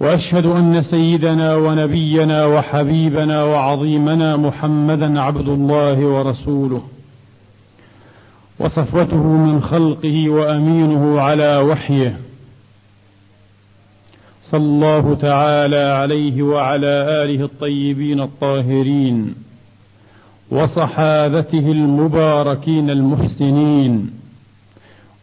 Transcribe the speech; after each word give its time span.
وأشهد 0.00 0.46
أن 0.46 0.82
سيدنا 0.82 1.56
ونبينا 1.56 2.44
وحبيبنا 2.44 3.44
وعظيمنا 3.44 4.36
محمدا 4.36 5.20
عبد 5.20 5.48
الله 5.48 6.06
ورسوله. 6.06 6.82
وصفوته 8.58 9.26
من 9.26 9.60
خلقه 9.60 10.30
وأمينه 10.30 11.20
على 11.20 11.58
وحيه. 11.58 12.16
صلى 14.50 14.60
الله 14.60 15.14
تعالى 15.14 15.76
عليه 15.76 16.42
وعلى 16.42 17.22
آله 17.22 17.44
الطيبين 17.44 18.20
الطاهرين. 18.20 19.34
وصحابته 20.50 21.72
المباركين 21.72 22.90
المحسنين. 22.90 24.23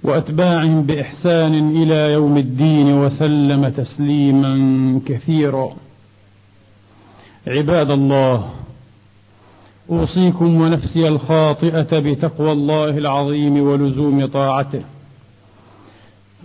وأتباعهم 0.04 0.84
بإحسان 0.84 1.84
إلى 1.84 2.14
يوم 2.14 2.38
الدين 2.38 2.94
وسلم 2.94 3.70
تسليما 3.70 5.02
كثيرا. 5.06 5.74
عباد 7.48 7.92
الله 7.92 8.50
أوصيكم 9.90 10.62
ونفسي 10.62 11.08
الخاطئة 11.08 12.00
بتقوى 12.00 12.52
الله 12.52 12.90
العظيم 12.90 13.64
ولزوم 13.64 14.26
طاعته. 14.26 14.82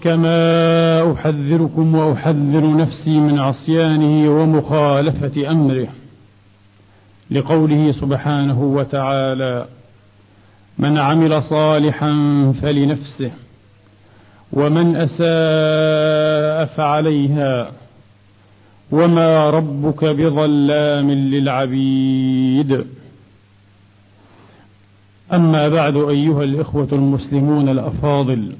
كما 0.03 1.13
أحذركم 1.13 1.95
وأحذر 1.95 2.77
نفسي 2.77 3.11
من 3.11 3.39
عصيانه 3.39 4.31
ومخالفة 4.31 5.51
أمره. 5.51 5.89
لقوله 7.31 7.93
سبحانه 7.93 8.63
وتعالى 8.63 9.67
من 10.79 10.99
عمل 10.99 11.43
صالحا 11.43 12.13
فلنفسه 12.63 13.31
ومن 14.53 14.97
أساء 14.97 16.67
فعليها 16.77 17.71
وما 18.93 19.51
ربك 19.51 20.05
بظلام 20.05 21.11
للعبيد. 21.11 22.85
أما 25.33 25.69
بعد 25.69 25.97
أيها 25.97 26.43
الإخوة 26.43 26.89
المسلمون 26.93 27.69
الأفاضل 27.69 28.53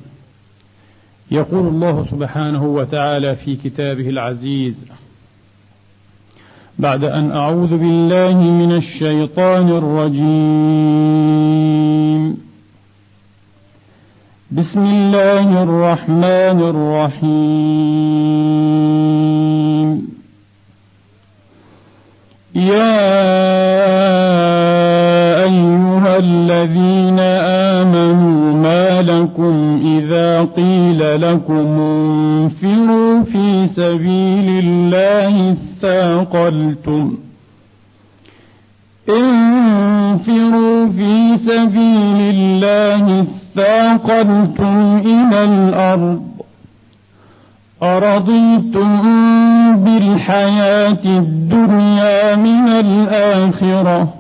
يقول 1.31 1.67
الله 1.67 2.07
سبحانه 2.11 2.65
وتعالى 2.65 3.37
في 3.37 3.57
كتابه 3.57 4.09
العزيز 4.09 4.85
بعد 6.79 7.05
أن 7.05 7.31
أعوذ 7.31 7.77
بالله 7.77 8.41
من 8.41 8.73
الشيطان 8.77 9.69
الرجيم. 9.69 11.27
بسم 14.51 14.79
الله 14.79 15.63
الرحمن 15.63 16.61
الرحيم. 16.71 17.47
يا 22.55 23.03
أيها 25.45 26.19
الذين 26.19 27.19
آمنوا 27.79 28.53
ما 28.63 29.03
لكم 29.03 29.81
إذا 29.99 30.45
قيل 30.45 31.21
لكم 31.21 31.67
انفروا 31.81 33.23
في 33.23 33.67
سبيل 33.69 34.65
الله 34.65 35.53
اثاقلتم. 35.53 37.17
انفروا 39.09 40.87
في 40.87 41.37
سبيل 41.39 42.35
الله 42.35 43.27
اثاقلتم 43.59 45.01
إلى 45.05 45.45
الأرض 45.45 46.23
أرضيتم 47.83 49.03
بالحياة 49.85 51.05
الدنيا 51.05 52.37
من 52.37 52.69
الآخرة 52.69 54.15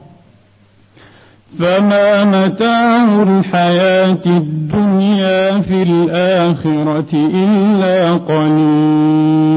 فما 1.59 2.25
متاع 2.25 3.23
الحياة 3.23 4.27
الدنيا 4.27 5.61
في 5.61 5.83
الآخرة 5.83 7.13
إلا 7.15 8.13
قليل 8.13 9.57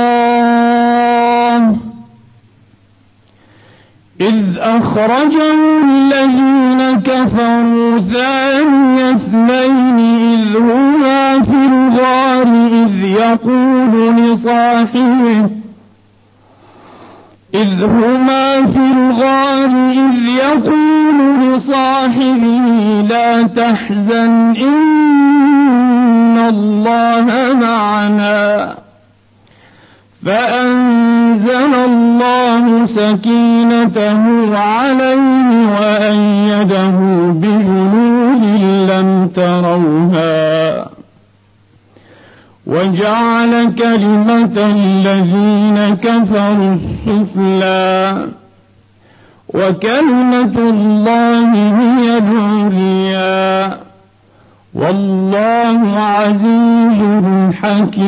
إذ 4.21 4.59
أخرجه 4.59 5.55
الذين 5.85 7.01
كفروا 7.01 7.99
ثاني 7.99 9.11
اثنين 9.11 9.99
إذ 10.35 10.57
هما 10.57 11.43
في 11.43 11.67
الغار 11.67 12.47
إذ 12.73 13.05
يقول 13.05 14.17
لصاحبه 14.17 15.51
إذ 17.55 17.85
هما 17.85 18.67
في 18.67 18.93
الغار 18.97 19.91
إذ 19.93 20.29
يقول 20.29 21.04
لصاحبه 21.65 23.07
لا 23.09 23.43
تحزن 23.43 24.55
إن 24.57 26.39
الله 26.39 27.55
معنا. 27.55 28.75
فأنزل 30.27 31.75
الله 31.75 32.87
سكينته 32.87 34.19
عليه 34.59 35.67
وأيده 35.81 36.97
بجنود 37.33 38.45
لم 38.91 39.29
تروها. 39.37 40.87
وجعل 42.67 43.75
كلمة 43.79 44.57
الذين 44.57 45.95
كفروا 45.95 46.75
السفلى. 46.75 48.44
وكلمة 49.55 50.71
الله 50.71 51.55
هي 51.55 52.19
العليا. 52.19 53.81
والله 54.75 55.99
عزيز 55.99 57.55
حكيم. 57.55 58.05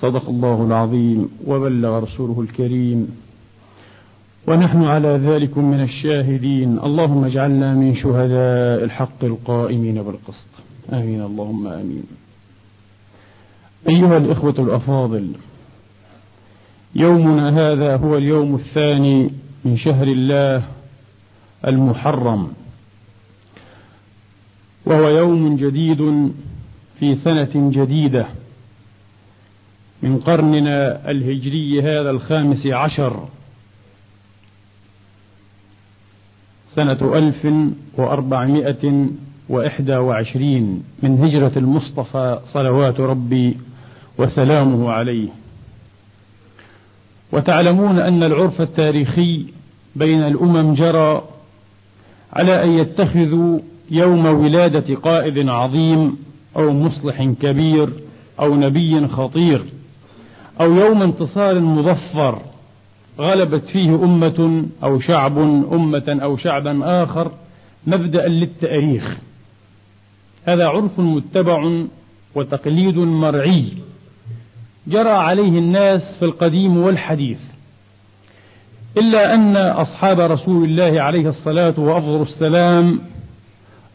صدق 0.00 0.28
الله 0.28 0.66
العظيم 0.66 1.28
وبلغ 1.46 1.98
رسوله 1.98 2.40
الكريم. 2.40 3.08
ونحن 4.46 4.82
على 4.82 5.08
ذلك 5.08 5.58
من 5.58 5.80
الشاهدين. 5.80 6.78
اللهم 6.78 7.24
اجعلنا 7.24 7.74
من 7.74 7.94
شهداء 7.94 8.84
الحق 8.84 9.24
القائمين 9.24 10.02
بالقسط. 10.02 10.48
آمين. 10.92 11.22
اللهم 11.22 11.66
آمين. 11.66 12.02
أيها 13.88 14.16
الإخوة 14.16 14.54
الأفاضل 14.58 15.28
يومنا 16.98 17.50
هذا 17.50 17.96
هو 17.96 18.16
اليوم 18.16 18.54
الثاني 18.54 19.30
من 19.64 19.76
شهر 19.76 20.08
الله 20.08 20.62
المحرم. 21.66 22.52
وهو 24.86 25.08
يوم 25.08 25.56
جديد 25.56 26.32
في 26.98 27.14
سنة 27.14 27.70
جديدة 27.70 28.26
من 30.02 30.18
قرننا 30.18 31.10
الهجري 31.10 31.82
هذا 31.82 32.10
الخامس 32.10 32.66
عشر. 32.66 33.28
سنة 36.70 37.18
ألف 37.18 37.46
وأربعمائة 37.94 39.06
وإحدى 39.48 39.96
وعشرين 39.96 40.82
من 41.02 41.24
هجرة 41.24 41.52
المصطفى 41.58 42.40
صلوات 42.44 43.00
ربي 43.00 43.56
وسلامه 44.18 44.90
عليه. 44.90 45.28
وتعلمون 47.32 47.98
أن 47.98 48.22
العرف 48.22 48.60
التاريخي 48.60 49.46
بين 49.96 50.22
الأمم 50.22 50.74
جرى 50.74 51.22
على 52.32 52.64
أن 52.64 52.70
يتخذوا 52.70 53.60
يوم 53.90 54.26
ولادة 54.26 54.94
قائد 54.94 55.48
عظيم 55.48 56.16
أو 56.56 56.72
مصلح 56.72 57.22
كبير 57.22 57.88
أو 58.40 58.54
نبي 58.54 59.08
خطير 59.08 59.64
أو 60.60 60.74
يوم 60.74 61.02
انتصار 61.02 61.60
مظفر 61.60 62.42
غلبت 63.18 63.64
فيه 63.64 63.94
أمة 63.94 64.64
أو 64.84 64.98
شعب 64.98 65.38
أمة 65.72 66.18
أو 66.22 66.36
شعبا 66.36 67.02
آخر 67.02 67.32
مبدأ 67.86 68.28
للتأريخ. 68.28 69.16
هذا 70.44 70.68
عرف 70.68 70.98
متبع 71.00 71.84
وتقليد 72.34 72.96
مرعي. 72.96 73.64
جرى 74.86 75.10
عليه 75.10 75.58
الناس 75.58 76.16
في 76.18 76.24
القديم 76.24 76.76
والحديث 76.76 77.38
إلا 78.96 79.34
أن 79.34 79.56
أصحاب 79.56 80.20
رسول 80.20 80.64
الله 80.64 81.00
عليه 81.00 81.28
الصلاة 81.28 81.74
وأفضل 81.78 82.22
السلام 82.22 83.00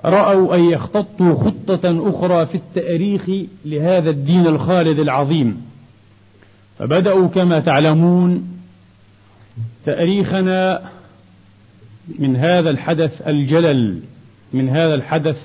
رأوا 0.05 0.55
أن 0.55 0.63
يختطوا 0.63 1.35
خطة 1.35 2.09
أخرى 2.09 2.45
في 2.45 2.55
التأريخ 2.55 3.29
لهذا 3.65 4.09
الدين 4.09 4.47
الخالد 4.47 4.99
العظيم. 4.99 5.61
فبدأوا 6.79 7.27
كما 7.27 7.59
تعلمون 7.59 8.47
تأريخنا 9.85 10.81
من 12.19 12.35
هذا 12.35 12.69
الحدث 12.69 13.27
الجلل 13.27 13.99
من 14.53 14.69
هذا 14.69 14.95
الحدث 14.95 15.37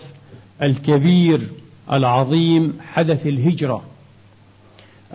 الكبير 0.62 1.40
العظيم 1.93 2.78
حدث 2.93 3.26
الهجرة. 3.26 3.82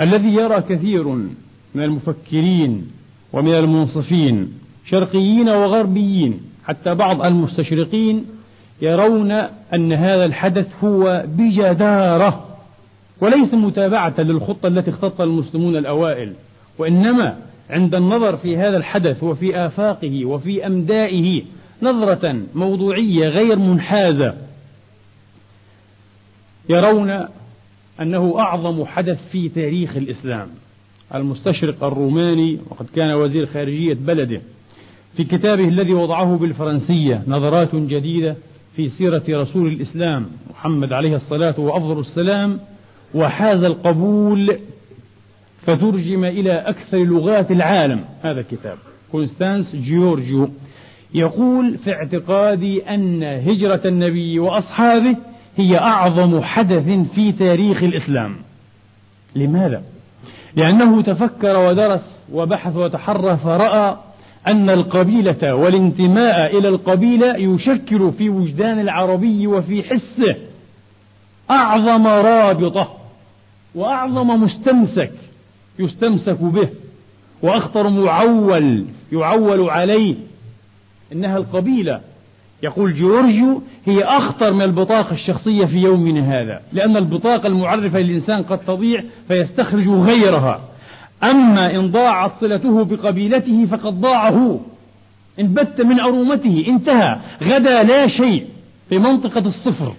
الذي 0.02 0.30
يرى 0.30 0.62
كثير 0.62 1.08
من 1.76 1.84
المفكرين 1.84 2.88
ومن 3.34 3.54
المنصفين 3.54 4.54
شرقيين 4.86 5.50
وغربيين 5.50 6.40
حتى 6.66 6.96
بعض 6.96 7.26
المستشرقين 7.26 8.26
يرون 8.82 9.32
أن 9.74 9.94
هذا 9.94 10.26
الحدث 10.26 10.84
هو 10.84 11.24
بجدارة 11.28 12.48
وليس 13.22 13.54
متابعة 13.54 14.14
للخطة 14.20 14.68
التي 14.68 14.90
اختطها 14.90 15.24
المسلمون 15.24 15.76
الأوائل 15.78 16.34
وإنما 16.78 17.38
عند 17.70 17.96
النظر 17.96 18.38
في 18.38 18.58
هذا 18.58 18.78
الحدث 18.78 19.24
وفي 19.24 19.66
آفاقه 19.66 20.26
وفي 20.26 20.68
أمدائه 20.68 21.44
نظرة 21.82 22.42
موضوعية 22.56 23.28
غير 23.28 23.60
منحازة 23.60 24.36
يرون 26.70 27.26
أنه 28.02 28.40
أعظم 28.40 28.86
حدث 28.86 29.30
في 29.32 29.50
تاريخ 29.50 29.98
الإسلام. 29.98 30.48
المستشرق 31.16 31.84
الروماني 31.84 32.60
وقد 32.70 32.86
كان 32.96 33.14
وزير 33.14 33.46
خارجية 33.46 33.94
بلده. 33.94 34.42
في 35.18 35.24
كتابه 35.24 35.68
الذي 35.68 35.94
وضعه 35.94 36.38
بالفرنسية 36.38 37.24
نظرات 37.28 37.76
جديدة 37.76 38.36
في 38.76 38.90
سيرة 38.90 39.24
رسول 39.30 39.68
الإسلام 39.68 40.26
محمد 40.50 40.94
عليه 40.94 41.16
الصلاة 41.16 41.60
وأفضل 41.60 42.00
السلام 42.00 42.60
وحاز 43.14 43.64
القبول 43.64 44.58
فترجم 45.62 46.24
إلى 46.24 46.52
أكثر 46.52 46.98
لغات 46.98 47.52
العالم. 47.52 48.06
هذا 48.24 48.40
الكتاب. 48.40 48.78
كونستانس 49.12 49.76
جيورجيو. 49.76 50.50
يقول 51.14 51.78
في 51.78 51.94
اعتقادي 51.94 52.90
أن 52.90 53.24
هجرة 53.24 53.82
النبي 53.86 54.40
وأصحابه 54.40 55.16
هي 55.58 55.78
أعظم 55.78 56.42
حدث 56.44 56.90
في 57.16 57.32
تاريخ 57.32 57.84
الإسلام 57.84 58.36
لماذا؟ 59.36 59.84
لأنه 60.56 61.02
تفكر 61.02 61.58
ودرس 61.60 62.12
وبحث 62.34 62.76
وتحرى 62.76 63.38
فرأى 63.38 63.98
أن 64.48 64.70
القبيلة 64.70 65.56
والانتماء 65.56 66.58
إلى 66.58 66.68
القبيلة 66.68 67.38
يشكل 67.38 68.12
في 68.18 68.30
وجدان 68.30 68.80
العربي 68.80 69.48
وفي 69.48 69.84
حسه 69.84 70.36
أعظم 71.52 72.08
رابطة 72.08 72.98
وأعظم 73.76 74.44
مستمسك 74.44 75.12
يستمسك 75.80 76.38
به 76.42 76.70
وأخطر 77.42 77.90
معول 77.90 78.86
يعول 79.12 79.70
عليه 79.70 80.16
إنها 81.12 81.38
القبيلة 81.38 82.02
يقول 82.64 82.94
جورجيو 82.94 83.62
هي 83.86 84.04
أخطر 84.04 84.54
من 84.54 84.62
البطاقة 84.62 85.14
الشخصية 85.14 85.66
في 85.66 85.78
يومنا 85.78 86.22
هذا 86.22 86.62
لأن 86.74 86.98
البطاقة 86.98 87.48
المعرفة 87.48 88.00
للإنسان 88.00 88.44
قد 88.44 88.58
تضيع 88.58 89.04
فيستخرج 89.28 89.88
غيرها. 89.88 90.62
أما 91.24 91.76
إن 91.76 91.92
ضاعت 91.92 92.32
صلته 92.42 92.84
بقبيلته 92.84 93.66
فقد 93.66 94.02
ضاع 94.02 94.30
هو 94.30 94.60
إن 95.40 95.54
بت 95.54 95.82
من 95.82 96.00
أرومته 96.00 96.66
انتهى. 96.68 97.20
غدا 97.44 97.84
لا 97.84 98.08
شيء 98.08 98.46
في 98.90 98.98
منطقة 98.98 99.48
الصفر. 99.48 99.94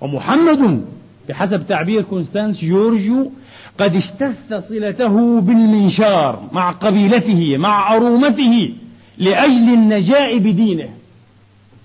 ومحمد 0.00 0.84
بحسب 1.28 1.66
تعبير 1.66 2.02
كونستانس 2.02 2.64
جورجيو 2.64 3.32
قد 3.78 3.96
اجتث 3.96 4.68
صلته 4.68 5.40
بالمنشار 5.40 6.48
مع 6.52 6.70
قبيلته 6.70 7.56
مع 7.58 7.94
أرومته 7.94 8.74
لأجل 9.18 9.74
النجاء 9.74 10.38
بدينه. 10.38 10.88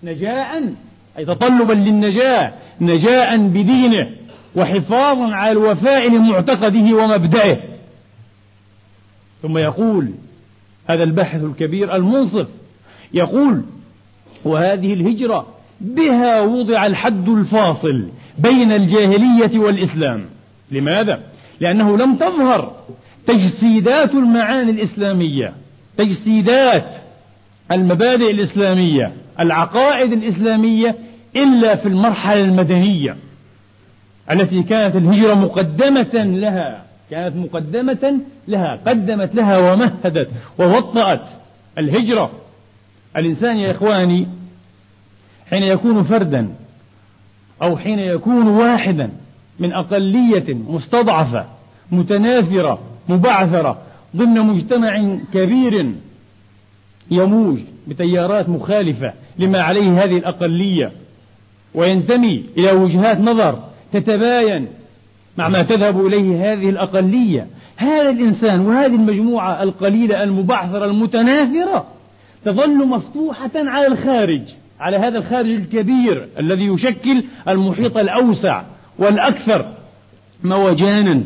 نجاء 0.04 0.74
أي 1.18 1.26
تطلبا 1.26 1.74
للنجاة 1.74 2.54
نجاء 2.82 3.38
بدينه 3.38 4.10
وحفاظا 4.56 5.36
على 5.36 5.52
الوفاء 5.52 6.10
لمعتقده 6.10 6.96
ومبدئه. 6.96 7.58
ثم 9.42 9.58
يقول 9.58 10.12
هذا 10.90 11.04
الباحث 11.04 11.44
الكبير 11.44 11.96
المنصف 11.96 12.48
يقول 13.14 13.62
وهذه 14.46 14.94
الهجرة 14.94 15.48
بها 15.82 16.42
وضع 16.42 16.86
الحد 16.86 17.30
الفاصل 17.30 18.08
بين 18.38 18.72
الجاهلية 18.72 19.60
والإسلام. 19.60 20.26
لماذا؟ 20.72 21.20
لأنه 21.60 21.98
لم 21.98 22.16
تظهر 22.16 22.76
تجسيدات 23.28 24.12
المعاني 24.12 24.72
الإسلامية 24.72 25.54
تجسيدات 25.98 26.86
المبادئ 27.72 28.32
الإسلامية. 28.32 29.14
العقائد 29.40 30.14
الإسلامية 30.14 30.96
إلا 31.36 31.76
في 31.76 31.88
المرحلة 31.88 32.42
المدنية 32.42 33.16
التي 34.32 34.64
كانت 34.64 34.96
الهجرة 34.96 35.34
مقدمة 35.34 36.14
لها 36.14 36.84
كانت 37.12 37.36
مقدمة 37.36 38.20
لها 38.48 38.80
قدمت 38.88 39.36
لها 39.36 39.72
ومهدت 39.72 40.30
ووطأت 40.60 41.22
الهجرة. 41.78 42.32
الإنسان 43.18 43.58
يا 43.58 43.72
إخواني 43.72 44.28
حين 45.50 45.64
يكون 45.64 46.04
فردا 46.04 46.50
أو 47.62 47.78
حين 47.78 48.00
يكون 48.00 48.48
واحدا 48.48 49.10
من 49.60 49.74
أقلية 49.74 50.54
مستضعفة 50.54 51.46
متنافرة 51.92 52.80
مبعثرة 53.10 53.78
ضمن 54.16 54.42
مجتمع 54.42 55.18
كبير 55.34 55.92
يموج 57.12 57.60
بتيارات 57.88 58.50
مخالفة 58.50 59.14
لما 59.40 59.62
عليه 59.62 60.04
هذه 60.04 60.18
الأقلية 60.18 60.92
وينتمي 61.74 62.46
إلى 62.58 62.72
وجهات 62.72 63.20
نظر 63.20 63.60
تتباين 63.94 64.68
مع 65.38 65.50
ما 65.50 65.62
تذهب 65.62 66.06
إليه 66.06 66.54
هذه 66.54 66.70
الأقلية. 66.70 67.48
هذا 67.78 68.10
الإنسان 68.10 68.60
وهذه 68.60 68.96
المجموعة 68.96 69.64
القليلة 69.64 70.24
المبعثرة 70.24 70.86
المتناثرة 70.86 71.88
تظل 72.46 72.88
مفتوحة 72.88 73.52
على 73.56 73.88
الخارج 73.88 74.42
على 74.80 74.98
هذا 74.98 75.18
الخارج 75.18 75.50
الكبير 75.50 76.28
الذي 76.40 76.66
يشكل 76.66 77.24
المحيط 77.48 77.98
الأوسع 77.98 78.64
والأكثر 79.00 79.66
موجانا 80.44 81.24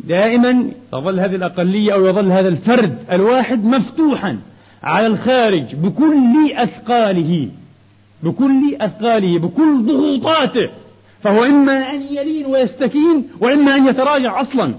دائما 0.00 0.70
تظل 0.92 1.20
هذه 1.20 1.34
الأقلية 1.34 1.94
أو 1.94 2.06
يظل 2.06 2.32
هذا 2.32 2.48
الفرد 2.48 2.98
الواحد 3.12 3.64
مفتوحا 3.64 4.38
على 4.86 5.06
الخارج 5.06 5.74
بكل 5.74 6.52
أثقاله 6.52 7.48
بكل 8.22 8.76
أثقاله 8.80 9.38
بكل 9.38 9.82
ضغوطاته. 9.86 10.68
فهو 11.22 11.44
إما 11.44 11.94
أن 11.94 12.02
يلين 12.10 12.46
ويستكين 12.46 13.24
وإما 13.40 13.76
أن 13.76 13.86
يتراجع 13.86 14.40
أصلا. 14.40 14.74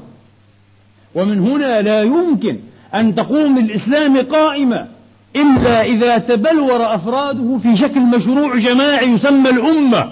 ومن 1.16 1.40
هنا 1.40 1.82
لا 1.82 2.02
يمكن 2.02 2.60
أن 2.96 3.16
تقوم 3.16 3.58
الإسلام 3.58 4.18
قائمة 4.18 4.88
إلا 5.36 5.82
إذا 5.82 6.18
تبلور 6.18 6.96
أفراده 6.96 7.58
في 7.58 7.78
شكل 7.78 8.00
مشروع 8.00 8.58
جماعي 8.58 9.10
يسمى 9.10 9.50
الأمة. 9.50 10.12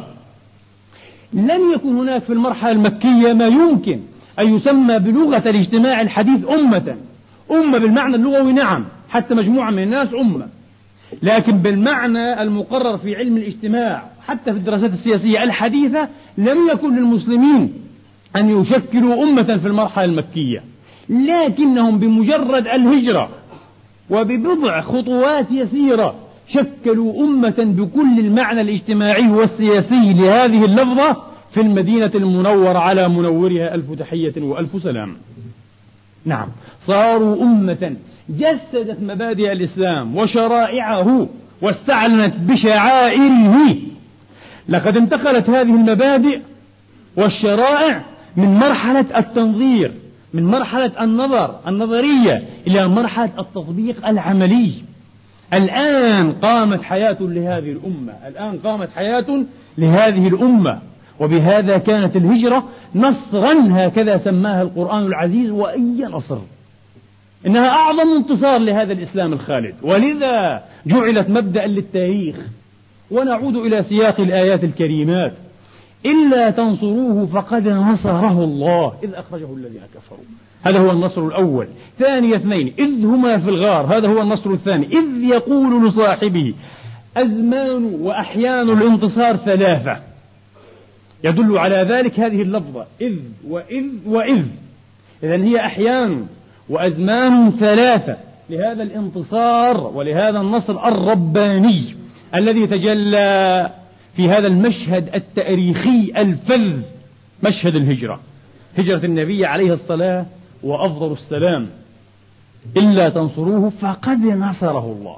لم 1.34 1.74
يكن 1.74 1.98
هناك 1.98 2.24
في 2.24 2.34
المرحلة 2.34 2.72
المكية 2.72 3.34
ما 3.34 3.48
يمكن 3.48 4.00
أن 4.40 4.56
يسمى 4.56 5.00
بلغة 5.00 5.50
الاجتماع 5.50 6.02
الحديث 6.02 6.50
أمة. 6.50 6.96
أمة 7.52 7.78
بالمعنى 7.78 8.16
اللغوي 8.16 8.54
نعم. 8.54 8.86
حتى 9.16 9.34
مجموعة 9.34 9.72
من 9.72 9.84
الناس 9.84 10.14
أمة. 10.14 10.48
لكن 11.24 11.58
بالمعنى 11.58 12.42
المقرر 12.42 12.98
في 12.98 13.16
علم 13.16 13.38
الاجتماع 13.38 14.04
حتى 14.28 14.52
في 14.52 14.58
الدراسات 14.58 14.92
السياسية 14.94 15.44
الحديثة 15.44 16.08
لم 16.38 16.70
يكن 16.74 16.96
للمسلمين 16.96 17.74
أن 18.36 18.50
يشكلوا 18.50 19.24
أمة 19.24 19.58
في 19.58 19.68
المرحلة 19.68 20.06
المكية. 20.06 20.64
لكنهم 21.10 22.00
بمجرد 22.00 22.68
الهجرة 22.68 23.30
وببضع 24.10 24.82
خطوات 24.82 25.52
يسيرة 25.52 26.16
شكلوا 26.48 27.24
أمة 27.24 27.56
بكل 27.58 28.20
المعنى 28.20 28.62
الاجتماعي 28.62 29.32
والسياسي 29.32 30.14
لهذه 30.14 30.66
اللفظة 30.66 31.18
في 31.54 31.62
المدينة 31.62 32.12
المنورة 32.16 32.78
على 32.78 33.10
منورها 33.10 33.76
ألف 33.76 33.92
تحية 34.00 34.42
وألف 34.42 34.84
سلام. 34.84 35.16
نعم. 36.26 36.48
صاروا 36.86 37.44
أمة 37.44 37.96
جسدت 38.30 38.98
مبادئ 39.02 39.52
الإسلام 39.52 40.18
وشرائعه 40.18 41.28
واستعلنت 41.62 42.36
بشعائره. 42.36 43.76
لقد 44.70 44.98
انتقلت 44.98 45.50
هذه 45.50 45.76
المبادئ 45.76 46.40
والشرائع 47.18 48.04
من 48.36 48.48
مرحلة 48.48 49.06
التنظير 49.20 49.92
من 50.34 50.44
مرحلة 50.46 51.04
النظر 51.04 51.60
النظرية 51.68 52.44
إلى 52.68 52.88
مرحلة 52.88 53.32
التطبيق 53.40 54.08
العملي. 54.08 54.74
الآن 55.54 56.32
قامت 56.32 56.82
حياة 56.82 57.18
لهذه 57.20 57.72
الأمة 57.72 58.14
الآن 58.28 58.58
قامت 58.58 58.90
حياة 58.96 59.46
لهذه 59.78 60.28
الأمة. 60.28 60.80
وبهذا 61.20 61.78
كانت 61.78 62.16
الهجرة 62.16 62.64
نصرا 62.96 63.68
هكذا 63.70 64.18
سماها 64.18 64.62
القرآن 64.62 65.06
العزيز 65.06 65.50
وأي 65.50 66.06
نصر. 66.12 66.38
إنها 67.48 67.70
أعظم 67.70 68.10
انتصار 68.18 68.60
لهذا 68.60 68.94
الإسلام 68.94 69.34
الخالد. 69.34 69.76
ولذا 69.82 70.64
جعلت 70.88 71.30
مبدأ 71.30 71.68
للتاريخ. 71.68 72.36
ونعود 73.12 73.56
إلى 73.56 73.84
سياق 73.84 74.20
الآيات 74.20 74.64
الكريمات. 74.64 75.34
إلا 76.06 76.50
تنصروه 76.50 77.26
فقد 77.26 77.68
نصره 77.68 78.44
الله. 78.44 78.94
إذ 79.04 79.14
أخرجه 79.14 79.54
الذين 79.54 79.82
كفروا. 79.96 80.26
هذا 80.64 80.80
هو 80.80 80.92
النصر 80.92 81.28
الأول. 81.28 81.68
ثاني 82.00 82.36
اثنين 82.36 82.74
إذ 82.80 83.06
هما 83.06 83.38
في 83.38 83.50
الغار. 83.50 83.86
هذا 83.86 84.08
هو 84.08 84.22
النصر 84.22 84.50
الثاني. 84.50 84.88
إذ 84.88 85.24
يقول 85.24 85.88
لصاحبه 85.88 86.54
أزمان 87.18 87.86
وأحيان 88.02 88.70
الانتصار 88.70 89.36
ثلاثة. 89.36 90.15
يدل 91.26 91.58
على 91.58 91.76
ذلك 91.76 92.20
هذه 92.20 92.42
اللفظة. 92.42 92.86
إذ 93.02 93.16
وإذ 93.48 93.86
وإذ. 94.06 94.46
إذا 95.24 95.44
هي 95.44 95.60
أحيان 95.60 96.26
وأزمان 96.70 97.52
ثلاثة. 97.52 98.18
لهذا 98.50 98.84
الانتصار 98.84 99.92
ولهذا 99.96 100.40
النصر 100.40 100.88
الرباني 100.88 101.96
الذي 102.36 102.68
تجلى 102.68 103.70
في 104.16 104.30
هذا 104.30 104.48
المشهد 104.48 105.16
التاريخي 105.16 106.12
الفذ 106.18 106.80
مشهد 107.44 107.76
الهجرة. 107.76 108.20
هجرة 108.78 109.06
النبي 109.06 109.46
عليه 109.46 109.74
الصلاة 109.74 110.26
وأفضل 110.64 111.12
السلام. 111.12 111.68
إلا 112.78 113.10
تنصروه 113.10 113.70
فقد 113.70 114.20
نصره 114.20 114.86
الله. 115.00 115.16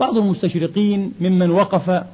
بعض 0.00 0.16
المستشرقين 0.16 1.12
ممن 1.20 1.50
وقف 1.50 2.04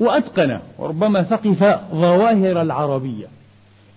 وأتقن 0.00 0.58
وربما 0.78 1.22
ثقف 1.22 1.78
ظواهر 1.92 2.62
العربية 2.62 3.26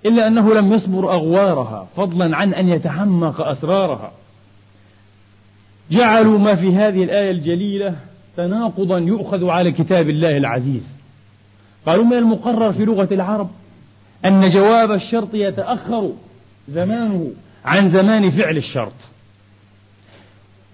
إلا 0.06 0.28
أنه 0.28 0.54
لم 0.54 0.74
يصبر 0.74 1.14
أغوارها 1.14 1.88
فضلا 1.96 2.38
عن 2.38 2.54
أن 2.54 2.70
يتعمق 2.70 3.42
أسرارها. 3.42 4.12
جعلوا 5.92 6.40
ما 6.40 6.56
في 6.56 6.76
هذه 6.76 7.04
الآية 7.04 7.32
الجليلة 7.32 7.96
تناقضا 8.38 8.98
يؤخذ 8.98 9.50
على 9.50 9.72
كتاب 9.72 10.10
الله 10.10 10.38
العزيز. 10.38 10.84
قالوا 11.86 12.06
من 12.06 12.14
المقرر 12.14 12.74
في 12.74 12.86
لغة 12.86 13.08
العرب؟ 13.12 13.50
أن 14.26 14.54
جواب 14.54 14.92
الشرط 14.92 15.30
يتأخر 15.34 16.12
زمانه 16.70 17.32
عن 17.66 17.90
زمان 17.90 18.32
فعل 18.32 18.58
الشرط. 18.58 18.94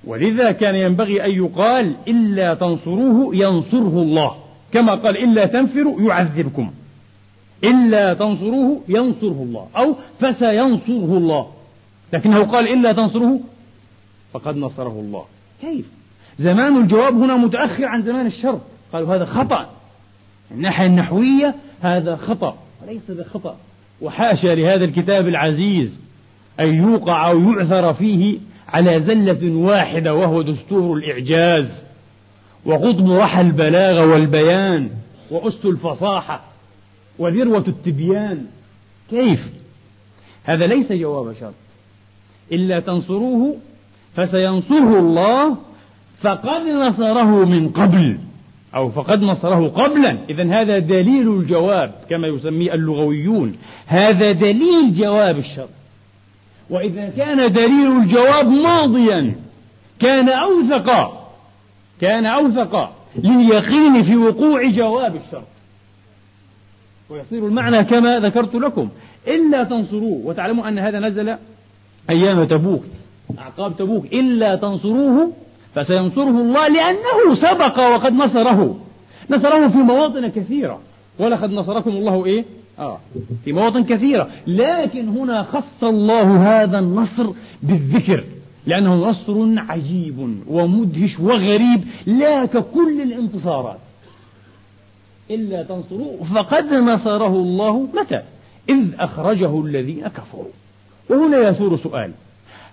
ولذا 0.03 0.51
كان 0.51 0.75
ينبغي 0.75 1.25
أن 1.25 1.31
يقال 1.31 1.95
إلا 2.07 2.53
تنصروه 2.53 3.35
ينصره 3.35 4.01
الله. 4.01 4.48
كما 4.73 4.93
قال 4.93 5.23
إلا 5.23 5.45
تنفروا 5.45 6.01
يعذبكم. 6.01 6.71
إلا 7.63 8.13
تنصروه 8.13 8.81
ينصره 8.87 9.43
الله. 9.43 9.67
أو 9.77 9.95
فسينصره 10.19 11.17
الله. 11.17 11.47
لكنه 12.13 12.43
قال 12.43 12.67
إلا 12.67 12.91
تنصروه 12.91 13.39
فقد 14.33 14.57
نصره 14.57 14.99
الله. 14.99 15.25
كيف؟ 15.61 15.85
زمان 16.39 16.77
الجواب 16.77 17.13
هنا 17.13 17.35
متأخر 17.35 17.85
عن 17.85 18.01
زمان 18.01 18.25
الشرط. 18.25 18.61
قالوا 18.93 19.15
هذا 19.15 19.25
خطأ. 19.25 19.69
الناحية 20.51 20.85
النحوية 20.85 21.55
هذا 21.81 22.15
خطأ. 22.15 22.57
وليس 22.83 23.11
بخطأ 23.11 23.57
وحاشا 24.01 24.47
لهذا 24.47 24.85
الكتاب 24.85 25.27
العزيز 25.27 25.97
أن 26.59 26.75
يوقع 26.75 27.29
أو 27.29 27.39
يعثر 27.39 27.93
فيه 27.93 28.39
على 28.67 29.01
زلة 29.01 29.55
واحدة 29.55 30.13
وهو 30.13 30.41
دستور 30.41 30.97
الإعجاز. 30.97 31.88
وقطب 32.65 33.09
وحى 33.09 33.41
البلاغة 33.41 34.11
والبيان 34.11 34.89
وأس 35.31 35.65
الفصاحة 35.65 36.41
وذروة 37.19 37.63
التبيان. 37.67 38.45
كيف؟ 39.09 39.47
هذا 40.43 40.67
ليس 40.67 40.91
جواب 40.91 41.35
شرط. 41.39 41.53
إلا 42.51 42.79
تنصروه 42.79 43.55
فسينصره 44.15 44.99
الله 44.99 45.57
فقد 46.21 46.61
نصره 46.61 47.45
من 47.45 47.69
قبل 47.69 48.17
أو 48.75 48.89
فقد 48.89 49.21
نصره 49.21 49.67
قبلا. 49.67 50.17
إذا 50.29 50.43
هذا 50.43 50.79
دليل 50.79 51.27
الجواب 51.27 51.91
كما 52.09 52.27
يسميه 52.27 52.73
اللغويون. 52.73 53.55
هذا 53.87 54.31
دليل 54.31 54.93
جواب 54.93 55.37
الشرط. 55.37 55.69
وإذا 56.69 57.09
كان 57.09 57.51
دليل 57.51 58.01
الجواب 58.01 58.47
ماضيا 58.47 59.35
كان 59.99 60.29
أوثق 60.29 61.18
كان 62.01 62.25
أوثق 62.25 62.91
لليقين 63.15 64.03
في 64.03 64.15
وقوع 64.15 64.69
جواب 64.69 65.15
الشرط. 65.15 65.47
ويصير 67.09 67.47
المعنى 67.47 67.83
كما 67.83 68.19
ذكرت 68.19 68.55
لكم. 68.55 68.89
إلا 69.27 69.63
تنصروه 69.63 70.21
وتعلموا 70.25 70.67
أن 70.67 70.79
هذا 70.79 70.99
نزل 70.99 71.35
أيام 72.09 72.43
تبوك 72.43 72.83
أعقاب 73.39 73.77
تبوك. 73.77 74.05
إلا 74.05 74.55
تنصروه 74.55 75.31
فسينصره 75.75 76.29
الله 76.29 76.67
لأنه 76.67 77.35
سبق 77.35 77.79
وقد 77.79 78.13
نصره. 78.13 78.79
نصره 79.29 79.67
في 79.67 79.77
مواطن 79.77 80.27
كثيرة. 80.27 80.79
ولقد 81.19 81.51
نصركم 81.51 81.89
الله 81.89 82.25
إيه؟ 82.25 82.45
آه 82.79 82.97
في 83.45 83.53
مواطن 83.53 83.83
كثيرة. 83.83 84.29
لكن 84.47 85.07
هنا 85.07 85.43
خص 85.43 85.83
الله 85.83 86.61
هذا 86.61 86.79
النصر 86.79 87.29
بالذكر. 87.63 88.23
لأنه 88.69 88.95
نصر 88.95 89.61
عجيب 89.71 90.37
ومدهش 90.47 91.19
وغريب 91.19 91.83
لا 92.05 92.45
ككل 92.45 93.01
الانتصارات. 93.01 93.79
إلا 95.31 95.63
تنصروه 95.63 96.23
فقد 96.35 96.73
نصره 96.73 97.35
الله 97.35 97.87
متى؟ 97.93 98.21
إذ 98.69 98.85
أخرجه 98.99 99.61
الذين 99.65 100.07
كفروا. 100.07 100.53
وهنا 101.09 101.49
يثور 101.49 101.77
سؤال. 101.77 102.11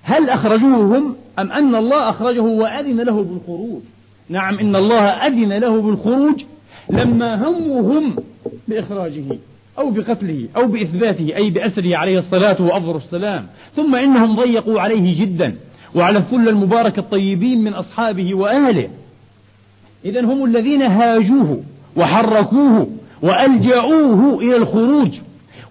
هل 0.02 0.30
أخرجوه 0.30 0.98
هم 0.98 1.16
أم 1.38 1.52
أن 1.52 1.74
الله 1.74 2.10
أخرجه 2.10 2.42
وأذن 2.42 3.00
له 3.00 3.22
بالخروج؟ 3.22 3.82
نعم 4.28 4.58
إن 4.58 4.76
الله 4.76 5.00
أذن 5.00 5.52
له 5.52 5.82
بالخروج 5.82 6.44
لما 6.90 7.48
هموا 7.48 7.80
هم 7.80 8.16
بإخراجه 8.68 9.24
أو 9.78 9.90
بقتله 9.90 10.48
أو 10.56 10.66
بإثباته 10.66 11.36
أي 11.36 11.50
بأسره 11.50 11.96
عليه 11.96 12.18
الصلاة 12.18 12.62
وأفضل 12.62 12.96
السلام. 12.96 13.46
ثم 13.76 13.94
إنهم 13.94 14.40
ضيقوا 14.40 14.80
عليه 14.80 15.20
جدا. 15.20 15.56
وعلى 15.94 16.18
الثلة 16.18 16.50
المبارك 16.50 16.98
الطيبين 16.98 17.64
من 17.64 17.74
أصحابه 17.74 18.34
وأهله. 18.34 18.88
إذا 20.04 20.20
هم 20.20 20.44
الذين 20.44 20.82
هاجوه 20.82 21.62
وحركوه 21.96 22.86
وألجأوه 23.22 24.38
إلى 24.38 24.56
الخروج. 24.56 25.10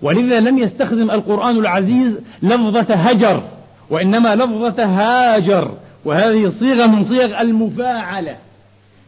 ولذا 0.01 0.39
لم 0.39 0.57
يستخدم 0.57 1.11
القرآن 1.11 1.57
العزيز 1.57 2.13
لفظة 2.43 2.95
هجر 2.95 3.43
وإنما 3.89 4.35
لفظة 4.35 4.83
هاجر. 4.85 5.71
وهذه 6.05 6.53
صيغة 6.59 6.87
من 6.87 7.03
صيغ 7.03 7.41
المفاعلة. 7.41 8.35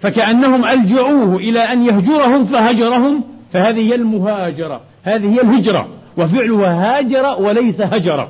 فكأنهم 0.01 0.65
ألجأوه 0.65 1.35
إلى 1.35 1.59
أن 1.59 1.85
يهجرهم 1.85 2.45
فهجرهم 2.45 3.23
فهذه 3.53 3.89
هي 3.89 3.95
المهاجرة 3.95 4.81
هذه 5.03 5.33
هي 5.33 5.41
الهجرة. 5.41 5.87
وفعلها 6.17 6.97
هاجر 6.97 7.41
وليس 7.41 7.81
هجر. 7.81 8.27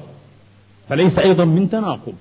فليس 0.89 1.19
أيضا 1.19 1.45
من 1.45 1.69
تناقض. 1.69 2.13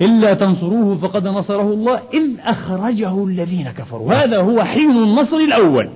إلا 0.00 0.34
تنصروه 0.34 0.96
فقد 0.96 1.26
نصره 1.26 1.72
الله 1.72 2.00
إذ 2.14 2.30
أخرجه 2.40 3.24
الذين 3.24 3.70
كفروا. 3.70 4.12
هذا 4.12 4.40
هو 4.40 4.64
حين 4.64 4.90
النصر 4.90 5.36
الأول. 5.36 5.88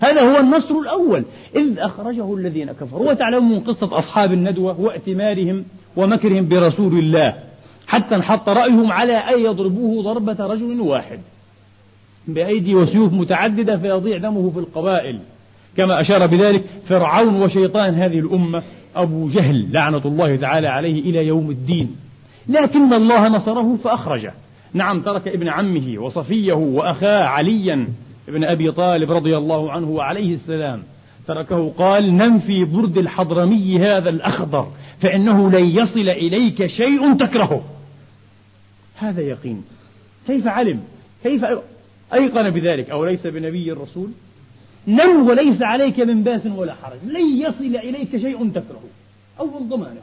هذا 0.00 0.20
هو 0.20 0.40
النصر 0.40 0.74
الأول. 0.74 1.24
إذ 1.56 1.78
أخرجه 1.78 2.34
الذين 2.34 2.72
كفروا. 2.72 3.10
وتعلمون 3.10 3.58
قصة 3.58 3.98
أصحاب 3.98 4.32
الندوة 4.32 4.80
وائتمارهم 4.80 5.64
ومكرهم 5.96 6.48
برسول 6.48 6.98
الله. 6.98 7.34
حتى 7.86 8.14
انحط 8.14 8.48
رأيهم 8.48 8.92
على 8.92 9.12
أن 9.12 9.40
يضربوه 9.40 10.02
ضربة 10.02 10.46
رجل 10.46 10.80
واحد. 10.80 11.18
بأيدي 12.28 12.74
وسيوف 12.74 13.12
متعددة 13.12 13.76
فيضيع 13.76 14.18
دمه 14.18 14.50
في 14.50 14.58
القبائل. 14.58 15.18
كما 15.76 16.00
أشار 16.00 16.26
بذلك 16.26 16.64
فرعون 16.88 17.42
وشيطان 17.42 17.94
هذه 17.94 18.18
الأمة 18.18 18.62
أبو 18.96 19.28
جهل 19.28 19.72
لعنة 19.72 20.02
الله 20.04 20.36
تعالى 20.36 20.68
عليه 20.68 21.00
إلى 21.00 21.26
يوم 21.26 21.50
الدين. 21.50 21.96
لكن 22.48 22.92
الله 22.92 23.28
نصره 23.28 23.76
فأخرجه. 23.76 24.32
نعم 24.72 25.00
ترك 25.00 25.28
ابن 25.28 25.48
عمه 25.48 25.98
وصفيه 25.98 26.52
وأخاه 26.52 27.24
عليا 27.24 27.88
ابن 28.28 28.44
أبي 28.44 28.72
طالب 28.72 29.12
رضي 29.12 29.36
الله 29.36 29.72
عنه 29.72 29.90
وعليه 29.90 30.34
السلام. 30.34 30.82
تركه 31.26 31.72
قال 31.78 32.16
نم 32.16 32.38
في 32.38 32.64
برد 32.64 32.98
الحضرمي 32.98 33.78
هذا 33.78 34.08
الأخضر 34.08 34.68
فإنه 35.00 35.50
لن 35.50 35.64
يصل 35.64 36.08
إليك 36.08 36.66
شيء 36.66 37.14
تكرهه. 37.14 37.64
هذا 38.96 39.20
يقين. 39.20 39.64
كيف 40.26 40.46
علم؟ 40.46 40.80
كيف 41.22 41.44
أيقن 42.14 42.50
بذلك؟ 42.50 42.90
أو 42.90 43.04
ليس 43.04 43.26
بنبي 43.26 43.72
الرسول؟ 43.72 44.10
نم 44.86 45.28
وليس 45.28 45.62
عليك 45.62 46.00
من 46.00 46.22
باس 46.22 46.46
ولا 46.46 46.74
حرج. 46.74 46.98
لن 47.04 47.36
يصل 47.36 47.76
إليك 47.76 48.16
شيء 48.16 48.50
تكرهه. 48.50 48.88
أول 49.40 49.68
ضمانة. 49.68 50.00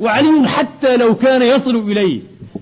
وعلي 0.00 0.48
حتى 0.48 0.96
لو 0.96 1.14
كان 1.14 1.42
يصل 1.42 1.76
إليه 1.76 2.20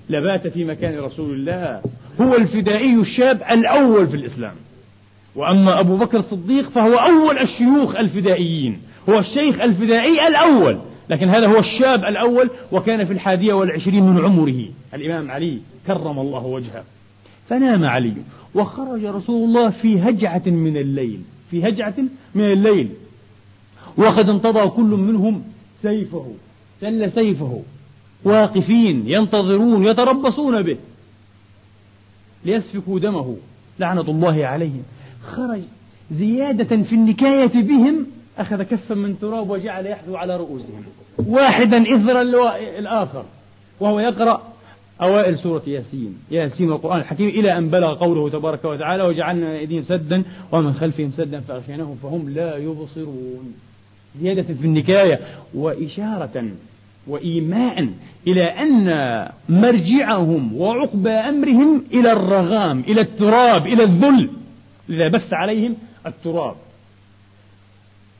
لبات 0.09 0.47
في 0.47 0.65
مكان 0.65 0.99
رسول 0.99 1.33
الله 1.33 1.81
هو 2.21 2.35
الفدائي 2.35 2.95
الشاب 2.95 3.41
الأول 3.51 4.07
في 4.07 4.15
الإسلام. 4.15 4.55
وأما 5.35 5.79
أبو 5.79 5.97
بكر 5.97 6.19
الصديق 6.19 6.69
فهو 6.69 6.93
أول 6.93 7.37
الشيوخ 7.37 7.95
الفدائيين 7.95 8.79
هو 9.09 9.19
الشيخ 9.19 9.61
الفدائي 9.61 10.27
الأول 10.27 10.79
لكن 11.09 11.29
هذا 11.29 11.47
هو 11.47 11.59
الشاب 11.59 12.03
الأول 12.03 12.49
وكان 12.71 13.05
في 13.05 13.13
الحادية 13.13 13.53
والعشرين 13.53 14.03
من 14.03 14.25
عمره. 14.25 14.65
الإمام 14.93 15.31
علي 15.31 15.59
كرم 15.87 16.19
الله 16.19 16.45
وجهه. 16.45 16.83
فنام 17.49 17.85
علي 17.85 18.13
وخرج 18.55 19.05
رسول 19.05 19.49
الله 19.49 19.69
في 19.69 19.99
هجعة 19.99 20.43
من 20.45 20.77
الليل 20.77 21.21
في 21.51 21.69
هجعة 21.69 21.95
من 22.35 22.51
الليل. 22.51 22.89
وقد 23.97 24.29
انتضى 24.29 24.67
كل 24.69 24.83
منهم 24.83 25.43
سيفه. 25.81 26.25
سل 26.81 27.11
سيفه. 27.11 27.61
واقفين 28.23 29.03
ينتظرون 29.07 29.83
يتربصون 29.83 30.61
به. 30.61 30.77
ليسفكوا 32.45 32.99
دمه. 32.99 33.35
لعنة 33.79 34.01
الله 34.01 34.45
عليهم. 34.45 34.83
خرج 35.23 35.61
زيادة 36.11 36.83
في 36.83 36.95
النكاية 36.95 37.61
بهم. 37.61 38.05
أخذ 38.37 38.63
كفا 38.63 38.95
من 38.95 39.19
تراب 39.19 39.49
وجعل 39.49 39.87
يحثو 39.87 40.15
على 40.15 40.37
رؤوسهم. 40.37 40.83
واحدا 41.17 41.81
إثر 41.81 42.21
الآخر 42.79 43.25
وهو 43.79 43.99
يقرأ 43.99 44.41
أوائل 45.01 45.39
سورة 45.39 45.61
ياسين. 45.67 46.17
ياسين 46.31 46.71
والقرآن 46.71 46.99
الحكيم 46.99 47.29
إلى 47.29 47.57
أن 47.57 47.69
بلغ 47.69 47.95
قوله 47.95 48.29
تبارك 48.29 48.65
وتعالى 48.65 49.03
وجعلنا 49.03 49.57
أيديهم 49.57 49.83
سدا 49.83 50.23
ومن 50.51 50.73
خلفهم 50.73 51.11
سدا 51.17 51.39
فأغشيناهم 51.39 51.95
فهم 52.03 52.29
لا 52.29 52.57
يبصرون. 52.57 53.53
زيادة 54.21 54.43
في 54.43 54.65
النكاية. 54.65 55.19
وإشارة 55.53 56.49
وإيماء 57.07 57.87
إلى 58.27 58.43
أن 58.43 58.87
مرجعهم 59.49 60.57
وعقبى 60.57 61.09
أمرهم 61.09 61.83
إلى 61.93 62.11
الرغام 62.11 62.79
إلى 62.79 63.01
التراب 63.01 63.67
إلى 63.67 63.83
الذل 63.83 64.29
لذا 64.89 65.07
بث 65.07 65.33
عليهم 65.33 65.75
التراب. 66.05 66.55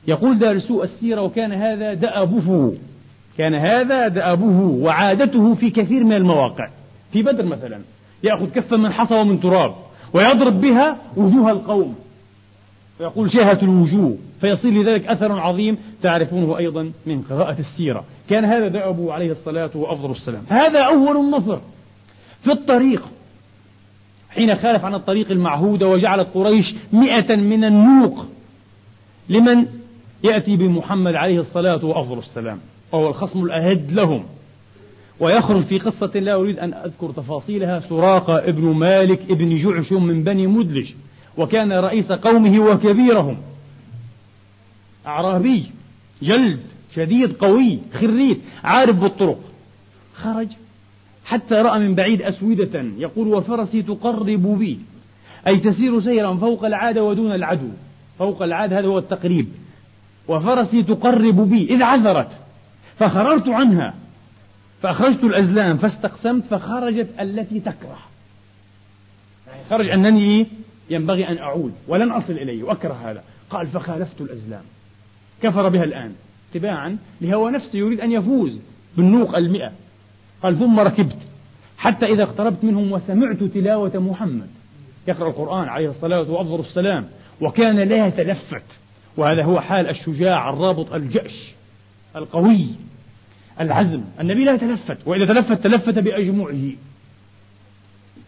يقول 0.08 0.38
دارسو 0.38 0.82
السيرة 0.82 1.22
وكان 1.22 1.52
هذا 1.52 1.94
دأبه. 1.94 2.74
كان 3.38 3.54
هذا 3.54 4.08
دأبه 4.08 4.60
وعادته 4.60 5.54
في 5.54 5.70
كثير 5.70 6.04
من 6.04 6.12
المواقع. 6.12 6.68
في 7.12 7.22
بدر 7.22 7.44
مثلا 7.44 7.80
يأخذ 8.22 8.50
كفا 8.50 8.76
من 8.76 8.92
حصى 8.92 9.14
ومن 9.14 9.40
تراب 9.40 9.74
ويضرب 10.12 10.60
بها 10.60 10.96
وجوه 11.16 11.50
القوم. 11.50 11.94
ويقول 13.00 13.32
شهة 13.32 13.58
الوجوه 13.62 14.16
فيصير 14.40 14.72
لذلك 14.72 15.06
أثر 15.06 15.32
عظيم 15.32 15.78
تعرفونه 16.02 16.58
أيضا 16.58 16.92
من 17.06 17.22
قراءة 17.22 17.58
السيرة. 17.58 18.04
كان 18.30 18.44
هذا 18.44 18.68
دأبه 18.68 19.12
عليه 19.12 19.32
الصلاة 19.32 19.70
وأفضل 19.74 20.10
السلام. 20.10 20.42
هذا 20.48 20.82
أول 20.82 21.16
النصر 21.16 21.58
في 22.42 22.52
الطريق. 22.52 23.02
حين 24.30 24.56
خالف 24.56 24.84
عن 24.84 24.94
الطريق 24.94 25.30
المعهود 25.30 25.82
وجعلت 25.82 26.28
قريش 26.34 26.74
مئة 26.92 27.36
من 27.36 27.64
النوق 27.64 28.26
لمن 29.28 29.66
يأتي 30.24 30.56
بمحمد 30.56 31.14
عليه 31.14 31.40
الصلاة 31.40 31.84
وأفضل 31.84 32.18
السلام. 32.18 32.58
وهو 32.92 33.08
الخصم 33.08 33.44
الأهد 33.44 33.92
لهم. 33.92 34.24
ويخرج 35.20 35.62
في 35.62 35.78
قصة 35.78 36.10
لا 36.14 36.34
أريد 36.34 36.58
أن 36.58 36.74
أذكر 36.74 37.10
تفاصيلها 37.10 37.80
سراقة 37.80 38.38
ابن 38.38 38.64
مالك 38.64 39.20
ابن 39.30 39.58
جعشم 39.58 40.04
من 40.04 40.24
بني 40.24 40.46
مدلج. 40.46 40.92
وكان 41.38 41.72
رئيس 41.72 42.12
قومه 42.12 42.58
وكبيرهم. 42.58 43.36
أعرابي 45.06 45.70
جلد 46.22 46.60
شديد 46.94 47.32
قوي 47.32 47.78
خريت 47.94 48.40
عارف 48.64 48.96
بالطرق. 48.96 49.40
خرج 50.14 50.48
حتى 51.24 51.54
رأى 51.54 51.78
من 51.78 51.94
بعيد 51.94 52.22
أسودة 52.22 52.80
يقول 52.98 53.28
وفرسي 53.28 53.82
تقرب 53.82 54.58
بي. 54.58 54.78
أي 55.46 55.56
تسير 55.56 56.00
سيرا 56.00 56.34
فوق 56.34 56.64
العادة 56.64 57.04
ودون 57.04 57.32
العدو. 57.32 57.68
فوق 58.18 58.42
العادة 58.42 58.78
هذا 58.78 58.86
هو 58.86 58.98
التقريب. 58.98 59.48
وفرسي 60.28 60.82
تقرب 60.82 61.50
بي 61.50 61.64
إذ 61.64 61.82
عثرت. 61.82 62.28
فخررت 62.98 63.48
عنها. 63.48 63.94
فأخرجت 64.82 65.24
الأزلام 65.24 65.76
فاستقسمت 65.76 66.44
فخرجت 66.44 67.08
التي 67.20 67.60
تكره. 67.60 67.98
يعني 69.46 69.60
خرج 69.70 69.88
أنني 69.88 70.46
ينبغي 70.90 71.28
أن 71.28 71.38
أعود 71.38 71.72
ولن 71.88 72.10
أصل 72.10 72.32
إليه 72.32 72.62
وأكره 72.62 73.10
هذا. 73.10 73.22
قال 73.50 73.66
فخالفت 73.66 74.20
الأزلام. 74.20 74.62
كفر 75.42 75.68
بها 75.68 75.84
الآن. 75.84 76.12
اتباعا 76.50 76.96
لهوى 77.20 77.52
نفسه 77.52 77.78
يريد 77.78 78.00
أن 78.00 78.12
يفوز 78.12 78.58
بالنوق 78.96 79.36
المئة. 79.36 79.72
قال 80.42 80.58
ثم 80.58 80.80
ركبت. 80.80 81.18
حتى 81.78 82.06
إذا 82.06 82.22
اقتربت 82.22 82.64
منهم 82.64 82.92
وسمعت 82.92 83.44
تلاوة 83.44 83.96
محمد. 83.96 84.48
يقرأ 85.08 85.28
القرآن 85.28 85.68
عليه 85.68 85.90
الصلاة 85.90 86.30
وأفضل 86.30 86.60
السلام. 86.60 87.08
وكان 87.40 87.76
لا 87.76 88.06
يتلفت. 88.06 88.64
وهذا 89.16 89.44
هو 89.44 89.60
حال 89.60 89.88
الشجاع 89.88 90.50
الرابط 90.50 90.92
الجأش 90.92 91.54
القوي 92.16 92.66
العزم. 93.60 94.02
النبي 94.20 94.44
لا 94.44 94.54
يتلفت. 94.54 94.98
وإذا 95.06 95.26
تلفت 95.26 95.64
تلفت 95.64 95.98
بأجمعه. 95.98 96.72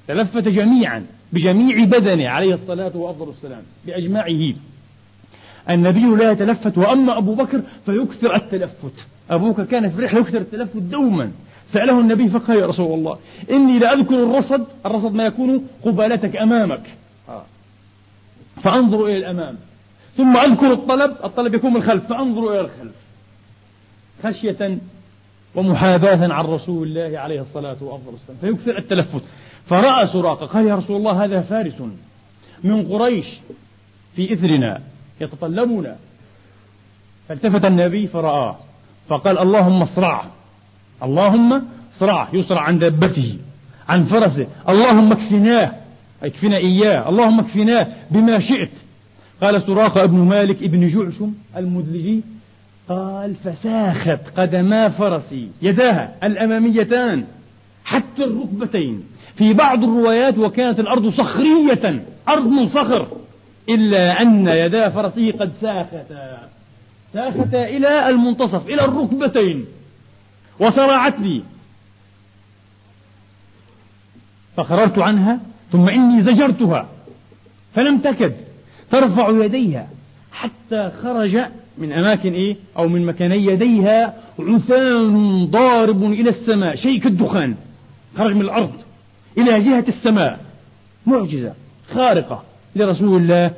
تلفت 0.08 0.48
جميعا. 0.48 1.06
بجميع 1.32 1.84
بدنه 1.84 2.28
عليه 2.28 2.54
الصلاة 2.54 2.96
وأفضل 2.96 3.28
السلام 3.28 3.62
بأجمعه. 3.86 4.54
النبي 5.70 6.24
لا 6.24 6.30
يتلفت 6.30 6.78
وأما 6.78 7.18
أبو 7.18 7.34
بكر 7.34 7.60
فيكثر 7.86 8.36
التلفت. 8.36 9.06
أبوك 9.30 9.60
كان 9.60 9.90
في 9.90 10.02
رحلة 10.02 10.20
يكثر 10.20 10.38
التلفت 10.38 10.76
دوما. 10.76 11.30
سأله 11.72 12.00
النبي 12.00 12.28
فقال 12.28 12.58
يا 12.58 12.66
رسول 12.66 12.98
الله 12.98 13.18
إني 13.50 13.78
لأذكر 13.78 14.14
الرصد 14.14 14.64
الرصد 14.86 15.14
ما 15.14 15.24
يكون 15.24 15.66
قبالتك 15.84 16.36
أمامك. 16.36 16.82
آه. 17.28 17.44
فأنظر 18.62 19.06
إلى 19.06 19.16
الأمام. 19.16 19.56
ثم 20.16 20.36
أذكر 20.36 20.72
الطلب 20.72 21.16
الطلب 21.24 21.54
يكون 21.54 21.70
من 21.70 21.76
الخلف 21.76 22.06
فأنظر 22.06 22.52
إلى 22.52 22.60
الخلف. 22.60 22.94
خشية 24.22 24.78
ومحاباة 25.54 26.32
عن 26.34 26.44
رسول 26.44 26.88
الله 26.88 27.18
عليه 27.18 27.40
الصلاة 27.40 27.76
وأفضل 27.80 28.14
السلام 28.14 28.38
فيكثر 28.40 28.78
التلفت. 28.78 29.22
فرأى 29.66 30.06
سراقة. 30.06 30.46
قال 30.46 30.66
يا 30.66 30.74
رسول 30.74 30.96
الله 30.96 31.24
هذا 31.24 31.40
فارس 31.40 31.74
من 32.64 32.82
قريش 32.82 33.26
في 34.16 34.32
إثرنا 34.32 34.80
يتطلبنا 35.20 35.96
فالتفت 37.28 37.64
النبي 37.64 38.06
فرآه 38.06 38.56
فقال 39.08 39.38
اللهم 39.38 39.82
اصرعه 39.82 40.30
اللهم 41.02 41.62
اصرعه 41.96 42.28
يصرع 42.32 42.60
عن 42.60 42.78
دابته 42.78 43.38
عن 43.88 44.04
فرسه 44.04 44.46
اللهم 44.68 45.12
اكفناه 45.12 45.72
اكفنا 46.22 46.56
إياه 46.56 47.08
اللهم 47.08 47.40
اكفناه 47.40 47.86
بما 48.10 48.40
شئت. 48.40 48.70
قال 49.42 49.62
سراقة 49.62 50.04
ابن 50.04 50.18
مالك 50.18 50.62
ابن 50.62 50.88
جعشم 50.88 51.32
المدلجي 51.56 52.20
قال 52.88 53.34
فساخت 53.34 54.20
قدما 54.36 54.88
فرسي 54.88 55.48
يداها 55.62 56.14
الأماميتان 56.22 57.24
حتى 57.84 58.24
الركبتين. 58.24 59.02
في 59.36 59.52
بعض 59.52 59.84
الروايات 59.84 60.38
وكانت 60.38 60.80
الأرض 60.80 61.08
صخرية 61.08 62.04
أرض 62.28 62.46
من 62.46 62.68
صخر 62.68 63.06
إلا 63.68 64.22
أن 64.22 64.48
يدا 64.48 64.88
فرسه 64.88 65.32
قد 65.32 65.52
ساختا. 65.60 66.48
ساختا 67.12 67.64
إلى 67.64 68.08
المنتصف 68.08 68.66
إلى 68.66 68.84
الركبتين. 68.84 69.64
وصرعتني 70.60 71.42
فخررت 74.56 74.98
عنها 74.98 75.40
ثم 75.72 75.88
إني 75.88 76.22
زجرتها. 76.22 76.88
فلم 77.74 77.98
تكد. 77.98 78.32
ترفع 78.90 79.30
يديها. 79.44 79.88
حتى 80.32 80.90
خرج 81.02 81.40
من 81.78 81.92
أماكن 81.92 82.32
إيه؟ 82.32 82.56
أو 82.78 82.88
من 82.88 83.06
مكاني 83.06 83.44
يديها 83.44 84.14
عثان 84.38 85.46
ضارب 85.46 86.04
إلى 86.04 86.30
السماء. 86.30 86.76
شيء 86.76 87.00
كالدخان 87.00 87.54
خرج 88.18 88.34
من 88.34 88.40
الأرض. 88.40 88.72
إلى 89.38 89.58
جهة 89.58 89.84
السماء. 89.88 90.40
معجزة 91.06 91.52
خارقة 91.94 92.42
لرسول 92.76 93.22
الله 93.22 93.50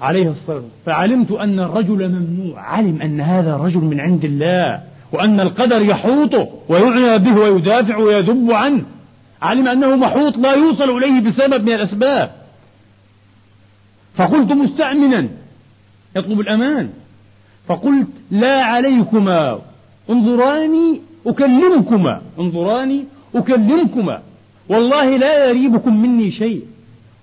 عليه 0.00 0.30
الصلاة 0.30 0.56
والسلام. 0.56 0.70
فعلمت 0.86 1.30
أن 1.30 1.60
الرجل 1.60 2.08
ممنوع. 2.08 2.60
علم 2.60 3.02
أن 3.02 3.20
هذا 3.20 3.54
الرجل 3.54 3.80
من 3.80 4.00
عند 4.00 4.24
الله 4.24 4.80
وأن 5.12 5.40
القدر 5.40 5.82
يحوطه 5.82 6.48
ويعنى 6.68 7.18
به 7.18 7.40
ويدافع 7.40 7.96
ويذب 7.96 8.52
عنه. 8.52 8.82
علم 9.42 9.68
أنه 9.68 9.96
محوط 9.96 10.38
لا 10.38 10.54
يوصل 10.54 10.96
إليه 10.96 11.20
بسبب 11.20 11.62
من 11.62 11.72
الأسباب. 11.72 12.30
فقلت 14.14 14.52
مستأمنا. 14.52 15.28
يطلب 16.16 16.40
الأمان. 16.40 16.90
فقلت 17.68 18.08
لا 18.30 18.64
عليكما. 18.64 19.58
انظراني 20.10 21.00
أكلمكما. 21.26 22.22
انظراني 22.38 23.04
أكلمكما. 23.34 24.22
والله 24.68 25.16
لا 25.16 25.48
يريبكم 25.48 26.02
مني 26.02 26.30
شيء 26.30 26.62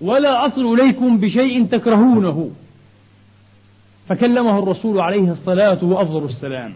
ولا 0.01 0.45
أصل 0.45 0.73
إليكم 0.73 1.17
بشيء 1.17 1.65
تكرهونه. 1.65 2.51
فكلمه 4.09 4.59
الرسول 4.59 4.99
عليه 4.99 5.31
الصلاة 5.31 5.83
وأفضل 5.83 6.25
السلام. 6.25 6.73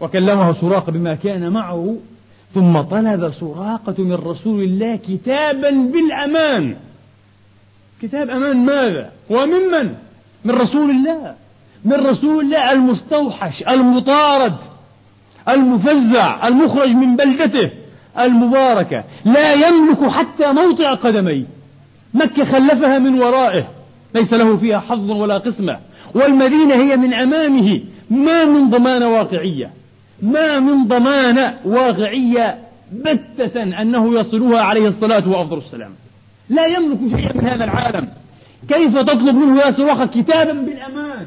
وكلمه 0.00 0.60
سراقة 0.60 0.92
بما 0.92 1.14
كان 1.14 1.52
معه 1.52 1.96
ثم 2.54 2.80
طلب 2.80 3.32
سراقة 3.32 4.02
من 4.02 4.14
رسول 4.14 4.62
الله 4.62 4.96
كتابا 4.96 5.70
بالأمان. 5.70 6.76
كتاب 8.02 8.30
أمان 8.30 8.56
ماذا؟ 8.56 9.10
وممن 9.30 9.94
من 10.44 10.54
رسول 10.54 10.90
الله. 10.90 11.34
من 11.84 11.92
رسول 11.92 12.44
الله 12.44 12.72
المستوحش 12.72 13.62
المطارد 13.68 14.56
المفزع 15.48 16.48
المخرج 16.48 16.88
من 16.88 17.16
بلدته. 17.16 17.70
المباركة. 18.18 19.04
لا 19.24 19.52
يملك 19.52 20.10
حتى 20.10 20.52
موطئ 20.52 20.86
قدميه. 20.86 21.44
مكة 22.14 22.44
خلفها 22.44 22.98
من 22.98 23.22
ورائه. 23.22 23.68
ليس 24.14 24.32
له 24.32 24.56
فيها 24.56 24.80
حظ 24.80 25.10
ولا 25.10 25.38
قسمة. 25.38 25.78
والمدينة 26.14 26.74
هي 26.74 26.96
من 26.96 27.14
أمامه. 27.14 27.80
ما 28.10 28.44
من 28.44 28.70
ضمانة 28.70 29.08
واقعية. 29.08 29.70
ما 30.22 30.60
من 30.60 30.86
ضمانة 30.86 31.54
واقعية 31.64 32.58
بتة 32.92 33.62
أنه 33.62 34.20
يصلها 34.20 34.62
عليه 34.62 34.88
الصلاة 34.88 35.28
وأفضل 35.28 35.58
السلام. 35.58 35.90
لا 36.50 36.66
يملك 36.66 36.98
شيئا 37.16 37.36
من 37.36 37.46
هذا 37.46 37.64
العالم. 37.64 38.08
كيف 38.68 38.98
تطلب 38.98 39.34
منه 39.34 39.60
يا 39.60 39.70
سراقة 39.70 40.06
كتابا 40.06 40.52
بالأمان؟ 40.52 41.26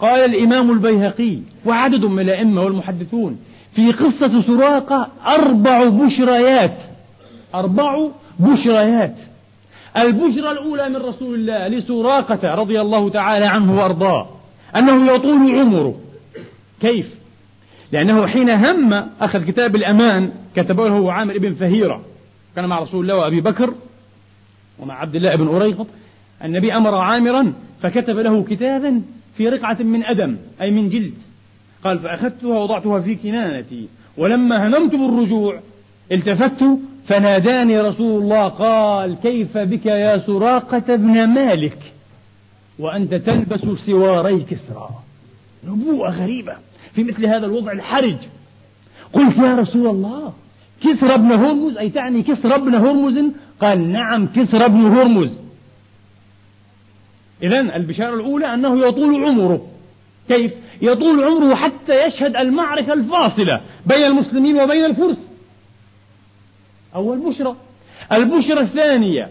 قال 0.00 0.20
الإمام 0.20 0.70
البيهقي 0.70 1.38
وعدد 1.64 2.04
من 2.04 2.20
الأئمة 2.20 2.62
والمحدثون 2.62 3.38
في 3.74 3.92
قصة 3.92 4.42
سراقة 4.42 5.08
أربع 5.26 5.84
بشريات. 5.84 6.78
أربع 7.54 8.08
بشريات. 8.38 9.14
البشرى 9.96 10.50
الأولى 10.50 10.88
من 10.88 10.96
رسول 10.96 11.34
الله 11.34 11.68
لسراقة 11.68 12.54
رضي 12.54 12.80
الله 12.80 13.10
تعالى 13.10 13.46
عنه 13.46 13.80
وأرضاه 13.80 14.28
أنه 14.76 15.14
يطول 15.14 15.60
عمره. 15.60 15.94
كيف؟ 16.80 17.14
لأنه 17.92 18.26
حين 18.26 18.50
هم 18.50 18.92
أخذ 19.20 19.44
كتاب 19.44 19.76
الأمان 19.76 20.30
كتبه 20.56 20.88
له 20.88 21.12
عامر 21.12 21.38
بن 21.38 21.54
فهيرة 21.54 22.00
كان 22.56 22.64
مع 22.64 22.78
رسول 22.78 23.02
الله 23.02 23.16
وأبي 23.16 23.40
بكر 23.40 23.74
ومع 24.78 24.94
عبد 24.94 25.16
الله 25.16 25.36
بن 25.36 25.48
أريقط. 25.48 25.86
النبي 26.44 26.72
أمر 26.76 26.94
عامرا 26.94 27.52
فكتب 27.82 28.16
له 28.18 28.44
كتابا 28.44 29.02
في 29.36 29.48
رقعة 29.48 29.82
من 29.82 30.04
أدم 30.04 30.36
أي 30.60 30.70
من 30.70 30.88
جلد. 30.88 31.14
قال 31.84 31.98
فأخذتها 31.98 32.48
ووضعتها 32.48 33.00
في 33.00 33.14
كنانتي. 33.14 33.88
ولما 34.16 34.68
هممت 34.68 34.94
بالرجوع 34.94 35.60
التفت 36.12 36.64
فناداني 37.06 37.80
رسول 37.80 38.22
الله 38.22 38.48
قال 38.48 39.14
كيف 39.22 39.58
بك 39.58 39.86
يا 39.86 40.18
سراقة 40.18 40.94
ابن 40.94 41.26
مالك؟ 41.28 41.78
وأنت 42.78 43.14
تلبس 43.14 43.60
سواري 43.86 44.40
كسرى. 44.40 44.88
نبوءة 45.64 46.10
غريبة 46.10 46.56
في 46.94 47.04
مثل 47.04 47.26
هذا 47.26 47.46
الوضع 47.46 47.72
الحرج. 47.72 48.16
قلت 49.12 49.36
يا 49.36 49.56
رسول 49.56 49.86
الله 49.86 50.32
كسرى 50.80 51.14
ابن 51.14 51.32
هرمز؟ 51.32 51.76
أي 51.76 51.90
تعني 51.90 52.22
كسرى 52.22 52.54
ابن 52.54 52.74
هرمز؟ 52.74 53.32
قال 53.60 53.92
نعم 53.92 54.26
كسرى 54.26 54.64
ابن 54.64 54.86
هرمز. 54.86 55.38
إذا 57.42 57.60
البشارة 57.60 58.14
الأولى 58.14 58.54
أنه 58.54 58.86
يطول 58.86 59.24
عمره. 59.24 59.66
كيف؟ 60.28 60.52
يطول 60.82 61.24
عمره 61.24 61.54
حتى 61.54 62.06
يشهد 62.06 62.36
المعركة 62.36 62.92
الفاصلة 62.92 63.60
بين 63.86 64.02
المسلمين 64.02 64.60
وبين 64.60 64.84
الفرس. 64.84 65.18
أول 66.94 67.18
بشرى. 67.18 67.56
البشرى 68.12 68.60
الثانية. 68.60 69.30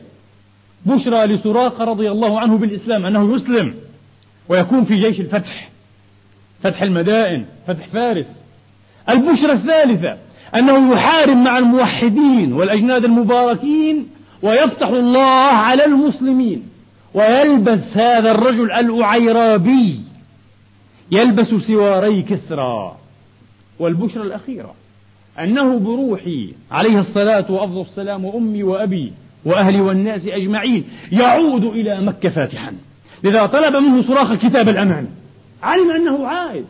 بشرى 0.85 1.25
لسراقة 1.25 1.83
رضي 1.83 2.11
الله 2.11 2.39
عنه 2.39 2.57
بالإسلام 2.57 3.05
أنه 3.05 3.35
يسلم 3.35 3.73
ويكون 4.49 4.85
في 4.85 4.97
جيش 4.97 5.19
الفتح. 5.19 5.69
فتح 6.63 6.81
المدائن 6.81 7.45
فتح 7.67 7.87
فارس. 7.87 8.27
البشرى 9.09 9.51
الثالثة 9.51 10.17
أنه 10.55 10.93
يحارب 10.93 11.37
مع 11.37 11.57
الموحدين 11.57 12.53
والأجناد 12.53 13.05
المباركين 13.05 14.07
ويفتح 14.41 14.87
الله 14.87 15.51
على 15.51 15.85
المسلمين. 15.85 16.63
ويلبس 17.13 17.97
هذا 17.97 18.31
الرجل 18.31 18.71
الأعيرابي. 18.71 20.10
يلبس 21.11 21.47
سواري 21.47 22.21
كسرى 22.21 22.95
والبشرى 23.79 24.23
الأخيرة 24.23 24.73
أنه 25.39 25.79
بروحي 25.79 26.53
عليه 26.71 26.99
الصلاة 26.99 27.51
وأفضل 27.51 27.81
السلام 27.81 28.25
وأمي 28.25 28.63
وأبي 28.63 29.13
وأهلي 29.45 29.81
والناس 29.81 30.27
أجمعين 30.27 30.83
يعود 31.11 31.63
إلى 31.63 32.05
مكة 32.05 32.29
فاتحا. 32.29 32.73
لذا 33.23 33.45
طلب 33.45 33.75
منه 33.75 34.01
صراخ 34.01 34.33
كتاب 34.33 34.69
الأمان. 34.69 35.07
علم 35.63 35.91
أنه 35.91 36.27
عائد. 36.27 36.65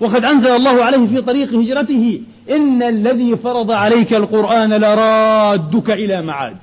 وقد 0.00 0.24
أنزل 0.24 0.50
الله 0.50 0.84
عليه 0.84 1.06
في 1.06 1.20
طريق 1.20 1.54
هجرته 1.54 2.20
إن 2.50 2.82
الذي 2.82 3.36
فرض 3.36 3.70
عليك 3.70 4.14
القرآن 4.14 4.72
لرادك 4.72 5.90
إلى 5.90 6.22
معاد. 6.22 6.56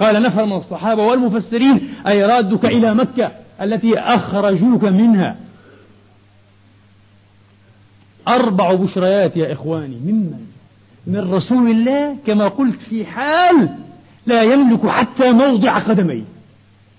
قال 0.00 0.22
نفر 0.22 0.44
من 0.44 0.56
الصحابة 0.56 1.02
والمفسرين 1.02 1.94
أي 2.06 2.24
رادك 2.24 2.64
إلى 2.64 2.94
مكة 2.94 3.30
التي 3.62 3.98
أخرجوك 3.98 4.84
منها. 4.84 5.36
أربع 8.28 8.74
بشريات 8.74 9.36
يا 9.36 9.52
إخواني 9.52 9.96
ممن؟ 9.96 10.40
من 11.06 11.32
رسول 11.32 11.70
الله 11.70 12.16
كما 12.26 12.48
قلت 12.48 12.80
في 12.80 13.04
حال 13.04 13.68
لا 14.26 14.42
يملك 14.42 14.86
حتى 14.86 15.32
موضع 15.32 15.78
قدميه. 15.78 16.24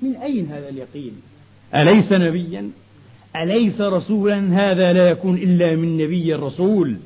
من 0.02 0.16
أين 0.16 0.48
هذا 0.52 0.70
اليقين؟ 0.70 1.14
أليس 1.76 2.12
نبيا؟ 2.12 2.70
أليس 3.36 3.82
رسولا؟ 3.82 4.38
هذا 4.38 4.94
لا 4.94 5.10
يكون 5.10 5.36
إلا 5.36 5.76
من 5.76 5.98
نبي 5.98 6.36
الرسول. 6.36 6.98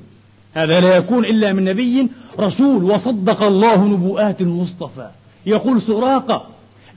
هذا 0.53 0.79
لا 0.79 0.95
يكون 0.95 1.25
إلا 1.25 1.53
من 1.53 1.63
نبي 1.63 2.07
رسول 2.39 2.83
وصدق 2.83 3.43
الله 3.43 3.85
نبوءات 3.85 4.41
المصطفى. 4.41 5.09
يقول 5.45 5.81
سراقة 5.81 6.47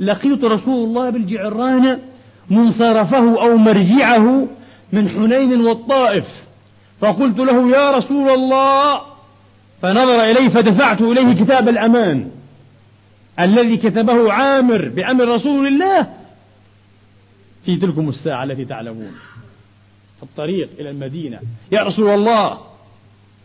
لقيت 0.00 0.44
رسول 0.44 0.88
الله 0.88 1.10
بالجعران 1.10 1.98
منصرفه 2.50 3.42
أو 3.42 3.56
مرجعه 3.56 4.48
من 4.92 5.08
حنين 5.08 5.60
والطائف. 5.60 6.24
فقلت 7.00 7.38
له 7.38 7.70
يا 7.70 7.90
رسول 7.90 8.30
الله 8.30 9.00
فنظر 9.82 10.24
إلي 10.24 10.50
فدفعت 10.50 11.00
إليه 11.00 11.44
كتاب 11.44 11.68
الأمان 11.68 12.30
الذي 13.40 13.76
كتبه 13.76 14.32
عامر 14.32 14.88
بأمر 14.88 15.24
رسول 15.24 15.66
الله 15.66 16.06
في 17.64 17.76
تلكم 17.76 18.08
الساعة 18.08 18.44
التي 18.44 18.64
تعلمون. 18.64 19.12
في 20.16 20.22
الطريق 20.22 20.68
إلى 20.78 20.90
المدينة. 20.90 21.38
يا 21.72 21.82
رسول 21.82 22.14
الله 22.14 22.58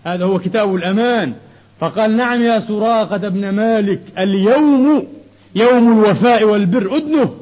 هذا 0.03 0.25
هو 0.25 0.39
كتاب 0.39 0.75
الأمان. 0.75 1.33
فقال 1.79 2.17
نعم 2.17 2.41
يا 2.41 2.59
سراقة 2.59 3.17
بن 3.17 3.49
مالك 3.49 4.01
اليوم 4.17 5.07
يوم 5.55 5.91
الوفاء 5.91 6.43
والبر 6.43 6.97
أدنه 6.97 7.35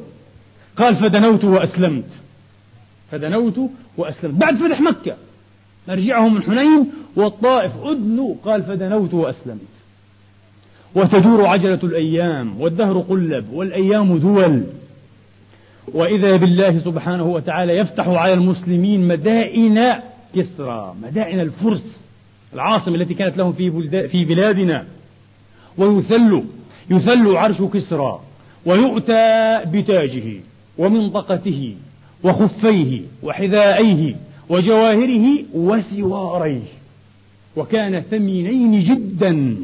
قال 0.77 0.95
فدنوت 0.95 1.43
وأسلمت. 1.43 2.09
فدنوت 3.11 3.69
وأسلمت. 3.97 4.35
بعد 4.35 4.57
فتح 4.57 4.81
مكة. 4.81 5.15
نرجعه 5.89 6.29
من 6.29 6.43
حنين 6.43 6.91
والطائف 7.15 7.71
أدنوا 7.83 8.35
قال 8.45 8.63
فدنوت 8.63 9.13
وأسلمت 9.13 9.59
وتدور 10.95 11.45
عجلة 11.45 11.79
الأيام 11.83 12.61
والدهر 12.61 12.99
قلب 12.99 13.49
والأيام 13.53 14.17
دول. 14.17 14.63
وإذا 15.93 16.35
بالله 16.35 16.79
سبحانه 16.79 17.23
وتعالى 17.23 17.77
يفتح 17.77 18.07
على 18.07 18.33
المسلمين 18.33 19.07
مدائن 19.07 19.93
كسرى 20.35 20.95
مدائن 21.03 21.39
الفرس 21.39 21.97
العاصمة 22.53 22.95
التي 22.95 23.13
كانت 23.13 23.37
لهم 23.37 23.53
في 23.53 23.71
في 24.07 24.25
بلادنا. 24.25 24.85
ويثل 25.77 26.43
يثل 26.89 27.35
عرش 27.35 27.61
كسرى 27.61 28.19
ويؤتى 28.65 29.61
بتاجه 29.65 30.33
ومنطقته 30.77 31.75
وخفيه 32.23 33.01
وحذائيه 33.23 34.15
وجواهره 34.53 35.27
وسواريه 35.53 36.61
وكان 37.55 38.01
ثمينين 38.01 38.79
جدا. 38.79 39.55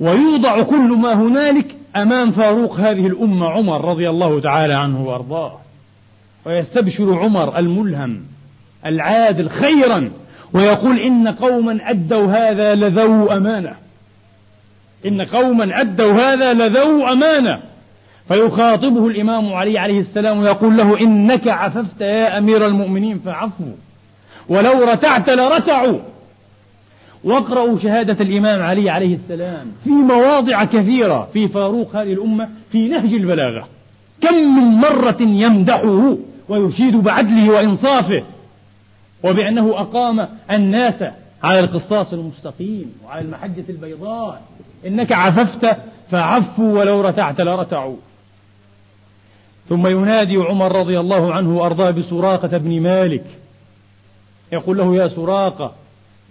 ويوضع 0.00 0.62
كل 0.62 0.98
ما 1.02 1.12
هنالك 1.12 1.66
أمام 1.96 2.30
فاروق 2.30 2.80
هذه 2.80 3.06
الأمة 3.06 3.48
عمر 3.48 3.84
رضي 3.84 4.10
الله 4.10 4.40
تعالى 4.40 4.74
عنه 4.74 5.06
وأرضاه. 5.06 5.58
ويستبشر 6.46 7.18
عمر 7.18 7.58
الملهم 7.58 8.22
العادل 8.86 9.48
خيرا 9.50 10.10
ويقول 10.52 10.98
إن 10.98 11.28
قوما 11.28 11.78
أدوا 11.82 12.26
هذا 12.26 12.74
لذو 12.74 13.26
أمانة. 13.26 13.74
إن 15.06 15.22
قوما 15.22 15.80
أدوا 15.80 16.12
هذا 16.12 16.52
لذو 16.52 17.06
أمانة. 17.06 17.60
فيخاطبه 18.30 19.06
الإمام 19.06 19.52
علي 19.52 19.78
عليه 19.78 20.00
السلام 20.00 20.38
ويقول 20.38 20.76
له 20.76 21.00
إنك 21.00 21.48
عففت 21.48 22.00
يا 22.00 22.38
أمير 22.38 22.66
المؤمنين 22.66 23.18
فعفوا 23.18 23.72
ولو 24.48 24.84
رتعت 24.84 25.30
لرتعوا. 25.30 25.98
واقرأوا 27.24 27.78
شهادة 27.78 28.24
الإمام 28.24 28.62
علي 28.62 28.90
عليه 28.90 29.14
السلام 29.14 29.66
في 29.84 29.90
مواضع 29.90 30.64
كثيرة 30.64 31.28
في 31.32 31.48
فاروق 31.48 31.96
هذه 31.96 32.12
الأمة 32.12 32.48
في 32.72 32.88
نهج 32.88 33.14
البلاغة. 33.14 33.68
كم 34.22 34.34
من 34.34 34.64
مرة 34.64 35.16
يمدحه 35.20 36.16
ويشيد 36.48 36.96
بعدله 36.96 37.50
وإنصافه. 37.50 38.22
وبأنه 39.24 39.70
أقام 39.80 40.28
الناس 40.50 41.04
على 41.42 41.60
القصاص 41.60 42.12
المستقيم 42.12 42.92
وعلى 43.04 43.24
المحجة 43.24 43.64
البيضاء. 43.68 44.42
إنك 44.86 45.12
عففت 45.12 45.76
فعفوا 46.10 46.78
ولو 46.78 47.00
رتعت 47.00 47.40
لرتعوا. 47.40 47.96
ثم 49.70 49.86
ينادي 49.86 50.36
عمر 50.36 50.76
رضي 50.76 51.00
الله 51.00 51.34
عنه 51.34 51.56
وأرضاه 51.56 51.90
بسراقة 51.90 52.58
بن 52.58 52.80
مالك. 52.80 53.24
يقول 54.52 54.78
له 54.78 54.96
يا 54.96 55.08
سراقة 55.08 55.72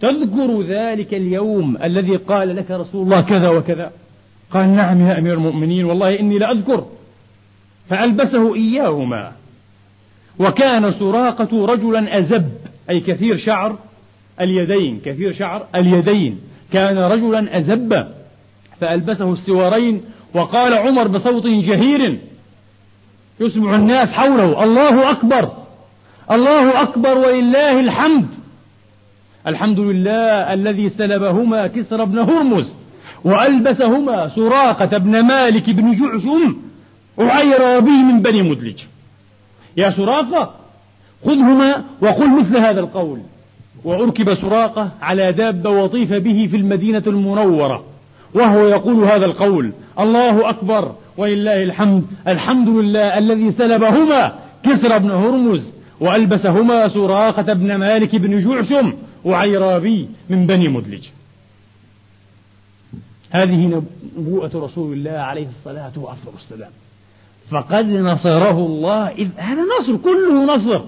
تذكر 0.02 0.62
ذلك 0.62 1.14
اليوم 1.14 1.78
الذي 1.84 2.16
قال 2.16 2.56
لك 2.56 2.72
رسول 2.72 3.04
الله 3.04 3.22
كذا 3.22 3.50
وكذا؟ 3.50 3.92
قال 4.52 4.76
نعم 4.76 5.08
يا 5.08 5.18
أمير 5.18 5.34
المؤمنين 5.34 5.86
والله 5.86 6.20
إني 6.20 6.38
لأذكر 6.38 6.86
فألبسه 7.90 8.56
إياهما. 8.56 9.32
وكان 10.40 10.92
سراقة 10.92 11.66
رجلا 11.66 12.20
أزب 12.20 12.52
أي 12.90 13.00
كثير 13.00 13.38
شعر 13.38 13.78
اليدين 14.42 15.02
كثير 15.06 15.34
شعر 15.34 15.66
اليدين. 15.76 16.40
كان 16.72 16.98
رجلا 16.98 17.58
أزب 17.58 18.06
فألبسه 18.82 19.34
السوارين 19.34 20.02
وقال 20.34 20.74
عمر 20.74 21.08
بصوت 21.08 21.44
جهير 21.48 22.20
يسمع 23.40 23.76
الناس 23.76 24.10
حوله. 24.10 24.64
الله 24.64 25.12
أكبر. 25.12 25.52
الله 26.32 26.82
أكبر 26.82 27.18
ولله 27.18 27.80
الحمد. 27.80 28.26
الحمد 29.48 29.80
لله 29.80 30.54
الذي 30.54 30.90
سلبهما 30.90 31.68
كسر 31.68 32.04
بن 32.04 32.20
هرمز 32.20 32.76
وألبسهما 33.24 34.30
سراقة 34.36 34.98
بن 34.98 35.20
مالك 35.22 35.70
بن 35.70 35.92
جعشم 35.92 36.56
وعير 37.18 37.80
به 37.80 38.04
من 38.04 38.22
بني 38.22 38.42
مدلج. 38.42 38.80
يا 39.78 39.90
سراقة 39.90 40.54
خذهما 41.26 41.84
وقل 42.02 42.40
مثل 42.40 42.58
هذا 42.58 42.80
القول. 42.80 43.20
وأركب 43.84 44.36
سراقة 44.36 44.90
على 45.02 45.32
دابة 45.32 45.70
وطيف 45.70 46.14
به 46.14 46.48
في 46.52 46.58
المدينة 46.58 47.04
المنورة 47.08 47.84
وهو 48.34 48.68
يقول 48.68 49.04
هذا 49.04 49.26
القول. 49.26 49.72
الله 50.00 50.50
أكبر. 50.50 50.96
ولله 51.20 51.64
الحمد 51.64 52.04
الحمد 52.28 52.70
لله 52.70 53.18
الذي 53.18 53.52
سلبهما 53.52 54.34
كسرى 54.64 55.00
بن 55.00 55.12
هرمز 55.12 55.74
وألبسهما 56.00 56.88
سراقة 56.88 57.54
بن 57.54 57.76
مالك 57.76 58.16
بن 58.16 58.42
جعشم 58.42 58.94
وعيرابي 59.26 60.10
من 60.30 60.48
بني 60.48 60.68
مدلج. 60.68 61.04
هذه 63.32 63.82
نبوءة 64.18 64.52
رسول 64.56 64.94
الله 64.94 65.12
عليه 65.12 65.48
الصلاة 65.48 65.92
والسلام 66.26 66.72
فقد 67.50 67.86
نصره 67.86 68.58
الله 68.66 69.10
إذ 69.10 69.30
هذا 69.38 69.62
نصر 69.80 69.98
كله 69.98 70.56
نصر. 70.56 70.82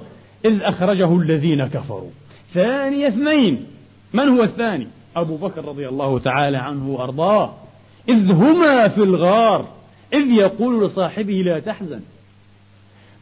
إذ 0.46 0.62
أخرجه 0.62 1.16
الذين 1.16 1.68
كفروا. 1.68 2.10
ثاني 2.54 3.08
اثنين. 3.08 3.66
من 4.14 4.30
هو 4.30 4.44
الثاني؟ 4.44 4.88
أبو 5.16 5.38
بكر 5.38 5.66
رضي 5.66 5.88
الله 5.88 6.20
تعالى 6.20 6.58
عنه 6.58 6.90
وأرضاه. 6.90 7.54
إذ 8.10 8.32
هما 8.32 8.88
في 8.88 9.04
الغار. 9.04 9.81
إذ 10.14 10.32
يقول 10.32 10.86
لصاحبه 10.86 11.34
لا 11.34 11.60
تحزن. 11.60 12.00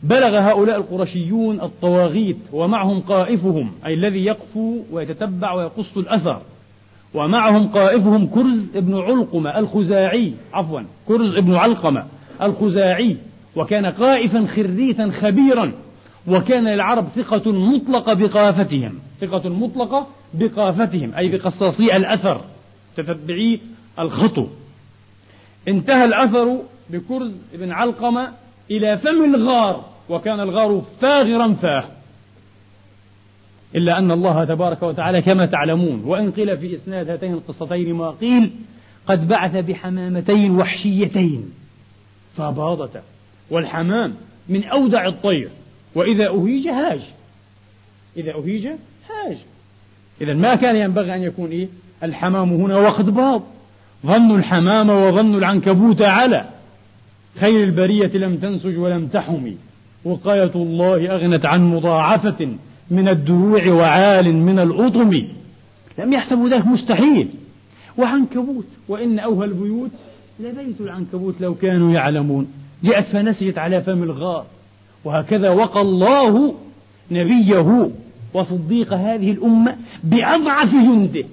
بلغ 0.03 0.39
هؤلاء 0.39 0.77
القرشيون 0.77 1.61
الطواغيت 1.61 2.37
ومعهم 2.53 2.99
قائفهم 2.99 3.71
أي 3.85 3.93
الذي 3.93 4.25
يقفو 4.25 4.83
ويتتبع 4.91 5.53
ويقص 5.53 5.97
الأثر. 5.97 6.41
ومعهم 7.13 7.67
قائفهم 7.67 8.27
كرز 8.27 8.69
ابن 8.75 8.99
علقمة 8.99 9.59
الخزاعي 9.59 10.33
عفوا 10.53 10.81
كرز 11.07 11.35
ابن 11.35 11.55
علقمة 11.55 12.05
الخزاعي. 12.41 13.17
وكان 13.55 13.85
قائفا 13.85 14.45
خريتا 14.45 15.11
خبيرا. 15.11 15.71
وكان 16.27 16.67
للعرب 16.67 17.07
ثقة 17.15 17.51
مطلقة 17.51 18.13
بقافتهم. 18.13 18.99
ثقة 19.21 19.49
مطلقة 19.49 20.07
بقافتهم 20.33 21.13
أي 21.13 21.29
بقصاصي 21.29 21.95
الأثر 21.95 22.41
تتبعي 22.97 23.59
الخطو. 23.99 24.47
انتهى 25.67 26.05
الأثر 26.05 26.57
بكرز 26.89 27.31
بن 27.53 27.71
علقمة 27.71 28.31
إلى 28.71 28.97
فم 28.97 29.35
الغار 29.35 29.85
وكان 30.09 30.39
الغار 30.39 30.81
فاغرا 31.01 31.53
فاه. 31.53 31.85
إلا 33.75 33.97
أن 33.97 34.11
الله 34.11 34.45
تبارك 34.45 34.83
وتعالى 34.83 35.21
كما 35.21 35.45
تعلمون 35.45 36.03
وإن 36.05 36.31
قيل 36.31 36.57
في 36.57 36.75
إسناد 36.75 37.09
هاتين 37.09 37.33
القصتين 37.33 37.93
ما 37.93 38.09
قيل 38.09 38.51
قد 39.07 39.27
بعث 39.27 39.55
بحمامتين 39.55 40.59
وحشيتين 40.59 41.51
فباضتا 42.37 43.01
والحمام 43.51 44.13
من 44.49 44.63
أودع 44.63 45.07
الطير 45.07 45.49
وإذا 45.95 46.27
أهيج 46.27 46.67
هاج. 46.67 47.01
إذا 48.17 48.33
أهيج 48.35 48.67
هاج. 49.09 49.37
إذا 50.21 50.33
ما 50.33 50.55
كان 50.55 50.75
ينبغي 50.75 51.15
أن 51.15 51.23
يكون 51.23 51.49
إيه؟ 51.49 51.67
الحمام 52.03 52.53
هنا 52.53 52.77
وقد 52.77 53.09
باض. 53.09 53.43
ظن 54.05 54.35
الحمام 54.35 54.89
وظن 54.89 55.35
العنكبوت 55.35 56.01
على. 56.01 56.49
خير 57.35 57.63
البرية 57.63 58.17
لم 58.17 58.37
تنسج 58.37 58.77
ولم 58.77 59.07
تحمي 59.07 59.57
وقاية 60.05 60.51
الله 60.55 61.15
أغنت 61.15 61.45
عن 61.45 61.73
مضاعفة 61.73 62.49
من 62.91 63.07
الدروع 63.07 63.67
وعال 63.67 64.35
من 64.35 64.59
الأطم. 64.59 65.23
لم 65.99 66.13
يحسبوا 66.13 66.49
ذلك 66.49 66.65
مستحيل. 66.65 67.27
وعنكبوت 67.97 68.65
وإن 68.87 69.19
أوهى 69.19 69.47
البيوت 69.47 69.91
لبيت 70.39 70.81
العنكبوت 70.81 71.41
لو 71.41 71.55
كانوا 71.55 71.91
يعلمون. 71.91 72.47
جاءت 72.83 73.05
فنسجت 73.05 73.57
على 73.57 73.81
فم 73.81 74.03
الغار. 74.03 74.45
وهكذا 75.05 75.49
وقى 75.49 75.81
الله 75.81 76.55
نبيه 77.11 77.89
وصديق 78.33 78.93
هذه 78.93 79.31
الأمة 79.31 79.75
بأضعف 80.03 80.71
جنده 80.71 81.23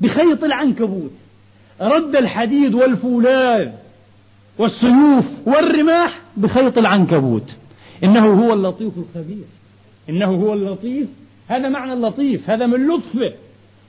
بخيط 0.00 0.44
العنكبوت. 0.44 1.12
رد 1.80 2.16
الحديد 2.16 2.74
والفولاذ. 2.74 3.68
والسيوف 4.58 5.24
والرماح 5.46 6.20
بخيط 6.36 6.78
العنكبوت. 6.78 7.56
إنه 8.04 8.26
هو 8.26 8.52
اللطيف 8.52 8.92
الخبير. 8.98 9.44
إنه 10.08 10.26
هو 10.26 10.54
اللطيف. 10.54 11.06
هذا 11.48 11.68
معنى 11.68 11.92
اللطيف. 11.92 12.50
هذا 12.50 12.66
من 12.66 12.88
لطفه. 12.88 13.32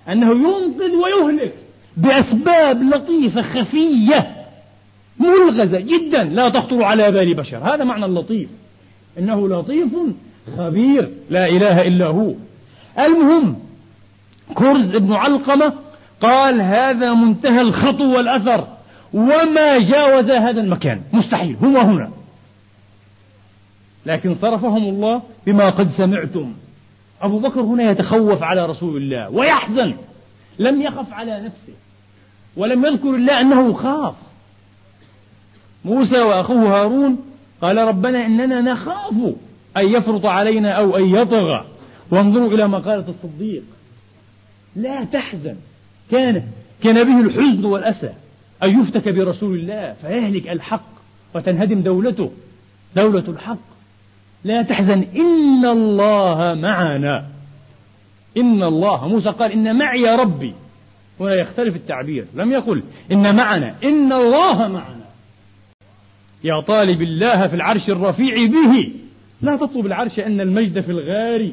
أنه 0.09 0.31
ينقذ 0.31 0.91
ويهلك 0.95 1.53
بأسباب 1.97 2.83
لطيفة 2.83 3.41
خفية 3.41 4.35
ملغزة 5.19 5.79
جدا. 5.79 6.23
لا 6.23 6.49
تخطر 6.49 6.83
على 6.83 7.11
بال 7.11 7.33
بشر. 7.33 7.57
هذا 7.57 7.83
معنى 7.83 8.05
اللطيف. 8.05 8.49
إنه 9.19 9.47
لطيف 9.47 9.89
خبير. 10.57 11.09
لا 11.29 11.49
إله 11.49 11.87
إلا 11.87 12.05
هو. 12.05 12.33
المهم 12.99 13.55
كرز 14.53 14.95
ابن 14.95 15.13
علقمة 15.13 15.73
قال 16.21 16.61
هذا 16.61 17.13
منتهى 17.13 17.61
الخطو 17.61 18.15
والأثر. 18.15 18.76
وما 19.13 19.79
جاوز 19.79 20.29
هذا 20.29 20.61
المكان. 20.61 21.01
مستحيل. 21.13 21.57
هو 21.63 21.77
هنا 21.77 22.11
لكن 24.05 24.35
صرفهم 24.35 24.83
الله 24.83 25.21
بما 25.45 25.69
قد 25.69 25.91
سمعتم. 25.91 26.53
أبو 27.21 27.39
بكر 27.39 27.61
هنا 27.61 27.91
يتخوف 27.91 28.43
على 28.43 28.65
رسول 28.65 28.97
الله 28.97 29.29
ويحزن. 29.29 29.93
لم 30.59 30.81
يخف 30.81 31.13
على 31.13 31.41
نفسه. 31.41 31.73
ولم 32.57 32.85
يذكر 32.85 33.15
الله 33.15 33.41
أنه 33.41 33.73
خاف. 33.73 34.15
موسى 35.85 36.19
وأخوه 36.19 36.81
هارون 36.81 37.17
قال 37.61 37.77
ربنا 37.77 38.25
إننا 38.25 38.61
نخاف 38.61 39.13
أن 39.77 39.93
يفرط 39.93 40.25
علينا 40.25 40.71
أو 40.71 40.97
أن 40.97 41.15
يطغى. 41.15 41.65
وانظروا 42.11 42.51
إلى 42.51 42.67
مقالة 42.67 43.05
الصديق. 43.09 43.63
لا 44.75 45.03
تحزن. 45.03 45.55
كان 46.11 46.43
كان 46.83 47.03
به 47.03 47.19
الحزن 47.19 47.65
والأسى. 47.65 48.13
أن 48.63 48.81
يفتك 48.81 49.09
برسول 49.09 49.59
الله؟ 49.59 49.95
فيهلك 50.01 50.49
الحق 50.49 50.89
وتنهدم 51.35 51.81
دولته. 51.81 52.31
دولة 52.95 53.23
الحق. 53.27 53.67
لا 54.43 54.61
تحزن. 54.61 55.05
إن 55.15 55.65
الله 55.65 56.53
معنا. 56.53 57.25
إن 58.37 58.63
الله 58.63 59.07
موسى 59.07 59.29
قال 59.29 59.51
إن 59.51 59.77
معي 59.77 60.15
ربي. 60.15 60.53
هنا 61.19 61.33
يختلف 61.33 61.75
التعبير. 61.75 62.25
لم 62.35 62.51
يقل 62.51 62.83
إن 63.11 63.35
معنا. 63.35 63.75
إن 63.83 64.13
الله 64.13 64.67
معنا. 64.67 65.07
يا 66.43 66.59
طالب 66.59 67.01
الله 67.01 67.47
في 67.47 67.55
العرش 67.55 67.89
الرفيع 67.89 68.45
به. 68.45 68.91
لا 69.41 69.55
تطلب 69.55 69.85
العرش 69.85 70.19
أن 70.19 70.41
المجد 70.41 70.81
في 70.81 70.91
الغار. 70.91 71.49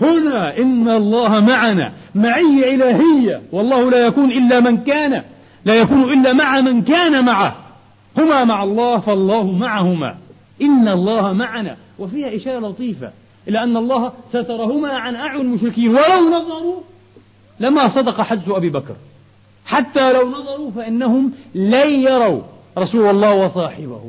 هنا 0.00 0.58
إن 0.58 0.88
الله 0.88 1.40
معنا. 1.40 1.92
معية 2.14 2.74
إلهية. 2.74 3.42
والله 3.52 3.90
لا 3.90 4.06
يكون 4.06 4.32
إلا 4.32 4.60
من 4.60 4.76
كان. 4.76 5.22
لا 5.66 5.74
يكون 5.74 6.12
إلا 6.12 6.32
مع 6.32 6.60
من 6.60 6.82
كان 6.82 7.24
معه. 7.24 7.56
هما 8.18 8.44
مع 8.44 8.62
الله 8.62 8.98
فالله 8.98 9.52
معهما. 9.52 10.14
إن 10.62 10.88
الله 10.88 11.32
معنا. 11.32 11.76
وفيها 11.98 12.36
إشارة 12.36 12.58
لطيفة. 12.58 13.10
إلى 13.48 13.62
أن 13.62 13.76
الله 13.76 14.12
سترهما 14.28 14.92
عن 14.92 15.14
أعين 15.14 15.40
المشركين. 15.40 15.88
ولو 15.90 16.28
نظروا 16.28 16.80
لما 17.60 17.88
صدق 17.88 18.20
حدث 18.20 18.48
أبي 18.48 18.70
بكر. 18.70 18.94
حتى 19.64 20.12
لو 20.12 20.28
نظروا 20.28 20.70
فإنهم 20.70 21.32
لن 21.54 22.00
يروا 22.00 22.40
رسول 22.78 23.10
الله 23.10 23.44
وصاحبه. 23.44 24.00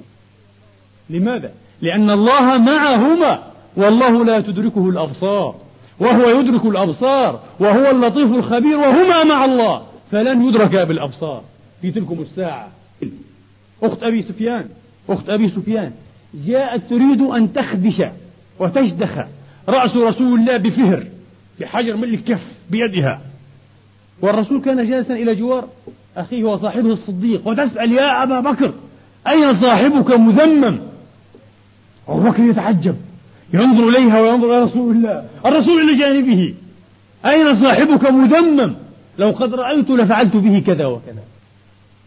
لماذا؟ 1.09 1.51
لأن 1.81 2.11
الله 2.11 2.57
معهما. 2.57 3.39
والله 3.77 4.25
لا 4.25 4.39
تدركه 4.39 4.89
الأبصار. 4.89 5.55
وهو 5.99 6.29
يدرك 6.29 6.65
الأبصار. 6.65 7.39
وهو 7.59 7.91
اللطيف 7.91 8.31
الخبير. 8.31 8.77
وهما 8.77 9.23
مع 9.23 9.45
الله. 9.45 9.81
فلن 10.11 10.47
يدركا 10.47 10.83
بالأبصار 10.83 11.43
في 11.81 11.91
تلكم 11.91 12.21
الساعة. 12.21 12.69
أخت 13.83 14.03
أبي 14.03 14.23
سفيان 14.23 14.65
أخت 15.09 15.29
أبي 15.29 15.49
سفيان 15.49 15.91
جاءت 16.47 16.89
تريد 16.89 17.21
أن 17.21 17.53
تخدش 17.53 18.01
وتجدخ 18.59 19.17
رأس 19.69 19.95
رسول 19.95 20.39
الله 20.39 20.57
بفهر 20.57 21.03
بحجر 21.59 21.95
من 21.95 22.03
الكف 22.03 22.41
بيدها. 22.69 23.21
والرسول 24.21 24.61
كان 24.61 24.89
جالسا 24.89 25.13
إلى 25.13 25.35
جوار 25.35 25.67
أخيه 26.17 26.43
وصاحبه 26.43 26.91
الصديق 26.91 27.47
وتسأل 27.47 27.91
يا 27.91 28.23
أبا 28.23 28.39
بكر 28.39 28.73
أين 29.27 29.61
صاحبك 29.61 30.11
مذمم؟ 30.11 30.79
أبو 32.07 32.29
بكر 32.29 32.43
يتعجب 32.43 32.95
ينظر 33.53 33.89
إليها 33.89 34.21
وينظر 34.21 34.47
إلى 34.47 34.63
رسول 34.63 34.95
الله 34.95 35.25
الرسول 35.45 35.81
إلى 35.81 35.99
جانبه 35.99 36.53
أين 37.25 37.63
صاحبك 37.63 38.11
مذمم؟ 38.11 38.75
لو 39.17 39.29
قد 39.31 39.53
رأيت 39.53 39.89
لفعلت 39.89 40.35
به 40.35 40.59
كذا 40.59 40.85
وكذا. 40.85 41.23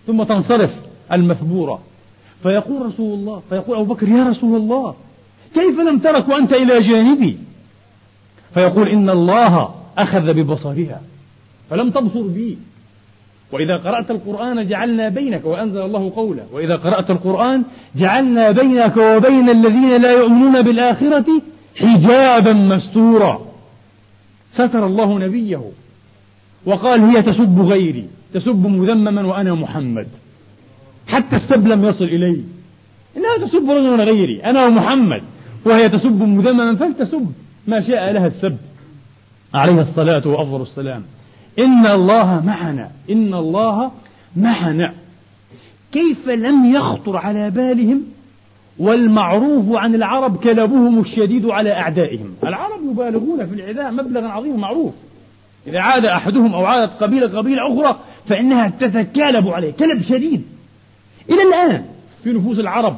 ثم 0.07 0.23
تنصرف 0.23 0.71
المثبورة 1.13 1.81
فيقول 2.43 2.87
رسول 2.87 3.19
الله 3.19 3.43
فيقول 3.49 3.79
أبو 3.79 3.95
بكر 3.95 4.09
يا 4.09 4.25
رسول 4.25 4.61
الله 4.61 4.95
كيف 5.55 5.81
لم 5.81 5.99
ترك 5.99 6.29
وأنت 6.29 6.53
إلى 6.53 6.83
جانبي؟ 6.83 7.39
فيقول 8.55 8.89
إن 8.89 9.11
الله 9.11 9.75
أخذ 9.99 10.33
ببصرها 10.33 11.01
فلم 11.71 11.91
تبصر 11.91 12.23
بي. 12.23 12.59
وإذا 13.53 13.77
قرأت 13.77 14.11
القرآن 14.11 14.67
جعلنا 14.67 15.09
بينك 15.09 15.45
وأنزل 15.45 15.81
الله 15.81 16.13
قوله. 16.17 16.47
وإذا 16.53 16.77
قرأت 16.77 17.11
القرآن 17.11 17.63
جعلنا 17.97 18.51
بينك 18.51 18.97
وبين 18.97 19.51
الذين 19.51 20.03
لا 20.03 20.13
يؤمنون 20.13 20.63
بالآخرة 20.63 21.27
حجابا 21.77 22.53
مستورا. 22.53 23.41
ستر 24.53 24.87
الله 24.87 25.19
نبيه. 25.19 25.63
وقال 26.67 27.01
هي 27.01 27.23
تسب 27.23 27.61
غيري 27.61 28.05
تسب 28.35 28.67
مذمما 28.67 29.27
وأنا 29.27 29.55
محمد. 29.55 30.07
حتى 31.07 31.37
السب 31.37 31.67
لم 31.67 31.85
يصل 31.85 32.05
إلي. 32.05 32.43
إنها 33.17 33.47
تسب 33.47 33.71
رجلا 33.71 34.05
غيري 34.05 34.45
أنا 34.45 34.67
ومحمد. 34.67 35.23
وهي 35.65 35.89
تسب 35.89 36.23
مذمما 36.23 36.77
فلتسب 36.77 37.33
ما 37.67 37.81
شاء 37.81 38.13
لها 38.13 38.27
السب. 38.27 38.57
عليه 39.55 39.81
الصلاة 39.81 40.29
وأفضل 40.29 40.63
السلام. 40.63 41.03
إن 41.59 41.87
الله 41.87 42.47
معنا 42.47 42.91
إن 43.11 43.35
الله 43.35 43.91
معنا. 44.37 44.93
كيف 45.93 46.29
لم 46.29 46.75
يخطر 46.75 47.17
على 47.17 47.51
بالهم 47.51 48.03
والمعروف 48.79 49.77
عن 49.77 49.95
العرب 49.95 50.37
كلبهم 50.37 51.01
الشديد 51.01 51.47
على 51.47 51.73
أعدائهم؟ 51.73 52.35
العرب 52.45 52.81
يبالغون 52.91 53.47
في 53.47 53.55
العداء 53.55 53.93
مبلغا 53.93 54.29
عظيما 54.29 54.57
معروف. 54.57 54.95
إذا 55.67 55.81
عاد 55.81 56.05
أحدهم 56.05 56.55
أو 56.55 56.65
عادت 56.65 57.03
قبيلة 57.03 57.39
قبيلة 57.39 57.73
أخرى 57.73 58.01
فإنها 58.29 58.73
تتكالب 58.81 59.49
عليه 59.49 59.71
كلب 59.71 60.03
شديد. 60.03 60.43
إلى 61.31 61.43
الآن 61.43 61.85
في 62.25 62.33
نفوس 62.33 62.59
العرب 62.59 62.97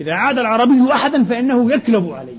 إذا 0.00 0.14
عاد 0.14 0.38
العربي 0.38 0.92
أحدا 0.92 1.24
فإنه 1.24 1.72
يكلب 1.72 2.10
عليه. 2.10 2.36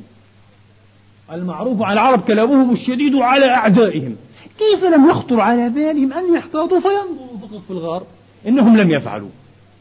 المعروف 1.32 1.82
عن 1.82 1.94
العرب 1.94 2.22
كلامهم 2.22 2.72
الشديد 2.72 3.16
على 3.16 3.46
أعدائهم. 3.46 4.16
كيف 4.60 4.84
لم 4.84 5.10
يخطر 5.10 5.40
على 5.40 5.70
بالهم 5.70 6.14
أن 6.14 6.36
يحتاطوا؟ 6.36 6.80
فينظروا 6.80 7.38
فقط 7.42 7.62
في 7.68 7.72
الغار. 7.72 8.04
إنهم 8.48 8.78
لم 8.78 8.90
يفعلوا. 8.90 9.30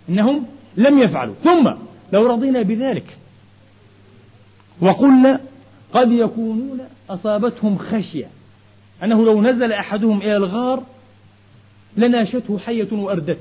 إنهم 0.09 0.47
لم 0.77 0.99
يفعلوا. 0.99 1.35
ثم 1.45 1.71
لو 2.13 2.27
رضينا 2.27 2.63
بذلك 2.63 3.17
وقلنا 4.81 5.41
قد 5.95 6.13
يكونون 6.13 6.81
أصابتهم 7.11 7.79
خشية. 7.79 8.29
أنه 9.05 9.25
لو 9.25 9.43
نزل 9.43 9.73
أحدهم 9.73 10.19
إلى 10.19 10.37
الغار 10.37 10.83
لناشته 11.97 12.59
حية 12.59 12.89
وأردت. 12.93 13.39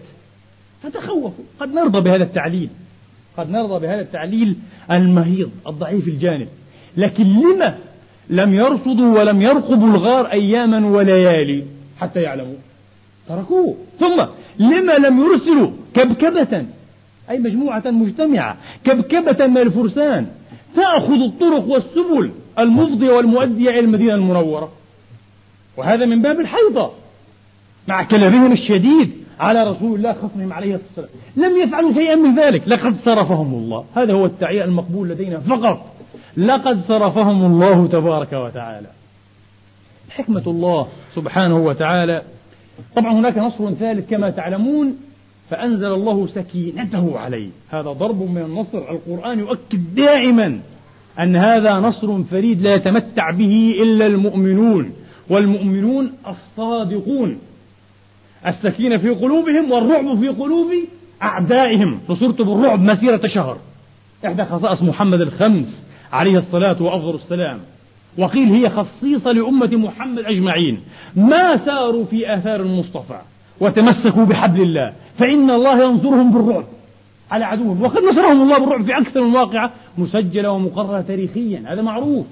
فتخوفوا. 0.84 1.44
قد 1.60 1.74
نرضى 1.74 2.02
بهذا 2.02 2.24
التعليل. 2.24 2.70
قد 3.38 3.50
نرضى 3.50 3.88
بهذا 3.88 4.02
التعليل 4.02 4.56
المهيض 4.92 5.52
الضعيف 5.68 6.08
الجانب. 6.08 6.48
لكن 6.98 7.24
لما 7.24 7.78
لم 8.30 8.54
يرصدوا 8.54 9.20
ولم 9.20 9.42
يرقبوا 9.42 9.88
الغار 9.88 10.32
أياما 10.32 10.88
وليالي 10.88 11.64
حتى 12.00 12.22
يعلموا. 12.22 12.56
تركوه. 13.30 13.78
ثم 14.00 14.26
لما 14.60 14.94
لم 14.94 15.20
يرسلوا 15.20 15.72
كبكبة. 15.94 16.66
أي 17.30 17.40
مجموعة 17.40 17.84
مجتمعة. 17.86 18.58
كبكبة 18.84 19.48
من 19.48 19.58
الفرسان. 19.58 20.28
تأخذ 20.76 21.22
الطرق 21.30 21.68
والسبل 21.68 22.32
المفضية 22.60 23.12
والمؤدية 23.12 23.70
إلى 23.70 23.80
المدينة 23.80 24.16
المنورة. 24.16 24.72
وهذا 25.78 26.06
من 26.06 26.22
باب 26.22 26.40
الحيضة. 26.40 26.92
مع 27.88 28.04
كلامهم 28.04 28.52
الشديد 28.52 29.12
على 29.40 29.64
رسول 29.64 29.96
الله 29.96 30.14
خصمهم 30.14 30.54
عليه 30.54 30.76
الصلاة 30.76 31.08
والسلام. 31.36 31.52
لم 31.52 31.64
يفعلوا 31.64 31.94
شيئا 31.94 32.16
من 32.16 32.40
ذلك. 32.40 32.68
لقد 32.68 32.96
صرفهم 33.06 33.54
الله. 33.54 33.86
هذا 33.96 34.14
هو 34.14 34.26
التعيين 34.26 34.62
المقبول 34.62 35.10
لدينا 35.10 35.40
فقط. 35.40 35.86
لقد 36.38 36.82
صرفهم 36.88 37.46
الله 37.46 37.88
تبارك 37.88 38.34
وتعالى. 38.34 38.88
حكمة 40.10 40.44
الله 40.48 40.88
سبحانه 41.16 41.58
وتعالى. 41.58 42.22
طبعا 42.96 43.14
هناك 43.14 43.38
نصر 43.38 43.72
ثالث 43.72 44.10
كما 44.10 44.30
تعلمون. 44.30 44.98
فأنزل 45.50 45.94
الله 45.94 46.28
سكينته 46.28 47.20
عليه. 47.20 47.50
هذا 47.70 47.92
ضرب 47.92 48.22
من 48.22 48.42
النصر 48.42 48.78
القرآن 48.78 49.40
يؤكد 49.40 49.96
دائما 49.96 50.60
أن 51.20 51.36
هذا 51.36 51.74
نصر 51.74 52.24
فريد 52.24 52.62
لا 52.62 52.76
يتمتع 52.76 53.32
به 53.32 53.76
إلا 53.82 54.06
المؤمنون. 54.06 54.92
والمؤمنون 55.30 56.12
الصادقون 56.28 57.40
السكينة 58.48 58.98
في 58.98 59.10
قلوبهم 59.10 59.72
والرعب 59.72 60.20
في 60.20 60.28
قلوب 60.28 60.72
أعدائهم. 61.22 62.00
نصرت 62.10 62.42
بالرعب 62.42 62.80
مسيرة 62.80 63.22
شهر. 63.28 63.58
إحدى 64.26 64.46
خصائص 64.46 64.82
محمد 64.82 65.22
الخمس 65.22 65.84
عليه 66.14 66.38
الصلاة 66.38 66.82
وأفضل 66.82 67.16
السلام. 67.16 67.60
وقيل 68.18 68.48
هي 68.48 68.70
خصيصة 68.70 69.32
لأمة 69.32 69.76
محمد 69.76 70.20
أجمعين. 70.26 70.80
ما 71.16 71.58
ساروا 71.58 72.06
في 72.06 72.34
آثار 72.36 72.62
المصطفى 72.62 73.20
وتمسكوا 73.60 74.26
بحبل 74.26 74.62
الله 74.62 74.94
فإن 75.18 75.52
الله 75.52 75.84
ينصرهم 75.84 76.34
بالرعب 76.34 76.66
على 77.32 77.46
عدوهم. 77.46 77.82
وقد 77.82 78.04
نصرهم 78.04 78.42
الله 78.42 78.60
بالرعب 78.60 78.86
في 78.86 78.98
أكثر 78.98 79.24
من 79.24 79.36
واقعة 79.36 79.72
مسجلة 79.98 80.52
ومقررة 80.52 81.02
تاريخيا. 81.02 81.64
هذا 81.68 81.82
معروف. 81.82 82.26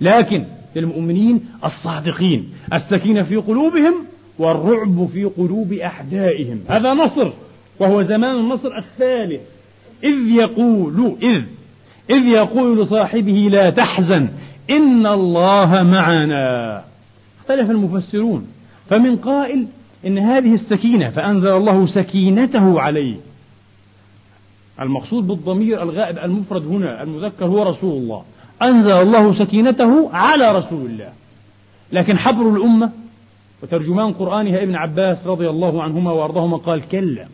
لكن 0.00 0.44
للمؤمنين 0.76 1.40
الصادقين 1.64 2.48
السكينة 2.72 3.22
في 3.22 3.36
قلوبهم 3.36 3.94
والرعب 4.38 5.08
في 5.12 5.24
قلوب 5.24 5.72
أعدائهم 5.72 6.60
هذا 6.68 6.94
نصر 6.94 7.30
وهو 7.78 8.02
زمان 8.02 8.40
النصر 8.40 8.78
الثالث. 8.78 9.40
إذ 10.04 10.30
يقول 10.30 11.16
إذ 11.22 11.42
إذ 12.10 12.26
يقول 12.26 12.82
لصاحبه 12.82 13.48
لا 13.50 13.70
تحزن 13.70 14.28
إن 14.70 15.06
الله 15.06 15.82
معنا. 15.82 16.84
اختلف 17.40 17.70
المفسرون 17.70 18.46
فمن 18.88 19.16
قائل 19.16 19.66
إن 20.06 20.18
هذه 20.18 20.54
السكينة 20.54 21.10
فأنزل 21.10 21.48
الله 21.48 21.86
سكينته 21.86 22.80
عليه. 22.80 23.16
المقصود 24.80 25.26
بالضمير 25.26 25.82
الغائب 25.82 26.18
المفرد 26.18 26.66
هنا 26.66 27.02
المذكر 27.02 27.46
هو 27.46 27.62
رسول 27.62 28.02
الله. 28.02 28.22
أنزل 28.62 28.92
الله 28.92 29.38
سكينته 29.38 30.10
على 30.12 30.58
رسول 30.58 30.86
الله. 30.86 31.12
لكن 31.92 32.18
حبر 32.18 32.56
الأمة 32.56 32.90
وترجمان 33.62 34.12
قرآنها 34.12 34.62
ابن 34.62 34.74
عباس 34.74 35.26
رضي 35.26 35.50
الله 35.50 35.82
عنهما 35.82 36.12
وأرضاهما 36.12 36.56
قال 36.56 36.88
كلا 36.88 37.26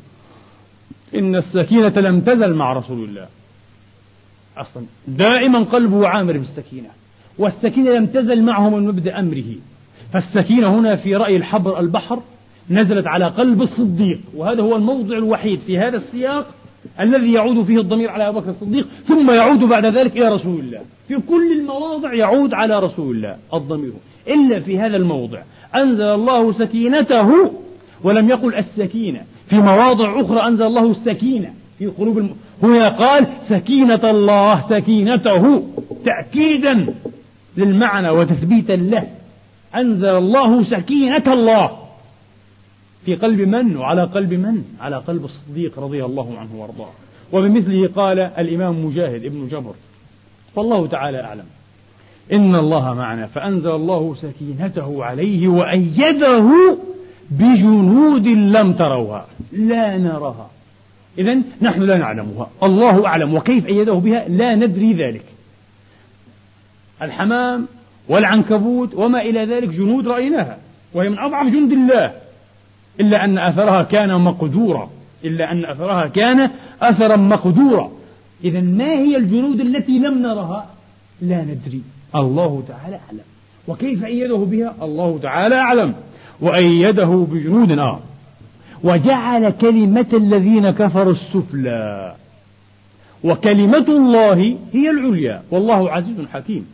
إن 1.15 1.37
السكينة 1.37 2.01
لم 2.01 2.21
تزل 2.21 2.55
مع 2.55 2.73
رسول 2.73 3.05
الله. 3.05 3.27
أصلا 4.57 4.85
دائما 5.09 5.65
قلبه 5.65 6.09
عامر 6.09 6.33
بالسكينة 6.33 6.89
والسكينة 7.39 7.91
لم 7.91 8.07
تزل 8.07 8.43
معه 8.43 8.71
من 8.71 8.87
مبدأ 8.87 9.19
أمره. 9.19 9.55
فالسكينة 10.13 10.79
هنا 10.79 10.97
في 10.97 11.17
رأي 11.17 11.37
الحبر 11.37 11.81
البحر 11.81 12.23
نزلت 12.71 13.07
على 13.07 13.25
قلب 13.25 13.63
الصديق 13.63 14.21
وهذا 14.35 14.63
هو 14.63 14.77
الموضع 14.77 15.17
الوحيد 15.17 15.61
في 15.61 15.79
هذا 15.79 15.97
السياق 15.97 16.47
الذي 17.01 17.33
يعود 17.33 17.65
فيه 17.65 17.81
الضمير 17.81 18.11
على 18.11 18.29
أبو 18.29 18.41
بكر 18.41 18.51
الصديق 18.51 18.89
ثم 19.09 19.31
يعود 19.31 19.59
بعد 19.59 19.87
ذلك 19.87 20.17
إلى 20.17 20.29
رسول 20.29 20.61
الله. 20.61 20.81
في 21.09 21.15
كل 21.29 21.53
المواضع 21.53 22.15
يعود 22.15 22.55
على 22.55 22.79
رسول 22.79 23.17
الله 23.17 23.37
الضمير. 23.55 23.93
إلا 24.29 24.61
في 24.61 24.79
هذا 24.79 24.97
الموضع. 24.97 25.39
أنزل 25.75 26.03
الله 26.03 26.53
سكينته 26.53 27.51
ولم 28.05 28.29
يقل 28.29 28.55
السكينة. 28.55 29.21
في 29.49 29.57
مواضع 29.57 30.21
أخرى 30.21 30.49
أنزل 30.49 30.67
الله 30.67 30.91
السكينة. 30.91 31.51
في 31.79 31.87
قلوب 31.87 32.19
الم... 32.19 32.31
هنا 32.63 32.89
قال 32.89 33.27
سكينة 33.49 34.11
الله 34.11 34.65
سكينته. 34.71 35.63
تأكيدا 36.05 36.87
للمعنى 37.57 38.11
وتثبيتا 38.11 38.73
له. 38.73 39.07
أنزل 39.77 40.17
الله 40.17 40.65
سكينة 40.65 41.23
الله. 41.27 41.86
في 43.07 43.15
قلب 43.15 43.41
من 43.41 43.77
وعلى 43.77 44.03
قلب 44.03 44.33
من؟ 44.33 44.65
على 44.81 44.97
قلب 44.97 45.25
الصديق 45.25 45.79
رضي 45.79 46.05
الله 46.05 46.39
عنه 46.39 46.51
وارضاه. 46.55 46.91
وبمثله 47.33 47.89
قال 47.89 48.19
الإمام 48.19 48.85
مجاهد 48.87 49.25
ابن 49.25 49.49
جبر. 49.49 49.75
والله 50.57 50.87
تعالى 50.87 51.21
أعلم. 51.21 51.45
إن 52.33 52.55
الله 52.55 52.95
معنا 52.95 53.27
فأنزل 53.27 53.71
الله 53.71 54.15
سكينته 54.15 55.05
عليه 55.05 55.49
وأيده 55.49 56.79
بجنود 57.31 58.27
لم 58.27 58.73
تروها 58.73 59.27
لا 59.53 59.99
نراها. 59.99 60.51
إذا 61.19 61.39
نحن 61.63 61.83
لا 61.83 61.99
نعلمها. 61.99 62.51
الله 62.63 63.07
أعلم 63.07 63.35
وكيف 63.35 63.67
أيده 63.67 63.93
بها؟ 63.95 64.29
لا 64.29 64.55
ندري 64.55 64.93
ذلك. 64.93 65.25
الحمام 67.03 67.67
والعنكبوت 68.09 68.95
وما 68.95 69.21
إلى 69.21 69.45
ذلك 69.45 69.69
جنود 69.69 70.09
رأيناها 70.09 70.59
وهي 70.95 71.09
من 71.09 71.19
أضعف 71.19 71.47
جند 71.47 71.73
الله. 71.73 72.26
إلا 73.01 73.25
أن 73.25 73.39
أثرها 73.39 73.83
كان 73.83 74.21
مقدورا. 74.21 74.91
إلا 75.25 75.53
أن 75.53 75.65
أثرها 75.65 76.07
كان 76.07 76.51
أثرا 76.83 77.17
مقدورا. 77.17 77.91
إذا 78.45 78.61
ما 78.61 78.93
هي 78.93 79.17
الجنود 79.17 79.61
التي 79.61 79.99
لم 79.99 80.19
نرها؟ 80.19 80.67
لا 81.23 81.43
ندري. 81.43 81.83
الله 82.17 82.63
تعالى 82.69 83.01
أعلم. 83.07 83.21
وكيف 83.69 84.05
أيده 84.05 84.37
بها؟ 84.37 84.75
الله 84.83 85.19
تعالى 85.23 85.55
أعلم. 85.55 85.95
وأيده 86.41 87.27
بجنود 87.31 87.79
آه 87.79 88.01
وجعل 88.85 89.51
كلمة 89.51 90.07
الذين 90.13 90.71
كفروا 90.71 91.13
السفلى. 91.13 92.15
وكلمة 93.25 93.87
الله 93.89 94.57
هي 94.73 94.91
العليا. 94.91 95.43
والله 95.51 95.91
عزيز 95.91 96.17
حكيم. 96.33 96.67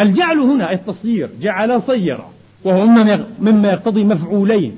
الجعل 0.00 0.38
هنا 0.38 0.72
التصيير 0.72 1.30
جعل 1.40 1.82
صير 1.82 2.18
وهو 2.64 2.86
مما 3.40 3.68
يقتضي 3.68 4.04
مفعولين. 4.04 4.76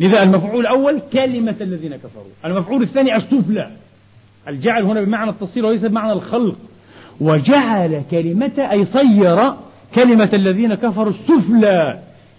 لذا 0.00 0.22
المفعول 0.22 0.60
الأول 0.60 1.00
كلمة 1.12 1.56
الذين 1.60 1.96
كفروا. 1.96 2.32
المفعول 2.44 2.82
الثاني 2.82 3.16
السفلى 3.16 3.70
الجعل 4.48 4.82
هنا 4.82 5.00
بمعنى 5.00 5.30
التصير 5.30 5.66
وليس 5.66 5.84
بمعنى 5.84 6.12
الخلق. 6.12 6.56
وجعل 7.20 8.02
كلمة 8.10 8.68
أي 8.70 8.84
صير 8.84 9.52
كلمة 9.94 10.28
الذين 10.34 10.74
كفروا 10.74 11.12
السفلى 11.12 11.98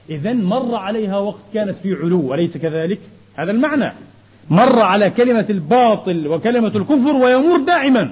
إذا 0.09 0.33
مر 0.33 0.75
عليها 0.75 1.17
وقت 1.17 1.41
كانت 1.53 1.75
في 1.83 1.93
علو 1.93 2.21
وليس 2.21 2.57
كذلك. 2.57 2.99
هذا 3.35 3.51
المعنى. 3.51 3.91
مر 4.49 4.81
على 4.81 5.09
كلمة 5.09 5.45
الباطل 5.49 6.27
وكلمة 6.27 6.71
الكفر 6.75 7.15
ويمر 7.15 7.59
دائما. 7.59 8.11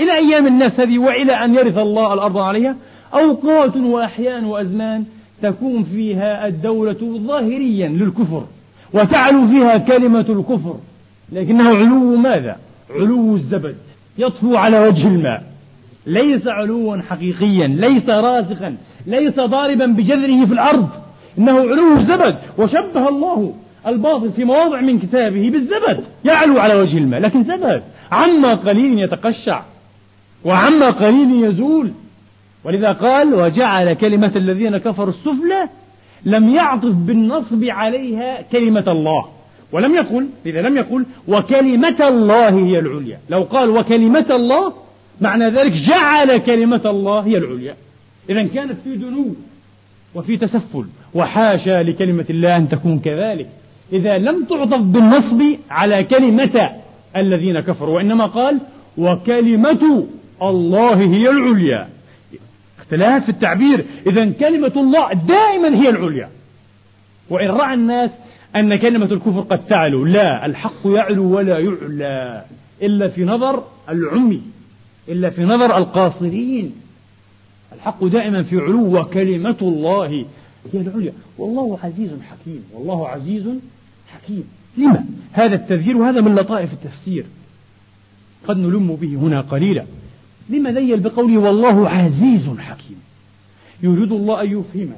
إلى 0.00 0.12
أيام 0.12 0.46
الناس 0.46 0.80
هذه 0.80 0.98
وإلى 0.98 1.32
أن 1.32 1.54
يرث 1.54 1.78
الله 1.78 2.14
الأرض 2.14 2.38
عليها 2.38 2.76
أوقات 3.14 3.76
وأحيان 3.76 4.44
وأزمان 4.44 5.04
تكون 5.42 5.84
فيها 5.84 6.46
الدولة 6.46 7.18
ظاهريا 7.26 7.88
للكفر. 7.88 8.46
وتعلو 8.94 9.46
فيها 9.46 9.76
كلمة 9.76 10.26
الكفر. 10.28 10.76
لكنه 11.32 11.68
علو 11.68 12.16
ماذا؟ 12.16 12.56
علو 12.90 13.36
الزبد. 13.36 13.76
يطفو 14.18 14.56
على 14.56 14.88
وجه 14.88 15.06
الماء. 15.06 15.42
ليس 16.06 16.46
علوا 16.46 16.96
حقيقيا 16.96 17.66
ليس 17.66 18.08
راسخا 18.08 18.76
ليس 19.06 19.34
ضاربا 19.34 19.86
بجذره 19.86 20.46
في 20.46 20.52
الأرض. 20.52 20.88
إنه 21.38 21.58
علو 21.58 21.96
الزبد. 21.96 22.36
وشبه 22.58 23.08
الله 23.08 23.54
الباطل 23.86 24.30
في 24.32 24.44
مواضع 24.44 24.80
من 24.80 24.98
كتابه 24.98 25.50
بالزبد. 25.50 26.04
يعلو 26.24 26.60
على 26.60 26.74
وجه 26.74 26.98
الماء. 26.98 27.20
لكن 27.20 27.44
زبد 27.44 27.82
عما 28.12 28.54
قليل 28.54 28.98
يتقشع 28.98 29.62
وعما 30.44 30.90
قليل 30.90 31.44
يزول. 31.44 31.90
ولذا 32.64 32.92
قال 32.92 33.34
وجعل 33.34 33.94
كلمة 33.94 34.32
الذين 34.36 34.76
كفروا 34.76 35.08
السفلى 35.08 35.68
لم 36.24 36.48
يعطف 36.48 36.94
بالنصب 36.94 37.64
عليها 37.64 38.42
كلمة 38.42 38.84
الله. 38.88 39.24
ولم 39.72 39.94
يقل 39.94 40.26
إذا 40.46 40.62
لم 40.62 40.76
يقل 40.76 41.04
وكلمة 41.28 42.08
الله 42.08 42.48
هي 42.48 42.78
العليا. 42.78 43.18
لو 43.28 43.42
قال 43.42 43.70
وكلمة 43.70 44.26
الله 44.30 44.72
معنى 45.20 45.44
ذلك 45.44 45.72
جعل 45.72 46.38
كلمة 46.38 46.80
الله 46.86 47.20
هي 47.20 47.36
العليا. 47.36 47.74
إذا 48.30 48.42
كانت 48.42 48.76
في 48.84 48.96
دنو 48.96 49.34
وفي 50.14 50.36
تسفل 50.36 50.84
وحاشا 51.14 51.82
لكلمة 51.82 52.24
الله 52.30 52.56
أن 52.56 52.68
تكون 52.68 52.98
كذلك. 52.98 53.48
إذا 53.92 54.18
لم 54.18 54.44
تعطف 54.44 54.80
بالنصب 54.80 55.42
على 55.70 56.04
كلمة 56.04 56.70
الذين 57.16 57.60
كفروا 57.60 57.94
وإنما 57.96 58.26
قال 58.26 58.58
وكلمة 58.98 60.06
الله 60.42 60.94
هي 60.94 61.30
العليا. 61.30 61.88
اختلاف 62.92 63.24
في 63.24 63.28
التعبير. 63.28 63.84
إذا 64.06 64.30
كلمة 64.30 64.72
الله 64.76 65.12
دائما 65.12 65.68
هي 65.68 65.88
العليا. 65.88 66.28
وإن 67.30 67.48
رأى 67.48 67.74
الناس 67.74 68.10
أن 68.56 68.76
كلمة 68.76 69.06
الكفر 69.06 69.40
قد 69.40 69.66
تعلو 69.66 70.04
لا 70.04 70.46
الحق 70.46 70.86
يعلو 70.86 71.36
ولا 71.36 71.58
يعلى 71.58 72.44
إلا 72.82 73.08
في 73.08 73.24
نظر 73.24 73.64
العمي 73.88 74.42
إلا 75.08 75.30
في 75.30 75.44
نظر 75.44 75.76
القاصرين 75.76 76.72
الحق 77.72 78.04
دائما 78.04 78.42
في 78.42 78.58
علو 78.58 79.00
وكلمة 79.00 79.56
الله 79.62 80.06
هي 80.72 80.80
العليا. 80.80 81.12
والله 81.38 81.78
عزيز 81.82 82.10
حكيم 82.30 82.64
والله 82.72 83.08
عزيز 83.08 83.48
حكيم. 84.08 84.44
لما؟ 84.78 85.04
هذا 85.32 85.54
التذكير 85.54 85.96
وهذا 85.96 86.20
من 86.20 86.34
لطائف 86.34 86.72
التفسير. 86.72 87.24
قد 88.48 88.56
نلم 88.56 88.96
به 89.00 89.14
هنا 89.16 89.40
قليلا. 89.40 89.84
لما 90.50 90.72
ذيل 90.72 91.00
بقوله 91.00 91.38
والله 91.38 91.88
عزيز 91.88 92.48
حكيم. 92.58 93.02
يريد 93.82 94.12
الله 94.12 94.42
أن 94.42 94.46
يفهمنا 94.46 94.96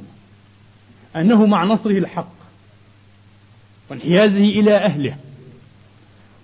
أنه 1.17 1.47
مع 1.47 1.65
نصره 1.65 1.99
الحق 1.99 2.35
وانحيازه 3.91 4.45
إلى 4.45 4.77
أهله 4.77 5.17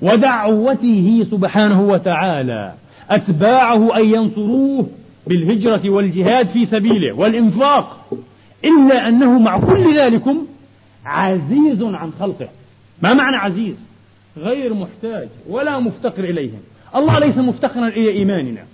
ودعوته 0.02 1.26
سبحانه 1.30 1.80
وتعالى 1.80 2.74
أتباعه 3.10 3.96
أن 3.96 4.04
ينصروه 4.04 4.88
بالهجرة 5.26 5.90
والجهاد 5.90 6.48
في 6.48 6.66
سبيله 6.66 7.12
والإنفاق 7.12 8.12
إلا 8.64 9.08
أنه 9.08 9.38
مع 9.38 9.58
كل 9.58 9.98
ذلكم 9.98 10.46
عزيز 11.04 11.82
عن 11.82 12.12
خلقه. 12.20 12.48
ما 13.02 13.14
معنى 13.14 13.36
عزيز؟ 13.36 13.76
غير 14.36 14.74
محتاج 14.74 15.28
ولا 15.48 15.78
مفتقر 15.78 16.24
إليهم. 16.24 16.60
الله 16.94 17.18
ليس 17.18 17.36
مفتقرا 17.36 17.88
إلى 17.88 18.10
إيماننا. 18.10 18.64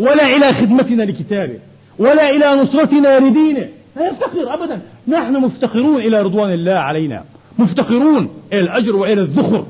ولا 0.00 0.36
إلى 0.36 0.52
خدمتنا 0.52 1.02
لكتابه 1.02 1.58
ولا 1.98 2.30
إلى 2.30 2.62
نصرتنا 2.62 3.20
لدينه. 3.20 3.68
لا 3.96 4.08
يفتقر 4.08 4.54
أبدا. 4.54 4.80
نحن 5.08 5.36
مفتقرون 5.36 5.96
إلى 5.96 6.22
رضوان 6.22 6.52
الله 6.52 6.72
علينا. 6.72 7.24
مفتقرون 7.58 8.28
إلى 8.52 8.60
الأجر 8.60 8.96
وإلى 8.96 9.22
الذخر. 9.22 9.66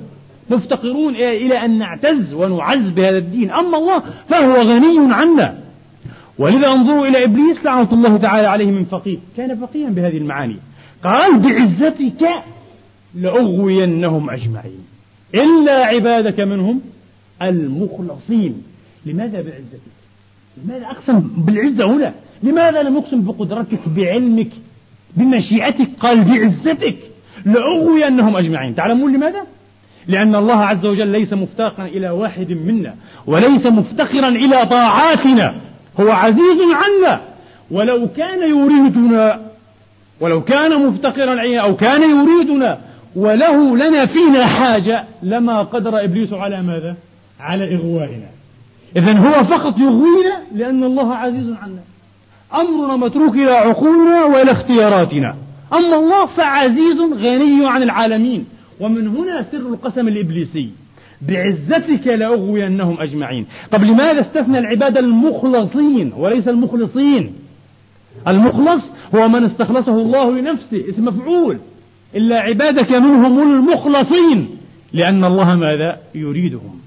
مفتقرون 0.51 1.17
إلى 1.17 1.65
أن 1.65 1.79
نعتز 1.79 2.33
ونعز 2.35 2.91
بهذا 2.91 3.19
الدين. 3.19 3.51
أما 3.51 3.79
الله 3.79 4.03
فهو 4.29 4.55
غني 4.55 5.15
عنا. 5.15 5.59
ولذا 6.39 6.69
انظروا 6.69 7.07
إلى 7.07 7.25
إبليس 7.25 7.65
لعنة 7.65 7.93
الله 7.93 8.17
تعالى 8.17 8.47
عليه 8.47 8.67
من 8.67 8.85
فقيه 8.85 9.19
كان 9.37 9.57
فقيها 9.57 9.91
بهذه 9.91 10.17
المعاني. 10.17 10.57
قال 11.05 11.39
بعزتك 11.39 12.29
لأغوينهم 13.15 14.31
أجمعين. 14.31 14.85
إلا 15.35 15.87
عبادك 15.87 16.41
منهم 16.41 16.81
المخلصين. 17.43 18.63
لماذا 19.07 19.43
بعزتك؟ 19.43 20.00
لماذا 20.65 20.87
أقسم 20.87 21.21
بالعزة 21.37 21.85
هنا؟ 21.97 22.13
لماذا 22.43 22.83
لم 22.83 22.97
يقسم 22.97 23.23
بقدرتك 23.23 23.89
بعلمك 23.97 24.51
بمشيئتك 25.17 25.89
قال 26.01 26.25
بعزتك؟ 26.25 26.97
لأغوينهم 27.45 28.37
أجمعين. 28.37 28.75
تعلمون 28.75 29.15
لماذا؟ 29.15 29.43
لأن 30.09 30.35
الله 30.35 30.57
عز 30.57 30.87
وجل 30.87 31.09
ليس 31.09 31.33
مفتقرا 31.33 31.87
إلى 31.87 32.11
واحد 32.11 32.53
منا 32.53 32.95
وليس 33.27 33.67
مفتقرا 33.67 34.29
إلى 34.29 34.67
طاعاتنا. 34.67 35.55
هو 36.01 36.11
عزيز 36.11 36.59
عنا. 36.75 37.21
ولو 37.71 38.09
كان 38.17 38.49
يريدنا 38.59 39.41
ولو 40.21 40.41
كان 40.41 40.87
مفتقرا 40.87 41.33
إلينا 41.33 41.63
أو 41.63 41.77
كان 41.77 42.03
يريدنا 42.03 42.79
وله 43.17 43.77
لنا 43.77 44.07
فينا 44.07 44.47
حاجة 44.47 45.05
لما 45.23 45.63
قدر 45.63 46.05
إبليس 46.05 46.33
على 46.33 46.63
ماذا؟ 46.63 46.95
على 47.41 47.75
إغوائنا. 47.75 48.27
إذا 48.97 49.19
هو 49.19 49.45
فقط 49.45 49.79
يغوينا 49.79 50.39
لأن 50.55 50.85
الله 50.85 51.15
عزيز 51.15 51.47
عنا. 51.63 51.83
أمرنا 52.55 52.97
متروك 52.97 53.35
إلى 53.35 53.51
عقولنا 53.51 54.25
وإلى 54.25 54.53
اختياراتنا. 54.53 55.35
أما 55.73 55.97
الله 55.97 56.27
فعزيز 56.27 57.01
غني 57.01 57.69
عن 57.69 57.83
العالمين. 57.83 58.45
ومن 58.81 59.09
هنا 59.09 59.43
سر 59.43 59.59
القسم 59.59 60.09
الإبليسي. 60.09 60.71
بعزتك 61.23 62.07
لأغوينهم 62.07 63.01
أجمعين. 63.01 63.47
طب 63.73 63.85
لماذا 63.85 64.21
استثنى 64.21 64.59
العباد 64.59 64.99
المخلصين 64.99 66.13
وليس 66.17 66.49
المخلصين؟ 66.49 67.33
المخلص 68.29 68.83
هو 69.15 69.29
من 69.29 69.45
استخلصه 69.45 69.93
الله 69.93 70.31
لنفسه 70.31 70.85
اسم 70.89 71.05
مفعول. 71.05 71.59
إلا 72.17 72.41
عبادك 72.41 72.93
منهم 72.93 73.43
المخلصين 73.43 74.49
لأن 74.93 75.25
الله 75.25 75.55
ماذا؟ 75.55 75.99
يريدهم. 76.15 76.81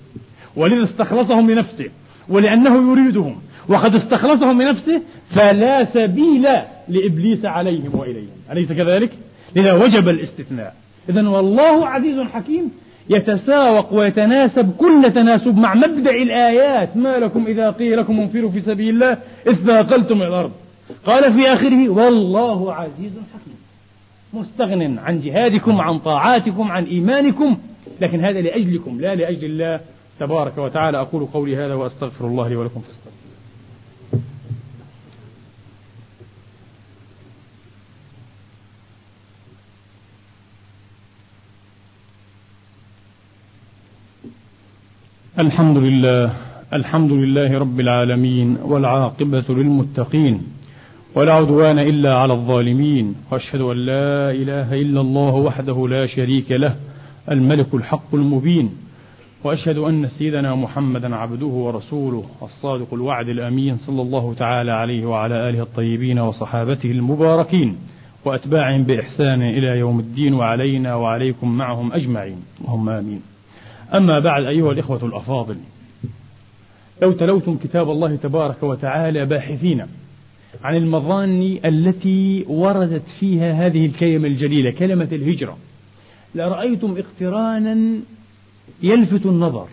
ولذا 0.56 0.84
استخلصهم 0.84 1.52
لنفسه 1.52 1.90
ولأنه 2.30 2.92
يريدهم 2.92 3.36
وقد 3.68 3.96
استخلصهم 3.96 4.62
لنفسه 4.62 5.02
فلا 5.30 5.86
سبيل 5.86 6.48
لإبليس 6.88 7.46
عليهم 7.46 7.92
وإليهم. 7.94 8.28
أليس 8.52 8.74
كذلك؟ 8.74 9.10
لذا 9.56 9.74
وجب 9.74 10.10
الاستثناء. 10.10 10.76
إذا 11.10 11.30
والله 11.30 11.88
عزيز 11.88 12.22
حكيم 12.22 12.72
يتساوق 13.10 13.94
ويتناسب 13.94 14.72
كل 14.78 15.12
تناسب 15.16 15.58
مع 15.58 15.74
مبدأ 15.74 16.12
الآيات. 16.12 16.98
ما 16.98 17.18
لكم 17.18 17.46
إذا 17.48 17.72
قيل 17.72 17.98
لكم 17.98 18.20
انفروا 18.20 18.52
في 18.52 18.62
سبيل 18.62 18.90
الله 18.90 19.18
إذ 19.48 19.54
ثاقلتم 19.54 20.16
إلى 20.16 20.28
الأرض. 20.28 20.52
قال 21.06 21.34
في 21.34 21.54
آخره 21.54 21.90
والله 21.90 22.74
عزيز 22.74 23.12
حكيم. 23.34 23.58
مستغن 24.34 25.00
عن 25.00 25.20
جهادكم 25.20 25.82
عن 25.82 26.00
طاعاتكم 26.00 26.72
عن 26.72 26.84
إيمانكم 26.84 27.58
لكن 28.02 28.20
هذا 28.20 28.42
لأجلكم 28.42 29.02
لا 29.02 29.16
لأجل 29.16 29.46
الله. 29.46 29.80
تبارك 30.20 30.58
وتعالى 30.58 31.02
أقول 31.02 31.26
قولي 31.26 31.58
هذا 31.58 31.74
وأستغفر 31.74 32.28
الله 32.28 32.48
لي 32.48 32.56
ولكم. 32.56 32.82
فاستغفروا 32.82 33.14
الحمد 45.40 45.78
لله 45.78 46.34
الحمد 46.74 47.12
لله 47.12 47.60
رب 47.60 47.80
العالمين 47.80 48.58
والعاقبة 48.64 49.44
للمتقين 49.50 50.42
ولا 51.16 51.34
عدوان 51.34 51.80
إلا 51.80 52.16
على 52.16 52.34
الظالمين 52.34 53.16
وأشهد 53.32 53.62
أن 53.62 53.78
لا 53.78 54.32
إله 54.32 54.74
إلا 54.74 55.02
الله 55.02 55.34
وحده 55.36 55.88
لا 55.88 56.06
شريك 56.06 56.52
له 56.52 56.76
الملك 57.32 57.74
الحق 57.74 58.16
المبين 58.16 58.70
وأشهد 59.44 59.78
أن 59.78 60.10
سيدنا 60.10 60.56
محمدا 60.56 61.16
عبده 61.16 61.46
ورسوله 61.46 62.26
الصادق 62.42 62.94
الوعد 62.94 63.30
الأمين 63.30 63.78
صلى 63.78 64.02
الله 64.02 64.34
تعالى 64.34 64.72
عليه 64.72 65.06
وعلى 65.06 65.50
آله 65.50 65.62
الطيبين 65.62 66.20
وصحابته 66.20 66.92
المباركين 66.92 67.78
وأتباعهم 68.26 68.84
بإحسان 68.84 69.42
إلى 69.42 69.80
يوم 69.80 70.00
الدين 70.00 70.34
وعلينا 70.34 70.96
وعليكم 70.96 71.58
معهم 71.58 71.94
أجمعين. 71.94 72.38
اللهم 72.62 72.90
آمين. 72.90 73.22
أما 73.94 74.20
بعد 74.20 74.44
أيها 74.44 74.72
الإخوة 74.72 75.06
الأفاضل 75.06 75.58
لو 77.02 77.12
تلوتم 77.12 77.58
كتاب 77.58 77.90
الله 77.90 78.16
تبارك 78.16 78.64
وتعالى 78.64 79.26
باحثين 79.26 79.86
عن 80.64 80.76
المظان 80.76 81.60
التي 81.66 82.46
وردت 82.48 83.04
فيها 83.20 83.54
هذه 83.54 83.86
الكلمة 83.86 84.28
الجليلة 84.28 84.72
كلمة 84.72 85.08
الهجرة 85.12 85.58
لرأيتم 86.36 86.98
اقترانا 86.98 88.00
يلفت 88.82 89.26
النظر 89.26 89.68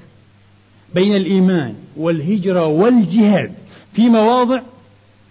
بين 0.95 1.17
الإيمان 1.17 1.75
والهجرة 1.97 2.67
والجهاد 2.67 3.53
في 3.93 4.03
مواضع 4.03 4.63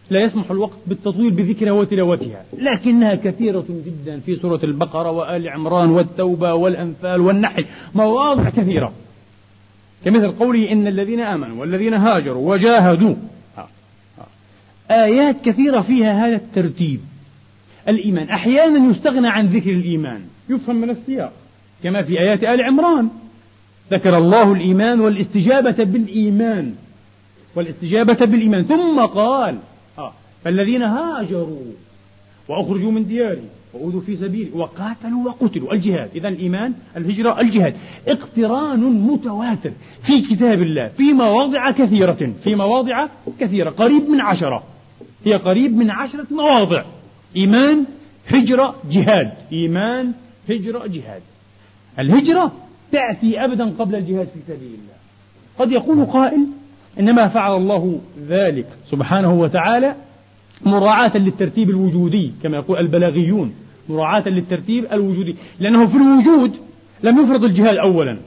لا 0.10 0.24
يسمح 0.24 0.52
الوقت 0.52 0.78
بالتطويل 0.88 1.32
بذكرها 1.32 1.72
وتلاوتها 1.72 2.46
لكنها 2.58 3.16
كثيرة 3.16 3.66
جدا 3.70 4.20
في 4.20 4.36
سورة 4.36 4.60
البقرة 4.64 5.12
وآل 5.12 5.50
عمران 5.50 5.90
والتوبة 5.90 6.54
والأنفال 6.54 7.22
والنحل 7.22 7.66
مواضع 7.96 8.50
كثيرة. 8.50 8.94
كمثل 10.06 10.32
قوله 10.32 10.72
إن 10.72 10.88
الذين 10.88 11.20
آمنوا 11.20 11.62
والذين 11.62 11.94
هاجروا 11.94 12.54
وجاهدوا. 12.54 13.16
آيات 14.92 15.36
كثيرة 15.46 15.82
فيها 15.82 16.28
هذا 16.28 16.36
الترتيب. 16.36 17.00
الإيمان 17.90 18.30
أحيانا 18.30 18.92
يستغنى 18.92 19.28
عن 19.28 19.46
ذكر 19.46 19.70
الإيمان 19.70 20.22
يفهم 20.50 20.76
من 20.76 20.90
السياق 20.90 21.34
كما 21.84 22.02
في 22.02 22.20
آيات 22.20 22.44
آل 22.44 22.62
عمران. 22.62 23.10
ذكر 23.92 24.18
الله 24.18 24.54
الإيمان 24.54 25.00
والاستجابة 25.00 25.84
بالإيمان 25.84 26.74
والاستجابة 27.56 28.26
بالإيمان. 28.26 28.64
ثم 28.64 29.00
قال 29.00 29.58
آه 29.98 30.14
فالذين 30.44 30.82
هاجروا 30.82 31.60
وأخرجوا 32.48 32.92
من 32.92 33.08
ديارهم 33.08 33.50
وأوذوا 33.74 34.02
في 34.02 34.16
سبيله 34.16 34.58
وقاتلوا 34.58 35.26
وقتلوا 35.26 35.74
الجهاد. 35.74 36.10
إذا 36.16 36.28
الإيمان 36.28 36.74
الهجرة 36.98 37.42
الجهاد. 37.42 37.76
اقتران 38.08 38.80
متواتر 38.80 39.72
في 40.04 40.22
كتاب 40.22 40.62
الله 40.62 40.88
في 40.88 41.14
مواضع 41.14 41.72
كثيرة 41.72 42.34
في 42.44 42.56
مواضع 42.56 43.08
كثيرة. 43.40 43.70
قريب 43.70 44.10
من 44.10 44.22
عشرة. 44.22 44.64
هي 45.26 45.34
قريب 45.34 45.78
من 45.78 45.92
عشرة 45.92 46.28
مواضع. 46.32 46.84
إيمان 47.36 47.86
هجرة 48.28 48.76
جهاد. 48.92 49.32
إيمان 49.52 50.12
هجرة 50.50 50.88
جهاد. 50.88 51.22
الهجرة 52.00 52.52
تأتي 52.92 53.46
أبدا 53.46 53.74
قبل 53.80 53.96
الجهاد 53.96 54.28
في 54.28 54.42
سبيل 54.48 54.68
الله. 54.68 55.00
قد 55.60 55.72
يقول 55.72 56.06
قائل 56.06 56.48
إنما 57.00 57.28
فعل 57.28 57.56
الله 57.56 58.00
ذلك 58.28 58.66
سبحانه 58.92 59.34
وتعالى 59.34 59.96
مراعاة 60.66 61.18
للترتيب 61.18 61.70
الوجودي 61.70 62.32
كما 62.44 62.58
يقول 62.58 62.78
البلاغيون 62.78 63.54
مراعاة 63.90 64.30
للترتيب 64.30 64.86
الوجودي. 64.94 65.36
لأنه 65.60 65.88
في 65.88 65.98
الوجود 65.98 66.54
لم 67.04 67.24
يفرض 67.24 67.44
الجهاد 67.44 67.78
أولا 67.78 68.18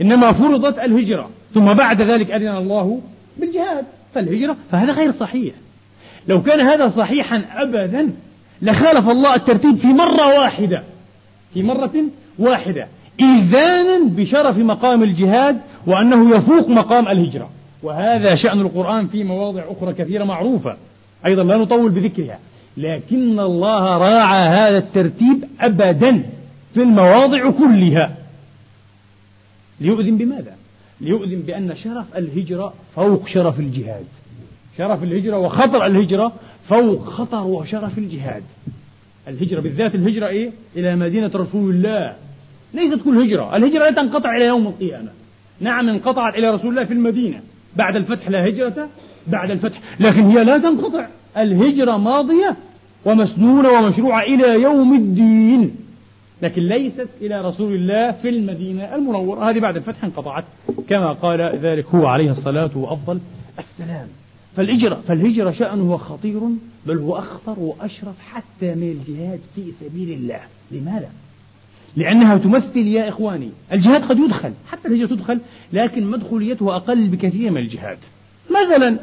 إنما 0.00 0.32
فرضت 0.32 0.78
الهجرة 0.78 1.30
ثم 1.54 1.72
بعد 1.72 2.02
ذلك 2.02 2.30
أذن 2.30 2.56
الله 2.56 3.00
بالجهاد 3.36 3.84
فالهجرة 4.14 4.56
فهذا 4.70 4.92
غير 4.92 5.12
صحيح. 5.12 5.54
لو 6.28 6.42
كان 6.42 6.60
هذا 6.60 6.88
صحيحا 6.88 7.44
أبدا 7.54 8.10
لخالف 8.62 9.08
الله 9.08 9.34
الترتيب 9.34 9.76
في 9.76 9.86
مرة 9.86 10.38
واحدة 10.38 10.82
في 11.54 11.62
مرة 11.62 11.92
واحدة. 12.38 12.86
إذانا 13.20 14.08
بشرف 14.08 14.58
مقام 14.58 15.02
الجهاد 15.02 15.60
وأنه 15.86 16.36
يفوق 16.36 16.68
مقام 16.68 17.08
الهجرة. 17.08 17.50
وهذا 17.82 18.34
شأن 18.34 18.60
القرآن 18.60 19.06
في 19.06 19.24
مواضع 19.24 19.62
أخرى 19.68 19.92
كثيرة 19.92 20.24
معروفة 20.24 20.76
أيضا 21.26 21.42
لا 21.42 21.56
نطول 21.56 21.90
بذكرها. 21.90 22.38
لكن 22.76 23.40
الله 23.40 23.98
راعى 23.98 24.48
هذا 24.48 24.78
الترتيب 24.78 25.44
أبدا 25.60 26.22
في 26.74 26.82
المواضع 26.82 27.50
كلها. 27.50 28.16
ليؤذن 29.80 30.16
بماذا؟ 30.18 30.56
ليؤذن 31.00 31.40
بأن 31.40 31.76
شرف 31.76 32.16
الهجرة 32.16 32.74
فوق 32.96 33.28
شرف 33.28 33.60
الجهاد. 33.60 34.04
شرف 34.78 35.02
الهجرة 35.02 35.38
وخطر 35.38 35.86
الهجرة 35.86 36.32
فوق 36.68 37.04
خطر 37.04 37.44
وشرف 37.44 37.98
الجهاد. 37.98 38.42
الهجرة 39.28 39.60
بالذات 39.60 39.94
الهجرة 39.94 40.26
إيه؟ 40.26 40.50
إلى 40.76 40.96
مدينة 40.96 41.30
رسول 41.34 41.70
الله. 41.70 42.14
ليست 42.74 43.02
كل 43.04 43.18
هجرة. 43.22 43.56
الهجرة 43.56 43.78
لا 43.78 43.90
تنقطع 43.90 44.36
إلى 44.36 44.46
يوم 44.46 44.66
القيامة. 44.66 45.08
نعم 45.60 45.88
انقطعت 45.88 46.34
إلى 46.34 46.50
رسول 46.50 46.70
الله 46.70 46.84
في 46.84 46.94
المدينة. 46.94 47.40
بعد 47.76 47.96
الفتح 47.96 48.30
لا 48.30 48.48
هجرة 48.48 48.88
بعد 49.26 49.50
الفتح 49.50 49.80
لكن 50.00 50.22
هي 50.22 50.44
لا 50.44 50.58
تنقطع. 50.58 51.06
الهجرة 51.36 51.96
ماضية 51.96 52.56
ومسنونة 53.04 53.68
ومشروعة 53.70 54.22
إلى 54.22 54.62
يوم 54.62 54.94
الدين. 54.94 55.76
لكن 56.42 56.62
ليست 56.62 57.08
إلى 57.20 57.40
رسول 57.40 57.74
الله 57.74 58.12
في 58.12 58.28
المدينة 58.28 58.94
المنورة. 58.94 59.50
هذه 59.50 59.58
بعد 59.58 59.76
الفتح 59.76 60.04
انقطعت. 60.04 60.44
كما 60.88 61.12
قال 61.12 61.58
ذلك 61.62 61.86
هو 61.94 62.06
عليه 62.06 62.30
الصلاة 62.30 62.70
وأفضل 62.74 63.20
السلام. 63.58 64.06
فالهجرة 64.56 65.00
فالهجرة 65.08 65.50
شأنه 65.50 65.96
خطير 65.96 66.40
بل 66.86 66.98
هو 66.98 67.18
أخطر 67.18 67.54
وأشرف 67.58 68.14
حتى 68.32 68.74
من 68.74 68.96
الجهاد 69.00 69.40
في 69.54 69.62
سبيل 69.80 70.12
الله. 70.12 70.40
لماذا؟ 70.70 71.08
لأنها 71.96 72.36
تمثل 72.36 72.86
يا 72.86 73.08
إخواني. 73.08 73.50
الجهاد 73.72 74.04
قد 74.04 74.18
يدخل 74.18 74.52
حتى 74.70 74.88
الهجرة 74.88 75.06
تدخل 75.06 75.40
لكن 75.72 76.06
مدخوليته 76.06 76.76
أقل 76.76 77.08
بكثير 77.08 77.50
من 77.50 77.58
الجهاد. 77.58 77.98
مثلا 78.50 78.98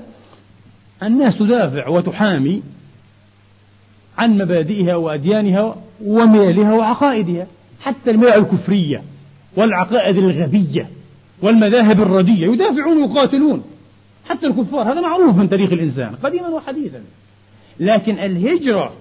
الناس 1.04 1.38
تدافع 1.38 1.88
وتحامي 1.88 2.62
عن 4.18 4.38
مبادئها 4.38 4.96
وأديانها 4.96 5.76
وميلها 6.06 6.74
وعقائدها 6.74 7.48
حتى 7.82 8.12
المياه 8.12 8.36
الكفرية 8.36 9.04
والعقائد 9.58 10.18
الغبية 10.18 10.90
والمذاهب 11.42 12.02
الردية 12.02 12.48
يدافعون 12.48 12.98
ويقاتلون. 12.98 13.64
حتى 14.26 14.48
الكفار 14.48 14.92
هذا 14.92 15.02
معروف 15.02 15.36
من 15.36 15.50
تاريخ 15.50 15.72
الإنسان 15.72 16.16
قديما 16.24 16.48
وحديثا. 16.48 17.02
لكن 17.80 18.20
الهجرة 18.20 18.94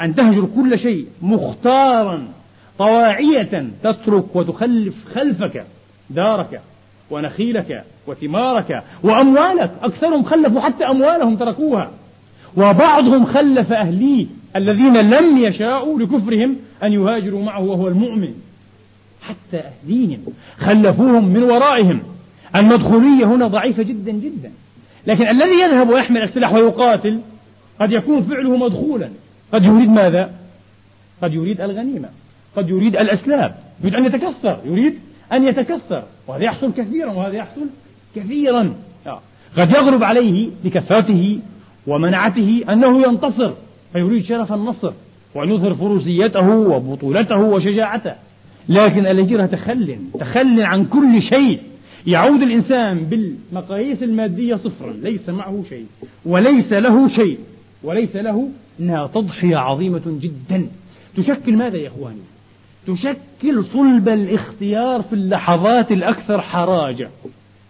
أن 0.00 0.14
تهجر 0.14 0.48
كل 0.56 0.78
شيء 0.78 1.06
مختارا 1.22 2.28
طواعية 2.78 3.68
تترك 3.82 4.36
وتخلف 4.36 4.94
خلفك 5.14 5.64
دارك 6.10 6.60
ونخيلك 7.10 7.84
وثمارك 8.06 8.82
وأموالك. 9.02 9.70
أكثرهم 9.82 10.24
خلفوا 10.24 10.60
حتى 10.60 10.84
أموالهم 10.84 11.36
تركوها. 11.36 11.90
وبعضهم 12.56 13.26
خلف 13.26 13.72
أهليه 13.72 14.26
الذين 14.56 14.96
لم 14.96 15.38
يشاءوا 15.38 16.00
لكفرهم 16.00 16.56
أن 16.82 16.92
يهاجروا 16.92 17.42
معه 17.42 17.60
وهو 17.60 17.88
المؤمن. 17.88 18.34
حتى 19.22 19.62
أهليهم 19.62 20.18
خلفوهم 20.58 21.24
من 21.24 21.42
ورائهم. 21.42 22.02
المدخولية 22.56 23.24
هنا 23.24 23.46
ضعيفة 23.46 23.82
جدا 23.82 24.12
جدا. 24.12 24.50
لكن 25.06 25.28
الذي 25.28 25.60
يذهب 25.60 25.88
ويحمل 25.88 26.22
السلاح 26.22 26.52
ويقاتل 26.52 27.20
قد 27.80 27.92
يكون 27.92 28.22
فعله 28.22 28.56
مدخولا. 28.56 29.08
قد 29.52 29.64
يريد 29.64 29.88
ماذا؟ 29.88 30.30
قد 31.22 31.34
يريد 31.34 31.60
الغنيمة. 31.60 32.08
قد 32.56 32.70
يريد 32.70 32.96
الأسلاب 32.96 33.54
يريد 33.84 33.94
أن 33.94 34.04
يتكثر 34.04 34.58
يريد 34.64 34.94
أن 35.32 35.44
يتكثر 35.44 36.04
وهذا 36.26 36.44
يحصل 36.44 36.72
كثيرا 36.72 37.12
وهذا 37.12 37.36
يحصل 37.36 37.66
كثيرا. 38.16 38.74
آه. 39.06 39.20
قد 39.56 39.70
يغلب 39.70 40.04
عليه 40.04 40.48
بكثرته 40.64 41.38
ومنعته 41.86 42.64
أنه 42.68 43.02
ينتصر 43.02 43.52
فيريد 43.92 44.24
شرف 44.24 44.52
النصر 44.52 44.92
وأن 45.34 45.50
يظهر 45.50 45.74
فروسيته 45.74 46.50
وبطولته 46.50 47.38
وشجاعته. 47.38 48.14
لكن 48.68 49.06
الهجرة 49.06 49.46
تخل 49.46 49.96
تخل 50.20 50.62
عن 50.62 50.84
كل 50.84 51.22
شيء. 51.22 51.60
يعود 52.06 52.42
الإنسان 52.42 53.04
بالمقاييس 53.04 54.02
المادية 54.02 54.54
صفرا 54.54 54.92
ليس 54.92 55.28
معه 55.28 55.62
شيء 55.68 55.86
وليس 56.26 56.72
له 56.72 57.08
شيء 57.08 57.38
وليس 57.82 58.16
له 58.16 58.48
إنها 58.80 59.06
تضحية 59.06 59.56
عظيمة 59.56 60.02
جدا. 60.06 60.66
تشكل 61.16 61.56
ماذا 61.56 61.76
يا 61.76 61.88
إخواني؟ 61.88 62.31
تشكل 62.86 63.64
صلب 63.72 64.08
الاختيار 64.08 65.02
في 65.02 65.12
اللحظات 65.12 65.92
الأكثر 65.92 66.40
حراجة. 66.40 67.10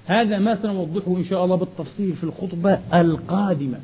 هذا 0.07 0.39
ما 0.39 0.55
سنوضحه 0.55 1.17
إن 1.17 1.25
شاء 1.25 1.45
الله 1.45 1.57
بالتفصيل 1.57 2.13
في 2.13 2.25
الخطبة 2.25 2.79
القادمة. 2.95 3.79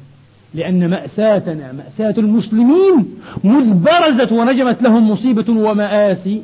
لأن 0.55 0.91
مأساتنا 0.91 1.73
مأساة 1.73 2.15
المسلمين 2.19 3.21
مذ 3.45 3.75
برزت 3.75 4.33
ونجمت 4.33 4.83
لهم 4.83 5.11
مصيبة 5.11 5.53
ومآسي. 5.53 6.43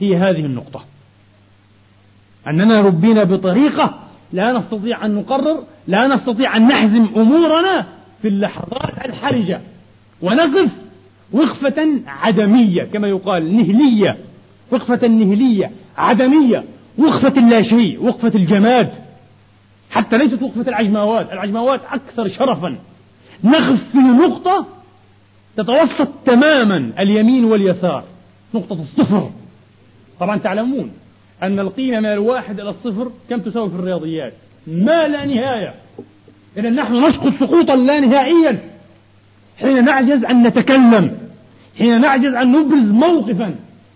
هي 0.00 0.16
هذه 0.16 0.46
النقطة. 0.46 0.84
أننا 2.46 2.80
ربينا 2.80 3.24
بطريقة 3.24 3.94
لا 4.32 4.52
نستطيع 4.52 5.06
أن 5.06 5.14
نقرر 5.14 5.62
لا 5.86 6.06
نستطيع 6.06 6.56
أن 6.56 6.66
نحزم 6.66 7.08
أمورنا 7.16 7.86
في 8.22 8.28
اللحظات 8.28 9.04
الحرجة. 9.04 9.60
ونقف 10.22 10.70
وقفة 11.32 12.00
عدمية 12.06 12.84
كما 12.84 13.08
يقال 13.08 13.56
نهلية. 13.56 14.16
وقفة 14.70 15.08
نهلية 15.08 15.70
عدمية. 15.96 16.64
وقفة 16.98 17.40
لا 17.40 17.62
شيء 17.62 18.04
وقفة 18.04 18.32
الجماد. 18.34 18.90
حتى 19.90 20.18
ليست 20.18 20.42
وقفة 20.42 20.68
العجماوات. 20.68 21.32
العجماوات 21.32 21.80
أكثر 21.90 22.28
شرفا. 22.28 22.76
نقف 23.44 23.90
في 23.92 23.98
نقطة 23.98 24.66
تتوسط 25.56 26.08
تماما 26.26 26.90
اليمين 26.98 27.44
واليسار. 27.44 28.04
نقطة 28.54 28.80
الصفر. 28.80 29.30
طبعا 30.20 30.36
تعلمون 30.36 30.90
أن 31.42 31.60
القيمة 31.60 32.00
من 32.00 32.06
الواحد 32.06 32.60
إلى 32.60 32.70
الصفر 32.70 33.10
كم 33.30 33.38
تساوي 33.38 33.70
في 33.70 33.76
الرياضيات؟ 33.76 34.32
ما 34.66 35.08
لا 35.08 35.26
نهاية. 35.26 35.74
إذا 36.56 36.70
نحن 36.70 37.06
نسقط 37.06 37.32
سقوطا 37.40 37.76
لا 37.76 38.00
نهائيا. 38.00 38.58
حين 39.60 39.84
نعجز 39.84 40.24
أن 40.24 40.46
نتكلم 40.46 41.18
حين 41.78 42.00
نعجز 42.00 42.34
أن 42.34 42.52
نبرز 42.52 42.88
موقفا 42.88 43.54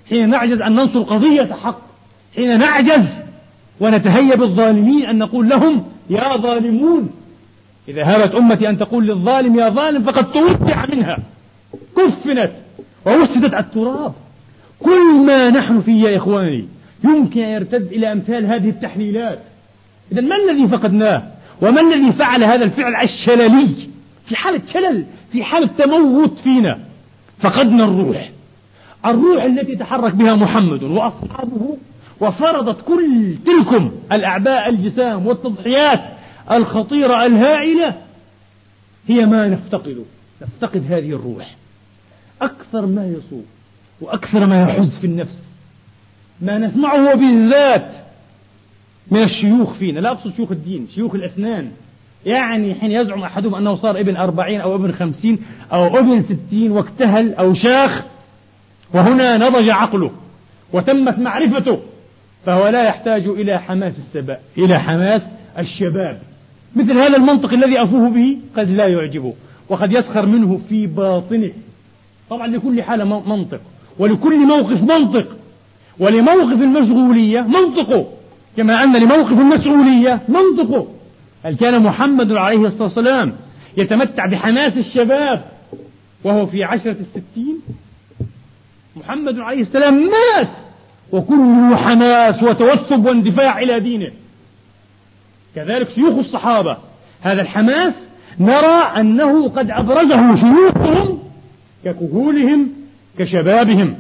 حين 0.08 0.28
نعجز 0.28 0.60
أن 0.60 0.72
ننصر 0.72 1.02
قضية 1.02 1.56
حق 1.62 1.80
حين 2.36 2.58
نعجز 2.58 3.06
ونتهيب 3.80 4.42
الظالمين 4.42 5.06
أن 5.06 5.18
نقول 5.18 5.48
لهم 5.48 5.84
يا 6.10 6.36
ظالمون. 6.36 7.10
إذا 7.88 8.04
هابت 8.04 8.34
أمتي 8.34 8.68
أن 8.68 8.78
تقول 8.78 9.06
للظالم 9.06 9.58
يا 9.58 9.68
ظالم 9.68 10.02
فقد 10.02 10.32
توقع 10.32 10.86
منها 10.92 11.18
كفنت 11.96 12.50
ووسدت 13.06 13.54
التراب. 13.54 14.12
كل 14.80 15.24
ما 15.26 15.50
نحن 15.50 15.80
فيه 15.80 16.08
يا 16.08 16.16
إخواني 16.16 16.64
يمكن 17.04 17.40
أن 17.40 17.48
يرتد 17.48 17.92
إلى 17.92 18.12
أمثال 18.12 18.46
هذه 18.46 18.68
التحليلات. 18.68 19.38
إذا 20.12 20.20
ما 20.20 20.36
الذي 20.36 20.68
فقدناه؟ 20.68 21.22
وما 21.62 21.80
الذي 21.80 22.12
فعل 22.12 22.44
هذا 22.44 22.64
الفعل 22.64 22.94
الشللي؟ 22.94 23.74
في 24.26 24.36
حالة 24.36 24.60
شلل 24.72 25.04
في 25.34 25.44
حالة 25.44 25.66
تموت 25.66 26.38
فينا 26.38 26.78
فقدنا 27.40 27.84
الروح. 27.84 28.30
الروح 29.06 29.42
التي 29.42 29.76
تحرك 29.76 30.14
بها 30.14 30.34
محمد 30.34 30.82
وأصحابه 30.82 31.76
وفرضت 32.20 32.84
كل 32.86 33.34
تلكم 33.46 33.92
الأعباء 34.12 34.68
الجسام 34.68 35.26
والتضحيات 35.26 36.00
الخطيرة 36.50 37.26
الهائلة 37.26 37.94
هي 39.08 39.26
ما 39.26 39.48
نفتقده 39.48 40.02
نفتقد 40.42 40.92
هذه 40.92 41.08
الروح. 41.08 41.56
أكثر 42.42 42.86
ما 42.86 43.06
يصوب 43.06 43.44
وأكثر 44.00 44.46
ما 44.46 44.62
يحز 44.62 44.98
في 44.98 45.06
النفس 45.06 45.42
ما 46.40 46.58
نسمعه 46.58 47.14
بالذات 47.14 47.90
من 49.10 49.22
الشيوخ 49.22 49.72
فينا. 49.72 50.00
لا 50.00 50.10
أقصد 50.10 50.34
شيوخ 50.36 50.50
الدين 50.50 50.88
شيوخ 50.94 51.14
الأسنان. 51.14 51.70
يعني 52.26 52.74
حين 52.74 52.90
يزعم 52.90 53.22
أحدهم 53.22 53.54
أنه 53.54 53.76
صار 53.76 54.00
ابن 54.00 54.16
أربعين 54.16 54.60
أو 54.60 54.74
ابن 54.74 54.92
خمسين 54.92 55.38
أو 55.72 55.98
ابن 55.98 56.20
ستين 56.20 56.70
واكتهل 56.70 57.34
أو 57.34 57.54
شاخ 57.54 58.04
وهنا 58.94 59.38
نضج 59.38 59.68
عقله 59.70 60.10
وتمت 60.72 61.18
معرفته 61.18 61.78
فهو 62.46 62.68
لا 62.68 62.82
يحتاج 62.82 63.26
إلى 63.26 63.58
حماس 63.58 63.94
السباء 63.98 64.40
إلى 64.58 64.78
حماس 64.78 65.22
الشباب. 65.58 66.18
مثل 66.76 66.98
هذا 66.98 67.16
المنطق 67.16 67.52
الذي 67.52 67.82
أفوه 67.82 68.10
به 68.10 68.36
قد 68.56 68.70
لا 68.70 68.86
يعجبه 68.86 69.34
وقد 69.68 69.92
يسخر 69.92 70.26
منه 70.26 70.60
في 70.68 70.86
باطنه. 70.86 71.50
طبعا 72.30 72.46
لكل 72.46 72.82
حالة 72.82 73.04
منطق 73.04 73.60
ولكل 73.98 74.46
موقف 74.46 74.82
منطق 74.82 75.26
ولموقف 75.98 76.52
المشغولية 76.52 77.40
منطقه. 77.40 78.06
كما 78.56 78.82
أن 78.82 78.96
لموقف 78.96 79.32
المسؤولية 79.32 80.20
منطقه. 80.28 80.86
هل 81.44 81.56
كان 81.56 81.82
محمد 81.82 82.32
عليه 82.32 82.66
الصلاة 82.66 82.82
والسلام 82.82 83.32
يتمتع 83.76 84.26
بحماس 84.26 84.76
الشباب 84.76 85.44
وهو 86.24 86.46
في 86.46 86.64
عشرة 86.64 86.96
الستين؟ 87.00 87.58
محمد 88.96 89.38
عليه 89.38 89.60
السلام 89.60 89.94
مات 89.94 90.50
وكله 91.12 91.76
حماس 91.76 92.42
وتوثب 92.42 93.06
واندفاع 93.06 93.58
إلى 93.58 93.80
دينه. 93.80 94.10
كذلك 95.54 95.90
شيوخ 95.90 96.18
الصحابة 96.18 96.76
هذا 97.22 97.42
الحماس 97.42 97.94
نرى 98.40 98.82
أنه 99.00 99.48
قد 99.48 99.70
أبرزه 99.70 100.36
شيوخهم 100.36 101.18
ككهولهم 101.84 102.68
كشبابهم. 103.18 103.96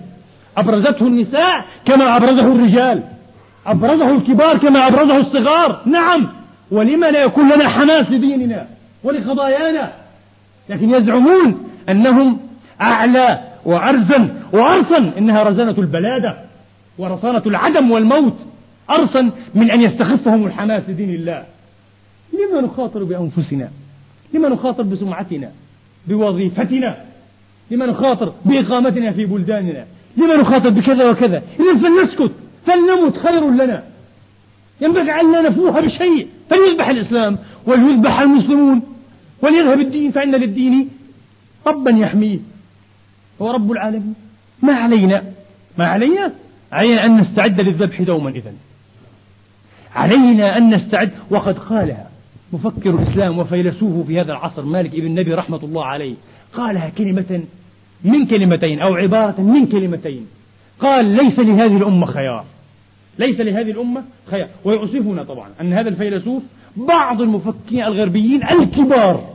أبرزته 0.56 1.06
النساء 1.06 1.64
كما 1.84 2.16
أبرزه 2.16 2.52
الرجال. 2.52 3.02
أبرزه 3.66 4.10
الكبار 4.10 4.58
كما 4.58 4.86
أبرزه 4.86 5.16
الصغار. 5.16 5.82
نعم 5.86 6.43
ولما 6.74 7.10
لا 7.10 7.24
يكون 7.24 7.52
لنا 7.52 7.68
حماس 7.68 8.10
لديننا 8.10 8.66
ولقضايانا 9.04 9.92
لكن 10.68 10.90
يزعمون 10.90 11.68
أنهم 11.88 12.38
أعلى 12.80 13.40
وأرزن 13.64 14.28
وأرصن 14.52 15.10
إنها 15.18 15.42
رزانة 15.42 15.78
البلادة 15.78 16.36
ورصانة 16.98 17.42
العدم 17.46 17.90
والموت 17.90 18.36
أرصن 18.90 19.30
من 19.54 19.70
أن 19.70 19.80
يستخفهم 19.80 20.46
الحماس 20.46 20.82
لدين 20.88 21.10
الله. 21.10 21.44
لما 22.32 22.60
نخاطر 22.60 23.04
بأنفسنا؟ 23.04 23.68
لما 24.34 24.48
نخاطر 24.48 24.82
بسمعتنا؟ 24.82 25.50
بوظيفتنا؟ 26.06 26.96
لما 27.70 27.86
نخاطر 27.86 28.32
بإقامتنا 28.44 29.12
في 29.12 29.24
بلداننا؟ 29.26 29.84
لما 30.16 30.36
نخاطر 30.36 30.68
بكذا 30.68 31.10
وكذا؟ 31.10 31.42
إذا 31.60 31.78
فلنسكت 31.78 32.30
فلنمت 32.66 33.18
خير 33.18 33.50
لنا. 33.50 33.82
ينبغي 34.80 35.20
أن 35.20 35.32
لا 35.32 35.40
نفوها 35.40 35.80
بشيء 35.80 36.28
فليذبح 36.50 36.88
الإسلام 36.88 37.38
وليذبح 37.66 38.20
المسلمون 38.20 38.82
وليذهب 39.42 39.80
الدين 39.80 40.10
فإن 40.10 40.34
للدين 40.34 40.90
ربا 41.66 41.90
يحميه. 41.90 42.38
هو 43.42 43.50
رب 43.50 43.72
العالمين. 43.72 44.14
ما 44.62 44.72
علينا 44.74 45.22
ما 45.78 45.86
علينا؟ 45.86 46.32
علينا 46.72 47.04
أن 47.04 47.20
نستعد 47.20 47.60
للذبح 47.60 48.02
دوما 48.02 48.30
إذن 48.30 48.54
علينا 49.94 50.56
أن 50.56 50.74
نستعد. 50.74 51.10
وقد 51.30 51.58
قالها 51.58 52.08
مفكر 52.52 52.90
الإسلام 52.90 53.38
وفيلسوفه 53.38 54.04
في 54.06 54.20
هذا 54.20 54.32
العصر 54.32 54.64
مالك 54.64 54.94
ابن 54.94 55.06
النبي 55.06 55.34
رحمة 55.34 55.64
الله 55.64 55.86
عليه 55.86 56.14
قالها 56.54 56.88
كلمة 56.88 57.42
من 58.04 58.26
كلمتين 58.26 58.80
أو 58.80 58.94
عبارة 58.94 59.40
من 59.40 59.66
كلمتين 59.66 60.26
قال 60.80 61.04
ليس 61.04 61.38
لهذه 61.38 61.76
الأمة 61.76 62.06
خيار. 62.06 62.44
ليس 63.18 63.40
لهذه 63.40 63.70
الأمة 63.70 64.04
خيار. 64.30 64.48
ويؤسفنا 64.64 65.22
طبعا 65.22 65.48
أن 65.60 65.72
هذا 65.72 65.88
الفيلسوف 65.88 66.42
بعض 66.76 67.22
المفكرين 67.22 67.84
الغربيين 67.84 68.42
الكبار 68.42 69.34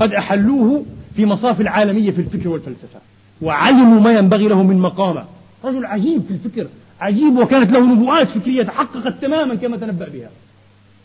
قد 0.00 0.12
أحلوه 0.12 0.84
في 1.16 1.26
مصاف 1.26 1.60
العالمية 1.60 2.10
في 2.10 2.20
الفكر 2.20 2.48
والفلسفة. 2.48 3.00
وعلموا 3.42 4.00
ما 4.00 4.12
ينبغي 4.12 4.48
له 4.48 4.62
من 4.62 4.78
مقامة. 4.78 5.24
رجل 5.64 5.86
عجيب 5.86 6.22
في 6.22 6.30
الفكر 6.30 6.66
عجيب 7.00 7.38
وكانت 7.38 7.72
له 7.72 7.80
نبوءات 7.80 8.28
فكرية 8.28 8.62
تحققت 8.62 9.22
تماما 9.22 9.54
كما 9.54 9.76
تنبأ 9.76 10.08
بها. 10.08 10.30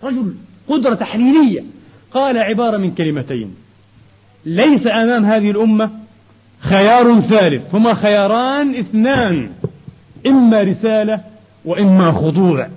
رجل 0.03 0.33
قدرة 0.67 0.93
تحليلية. 0.93 1.63
قال 2.13 2.37
عبارة 2.37 2.77
من 2.77 2.91
كلمتين 2.91 3.55
ليس 4.45 4.87
أمام 4.87 5.25
هذه 5.25 5.51
الأمة 5.51 5.89
خيار 6.59 7.21
ثالث 7.21 7.75
هما 7.75 7.93
خياران 7.93 8.75
اثنان 8.75 9.49
إما 10.27 10.61
رسالة 10.61 11.21
وإما 11.65 12.11
خضوع 12.11 12.67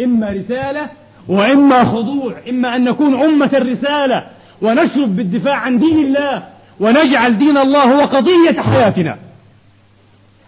إما 0.00 0.30
رسالة 0.30 0.88
وإما 1.28 1.84
خضوع 1.84 2.34
إما 2.48 2.76
أن 2.76 2.84
نكون 2.84 3.22
أمة 3.24 3.50
الرسالة 3.52 4.26
ونشرب 4.62 5.16
بالدفاع 5.16 5.56
عن 5.56 5.78
دين 5.78 5.98
الله 5.98 6.42
ونجعل 6.80 7.38
دين 7.38 7.56
الله 7.56 7.82
هو 7.82 8.00
قضية 8.00 8.60
حياتنا. 8.60 9.16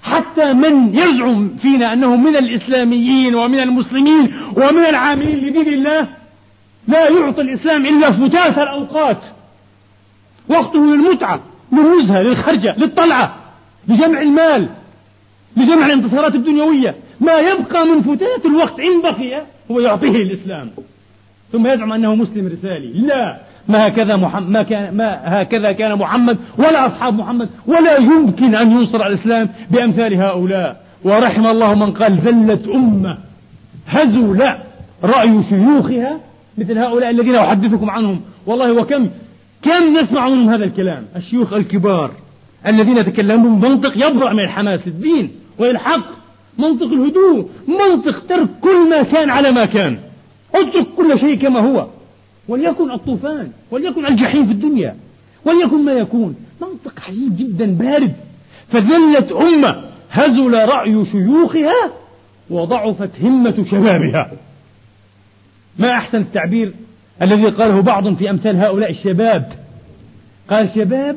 حتى 0.03 0.53
من 0.53 0.95
يزعم 0.95 1.51
فينا 1.63 1.93
أنه 1.93 2.17
من 2.17 2.37
الإسلاميين 2.37 3.35
ومن 3.35 3.61
المسلمين 3.61 4.33
ومن 4.57 4.85
العاملين 4.89 5.37
لدين 5.37 5.69
الله 5.69 6.07
لا 6.89 7.09
يعطي 7.09 7.41
الإسلام 7.41 7.87
إلا 7.87 8.13
فتات 8.13 8.59
الأوقات. 8.59 9.19
وقته 10.49 10.79
للمتعة 10.79 11.41
للنزهة 11.73 12.23
للخرجة 12.23 12.75
للطلعة 12.79 13.35
لجمع 13.89 14.23
المال 14.23 14.69
لجمع 15.57 15.87
الانتصارات 15.87 16.35
الدنيوية. 16.35 16.95
ما 17.21 17.39
يبقى 17.39 17.87
من 17.87 18.03
فتات 18.03 18.47
الوقت 18.47 18.81
إن 18.81 19.03
بقي 19.03 19.43
هو 19.71 19.81
يعطيه 19.81 20.23
الإسلام. 20.23 20.71
ثم 21.53 21.67
يزعم 21.67 21.93
أنه 21.93 22.15
مسلم 22.15 22.47
رسالي. 22.47 22.93
لا 22.93 23.37
ما 23.69 23.89
هكذا 23.89 24.17
محمد 24.17 24.51
ما, 24.51 24.63
كان 24.63 24.97
ما 24.97 25.21
هكذا 25.25 25.73
كان 25.73 25.99
محمد 25.99 26.39
ولا 26.59 26.87
أصحاب 26.87 27.15
محمد 27.15 27.49
ولا 27.67 27.97
يمكن 27.97 28.55
أن 28.55 28.71
ينصر 28.71 29.07
الإسلام 29.07 29.49
بأمثال 29.71 30.15
هؤلاء. 30.15 30.83
ورحم 31.05 31.47
الله 31.47 31.75
من 31.75 31.93
قال 31.93 32.19
ذلت 32.19 32.69
أمة 32.69 33.19
هزل 33.87 34.53
رأي 35.05 35.43
شيوخها 35.49 36.21
مثل 36.59 36.79
هؤلاء 36.79 37.11
الذين 37.11 37.35
أحدثكم 37.35 37.91
عنهم. 37.91 38.21
والله 38.47 38.73
وكم 38.73 39.09
كم 39.63 39.99
نسمع 39.99 40.29
منهم 40.29 40.51
هذا 40.51 40.65
الكلام. 40.65 41.05
الشيوخ 41.17 41.53
الكبار 41.53 42.11
الذين 42.67 42.97
يتكلمون 42.97 43.61
بمنطق 43.61 44.07
يبرأ 44.07 44.33
من 44.33 44.41
الحماس 44.41 44.87
للدين 44.87 45.31
والحق. 45.59 46.19
منطق 46.59 46.87
الهدوء 46.87 47.49
منطق 47.69 48.27
ترك 48.29 48.49
كل 48.61 48.91
ما 48.91 49.03
كان 49.03 49.31
على 49.31 49.51
ما 49.51 49.65
كان. 49.65 49.99
اترك 50.55 50.87
كل 50.97 51.19
شيء 51.19 51.35
كما 51.35 51.61
هو. 51.61 51.87
وليكن 52.49 52.91
الطوفان 52.91 53.51
وليكن 53.71 54.07
الجحيم 54.07 54.47
في 54.47 54.53
الدنيا 54.53 54.97
وليكن 55.45 55.85
ما 55.85 55.93
يكون. 55.93 56.37
منطق 56.61 57.01
عجيب 57.09 57.37
جدا 57.37 57.67
بارد. 57.67 58.13
فذلت 58.73 59.33
أمة 59.33 59.85
هزل 60.11 60.55
رأي 60.55 61.07
شيوخها 61.07 61.91
وضعفت 62.51 63.11
همة 63.23 63.65
شبابها. 63.71 64.31
ما 65.79 65.91
أحسن 65.91 66.19
التعبير 66.19 66.73
الذي 67.23 67.49
قاله 67.49 67.81
بعض 67.81 68.15
في 68.15 68.31
أمثال 68.31 68.57
هؤلاء 68.57 68.91
الشباب؟ 68.91 69.53
قال 70.51 70.71
شباب 70.75 71.17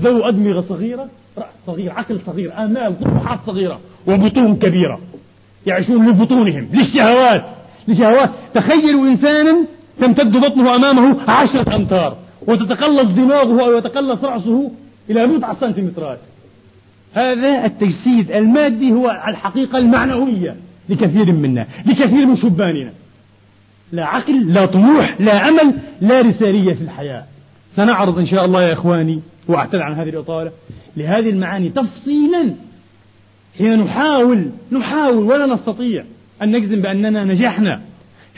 ذو 0.00 0.28
أدمغة 0.28 0.64
صغيرة 0.68 1.08
رأس 1.38 1.54
صغير 1.66 1.92
عقل 1.92 2.20
صغير 2.26 2.52
آمال 2.58 3.00
طموحات 3.00 3.38
صغيرة. 3.46 3.80
وبطون 4.06 4.56
كبيرة. 4.56 5.00
يعيشون 5.66 6.08
لبطونهم 6.08 6.68
للشهوات. 6.72 7.44
لشهوات. 7.88 8.30
تخيلوا 8.54 9.06
إنسانا 9.06 9.56
تمتد 10.00 10.36
بطنه 10.36 10.74
أمامه 10.74 11.30
عشرة 11.30 11.74
أمتار. 11.76 12.16
وتتقلص 12.46 13.08
دماغه 13.08 13.64
أو 13.64 13.78
يتقلص 13.78 14.24
رأسه 14.24 14.70
إلى 15.10 15.26
بضع 15.26 15.54
سنتيمترات. 15.60 16.18
هذا 17.14 17.64
التجسيد 17.64 18.30
المادي 18.30 18.92
هو 18.92 19.22
الحقيقة 19.28 19.78
المعنوية 19.78 20.56
لكثير 20.88 21.32
منا 21.32 21.66
لكثير 21.86 22.26
من 22.26 22.36
شباننا. 22.36 22.90
لا 23.92 24.06
عقل 24.06 24.52
لا 24.52 24.66
طموح 24.66 25.14
لا 25.20 25.48
أمل 25.48 25.74
لا 26.00 26.20
رسالية 26.20 26.74
في 26.74 26.80
الحياة. 26.80 27.24
سنعرض 27.76 28.18
إن 28.18 28.26
شاء 28.26 28.44
الله 28.44 28.62
يا 28.62 28.72
إخواني 28.72 29.20
وأعتذر 29.48 29.82
عن 29.82 29.94
هذه 29.94 30.08
الإطالة 30.08 30.50
لهذه 30.96 31.30
المعاني 31.30 31.68
تفصيلا 31.68 32.54
حين 33.58 33.78
نحاول 33.78 34.50
نحاول 34.72 35.24
ولا 35.24 35.46
نستطيع 35.46 36.04
أن 36.42 36.56
نجزم 36.56 36.80
بأننا 36.80 37.24
نجحنا 37.24 37.80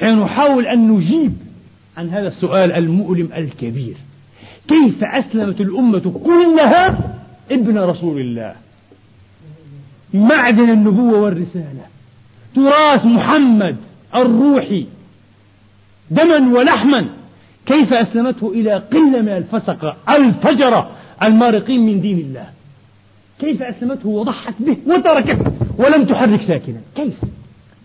حين 0.00 0.20
نحاول 0.20 0.66
أن 0.66 0.88
نجيب 0.88 1.32
عن 1.96 2.10
هذا 2.10 2.28
السؤال 2.28 2.72
المؤلم 2.72 3.28
الكبير. 3.36 3.94
كيف 4.68 5.04
أسلمت 5.04 5.60
الأمة 5.60 6.20
كلها 6.24 6.98
ابن 7.50 7.78
رسول 7.78 8.20
الله؟ 8.20 8.54
معدن 10.14 10.70
النبوة 10.70 11.20
والرسالة. 11.20 11.86
تراث 12.54 13.04
محمد 13.04 13.76
الروحي. 14.14 14.86
دما 16.10 16.58
ولحما. 16.58 17.06
كيف 17.66 17.92
أسلمته 17.92 18.50
إلى 18.50 18.72
قلة 18.72 19.22
من 19.22 19.28
الفسقة 19.28 19.96
الفجرة 20.08 20.90
المارقين 21.22 21.86
من 21.86 22.00
دين 22.00 22.18
الله؟ 22.18 22.55
كيف 23.39 23.62
أسلمته 23.62 24.09
وضحت 24.09 24.55
به 24.61 24.76
وتركته 24.87 25.53
ولم 25.78 26.05
تحرك 26.05 26.43
ساكنا؟ 26.43 26.80
كيف؟ 26.97 27.14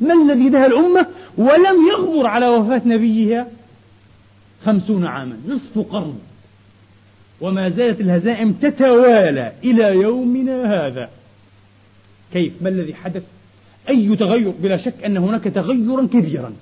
ما 0.02 0.14
الذي 0.14 0.50
دها 0.50 0.66
الأمة 0.66 1.06
ولم 1.38 1.88
يغبر 1.92 2.28
على 2.28 2.48
وفاة 2.48 2.82
نبيها 2.86 3.48
خمسون 4.66 5.06
عاما 5.06 5.38
نصف 5.48 5.80
قرن. 5.80 6.14
وما 7.42 7.70
زالت 7.70 8.02
الهزائم 8.02 8.54
تتوالى 8.54 9.52
إلى 9.64 9.84
يومنا 9.84 10.88
هذا. 10.88 11.10
كيف؟ 12.34 12.54
ما 12.62 12.70
الذي 12.70 12.94
حدث؟ 12.94 13.24
أي 13.90 14.16
تغير؟ 14.16 14.54
بلا 14.64 14.78
شك 14.78 14.94
أن 15.06 15.18
هناك 15.18 15.44
تغيرا 15.44 16.08
كبيرا. 16.08 16.54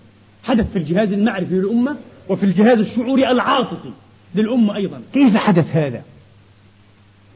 حدث 0.44 0.72
في 0.72 0.80
الجهاز 0.80 1.12
المعرفي 1.12 1.56
للأمة 1.56 1.96
وفي 2.30 2.46
الجهاز 2.46 2.80
الشعوري 2.80 3.32
العاطفي 3.32 3.90
للأمة 4.36 4.76
أيضا. 4.76 5.02
كيف 5.14 5.38
حدث 5.38 5.66
هذا؟ 5.72 6.02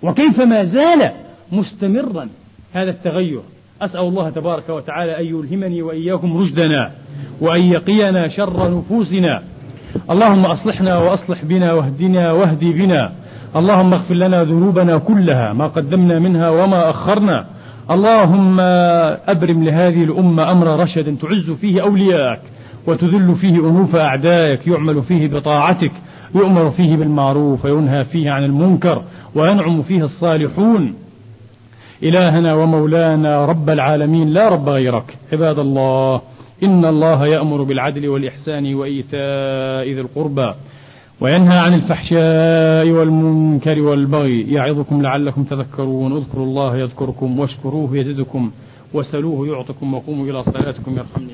وكيف 0.03 0.41
ما 0.41 0.65
زال 0.65 1.11
مستمرا 1.51 2.29
هذا 2.73 2.89
التغير. 2.89 3.41
أسأل 3.81 3.99
الله 3.99 4.29
تبارك 4.29 4.69
وتعالى 4.69 5.19
أن 5.19 5.25
يلهمني 5.25 5.81
وإياكم 5.81 6.37
رشدنا 6.37 6.91
وأن 7.41 7.61
يقينا 7.61 8.27
شر 8.27 8.77
نفوسنا. 8.77 9.43
اللهم 10.11 10.45
أصلحنا 10.45 10.97
وأصلح 10.97 11.45
بنا 11.45 11.73
واهدنا 11.73 12.31
واهدي 12.31 12.73
بنا. 12.73 13.11
اللهم 13.55 13.93
اغفر 13.93 14.15
لنا 14.15 14.43
ذنوبنا 14.43 14.97
كلها 14.97 15.53
ما 15.53 15.67
قدمنا 15.67 16.19
منها 16.19 16.49
وما 16.49 16.89
أخرنا. 16.89 17.45
اللهم 17.91 18.59
أبرم 19.29 19.63
لهذه 19.63 20.03
الأمة 20.03 20.51
أمر 20.51 20.79
رشد 20.79 21.17
تعز 21.17 21.51
فيه 21.51 21.81
أولياءك 21.81 22.41
وتذل 22.87 23.35
فيه 23.35 23.55
أنوف 23.55 23.95
أعدائك 23.95 24.67
يعمل 24.67 25.03
فيه 25.03 25.27
بطاعتك 25.27 25.91
يؤمر 26.35 26.71
فيه 26.71 26.95
بالمعروف 26.95 27.65
وينهى 27.65 28.05
فيه 28.05 28.31
عن 28.31 28.43
المنكر 28.43 29.03
وينعم 29.35 29.81
فيه 29.81 30.03
الصالحون. 30.03 30.93
إلهنا 32.03 32.53
ومولانا 32.53 33.45
رب 33.45 33.69
العالمين 33.69 34.29
لا 34.29 34.49
رب 34.49 34.69
غيرك. 34.69 35.17
عباد 35.33 35.59
الله 35.59 36.21
إن 36.63 36.85
الله 36.85 37.27
يأمر 37.27 37.63
بالعدل 37.63 38.07
والإحسان 38.07 38.75
وإيتاء 38.75 39.85
ذي 39.95 40.01
القربى 40.01 40.53
وينهى 41.21 41.57
عن 41.57 41.73
الفحشاء 41.73 42.89
والمنكر 42.89 43.81
والبغي. 43.81 44.53
يعظكم 44.53 45.01
لعلكم 45.01 45.43
تذكرون. 45.43 46.17
اذكروا 46.17 46.45
الله 46.45 46.77
يذكركم 46.77 47.39
واشكروه 47.39 47.97
يزدكم 47.97 48.51
وسلوه 48.93 49.47
يعطكم 49.47 49.93
وقوموا 49.93 50.25
إلى 50.25 50.43
صلاتكم 50.43 50.91
يرحمني. 50.91 51.33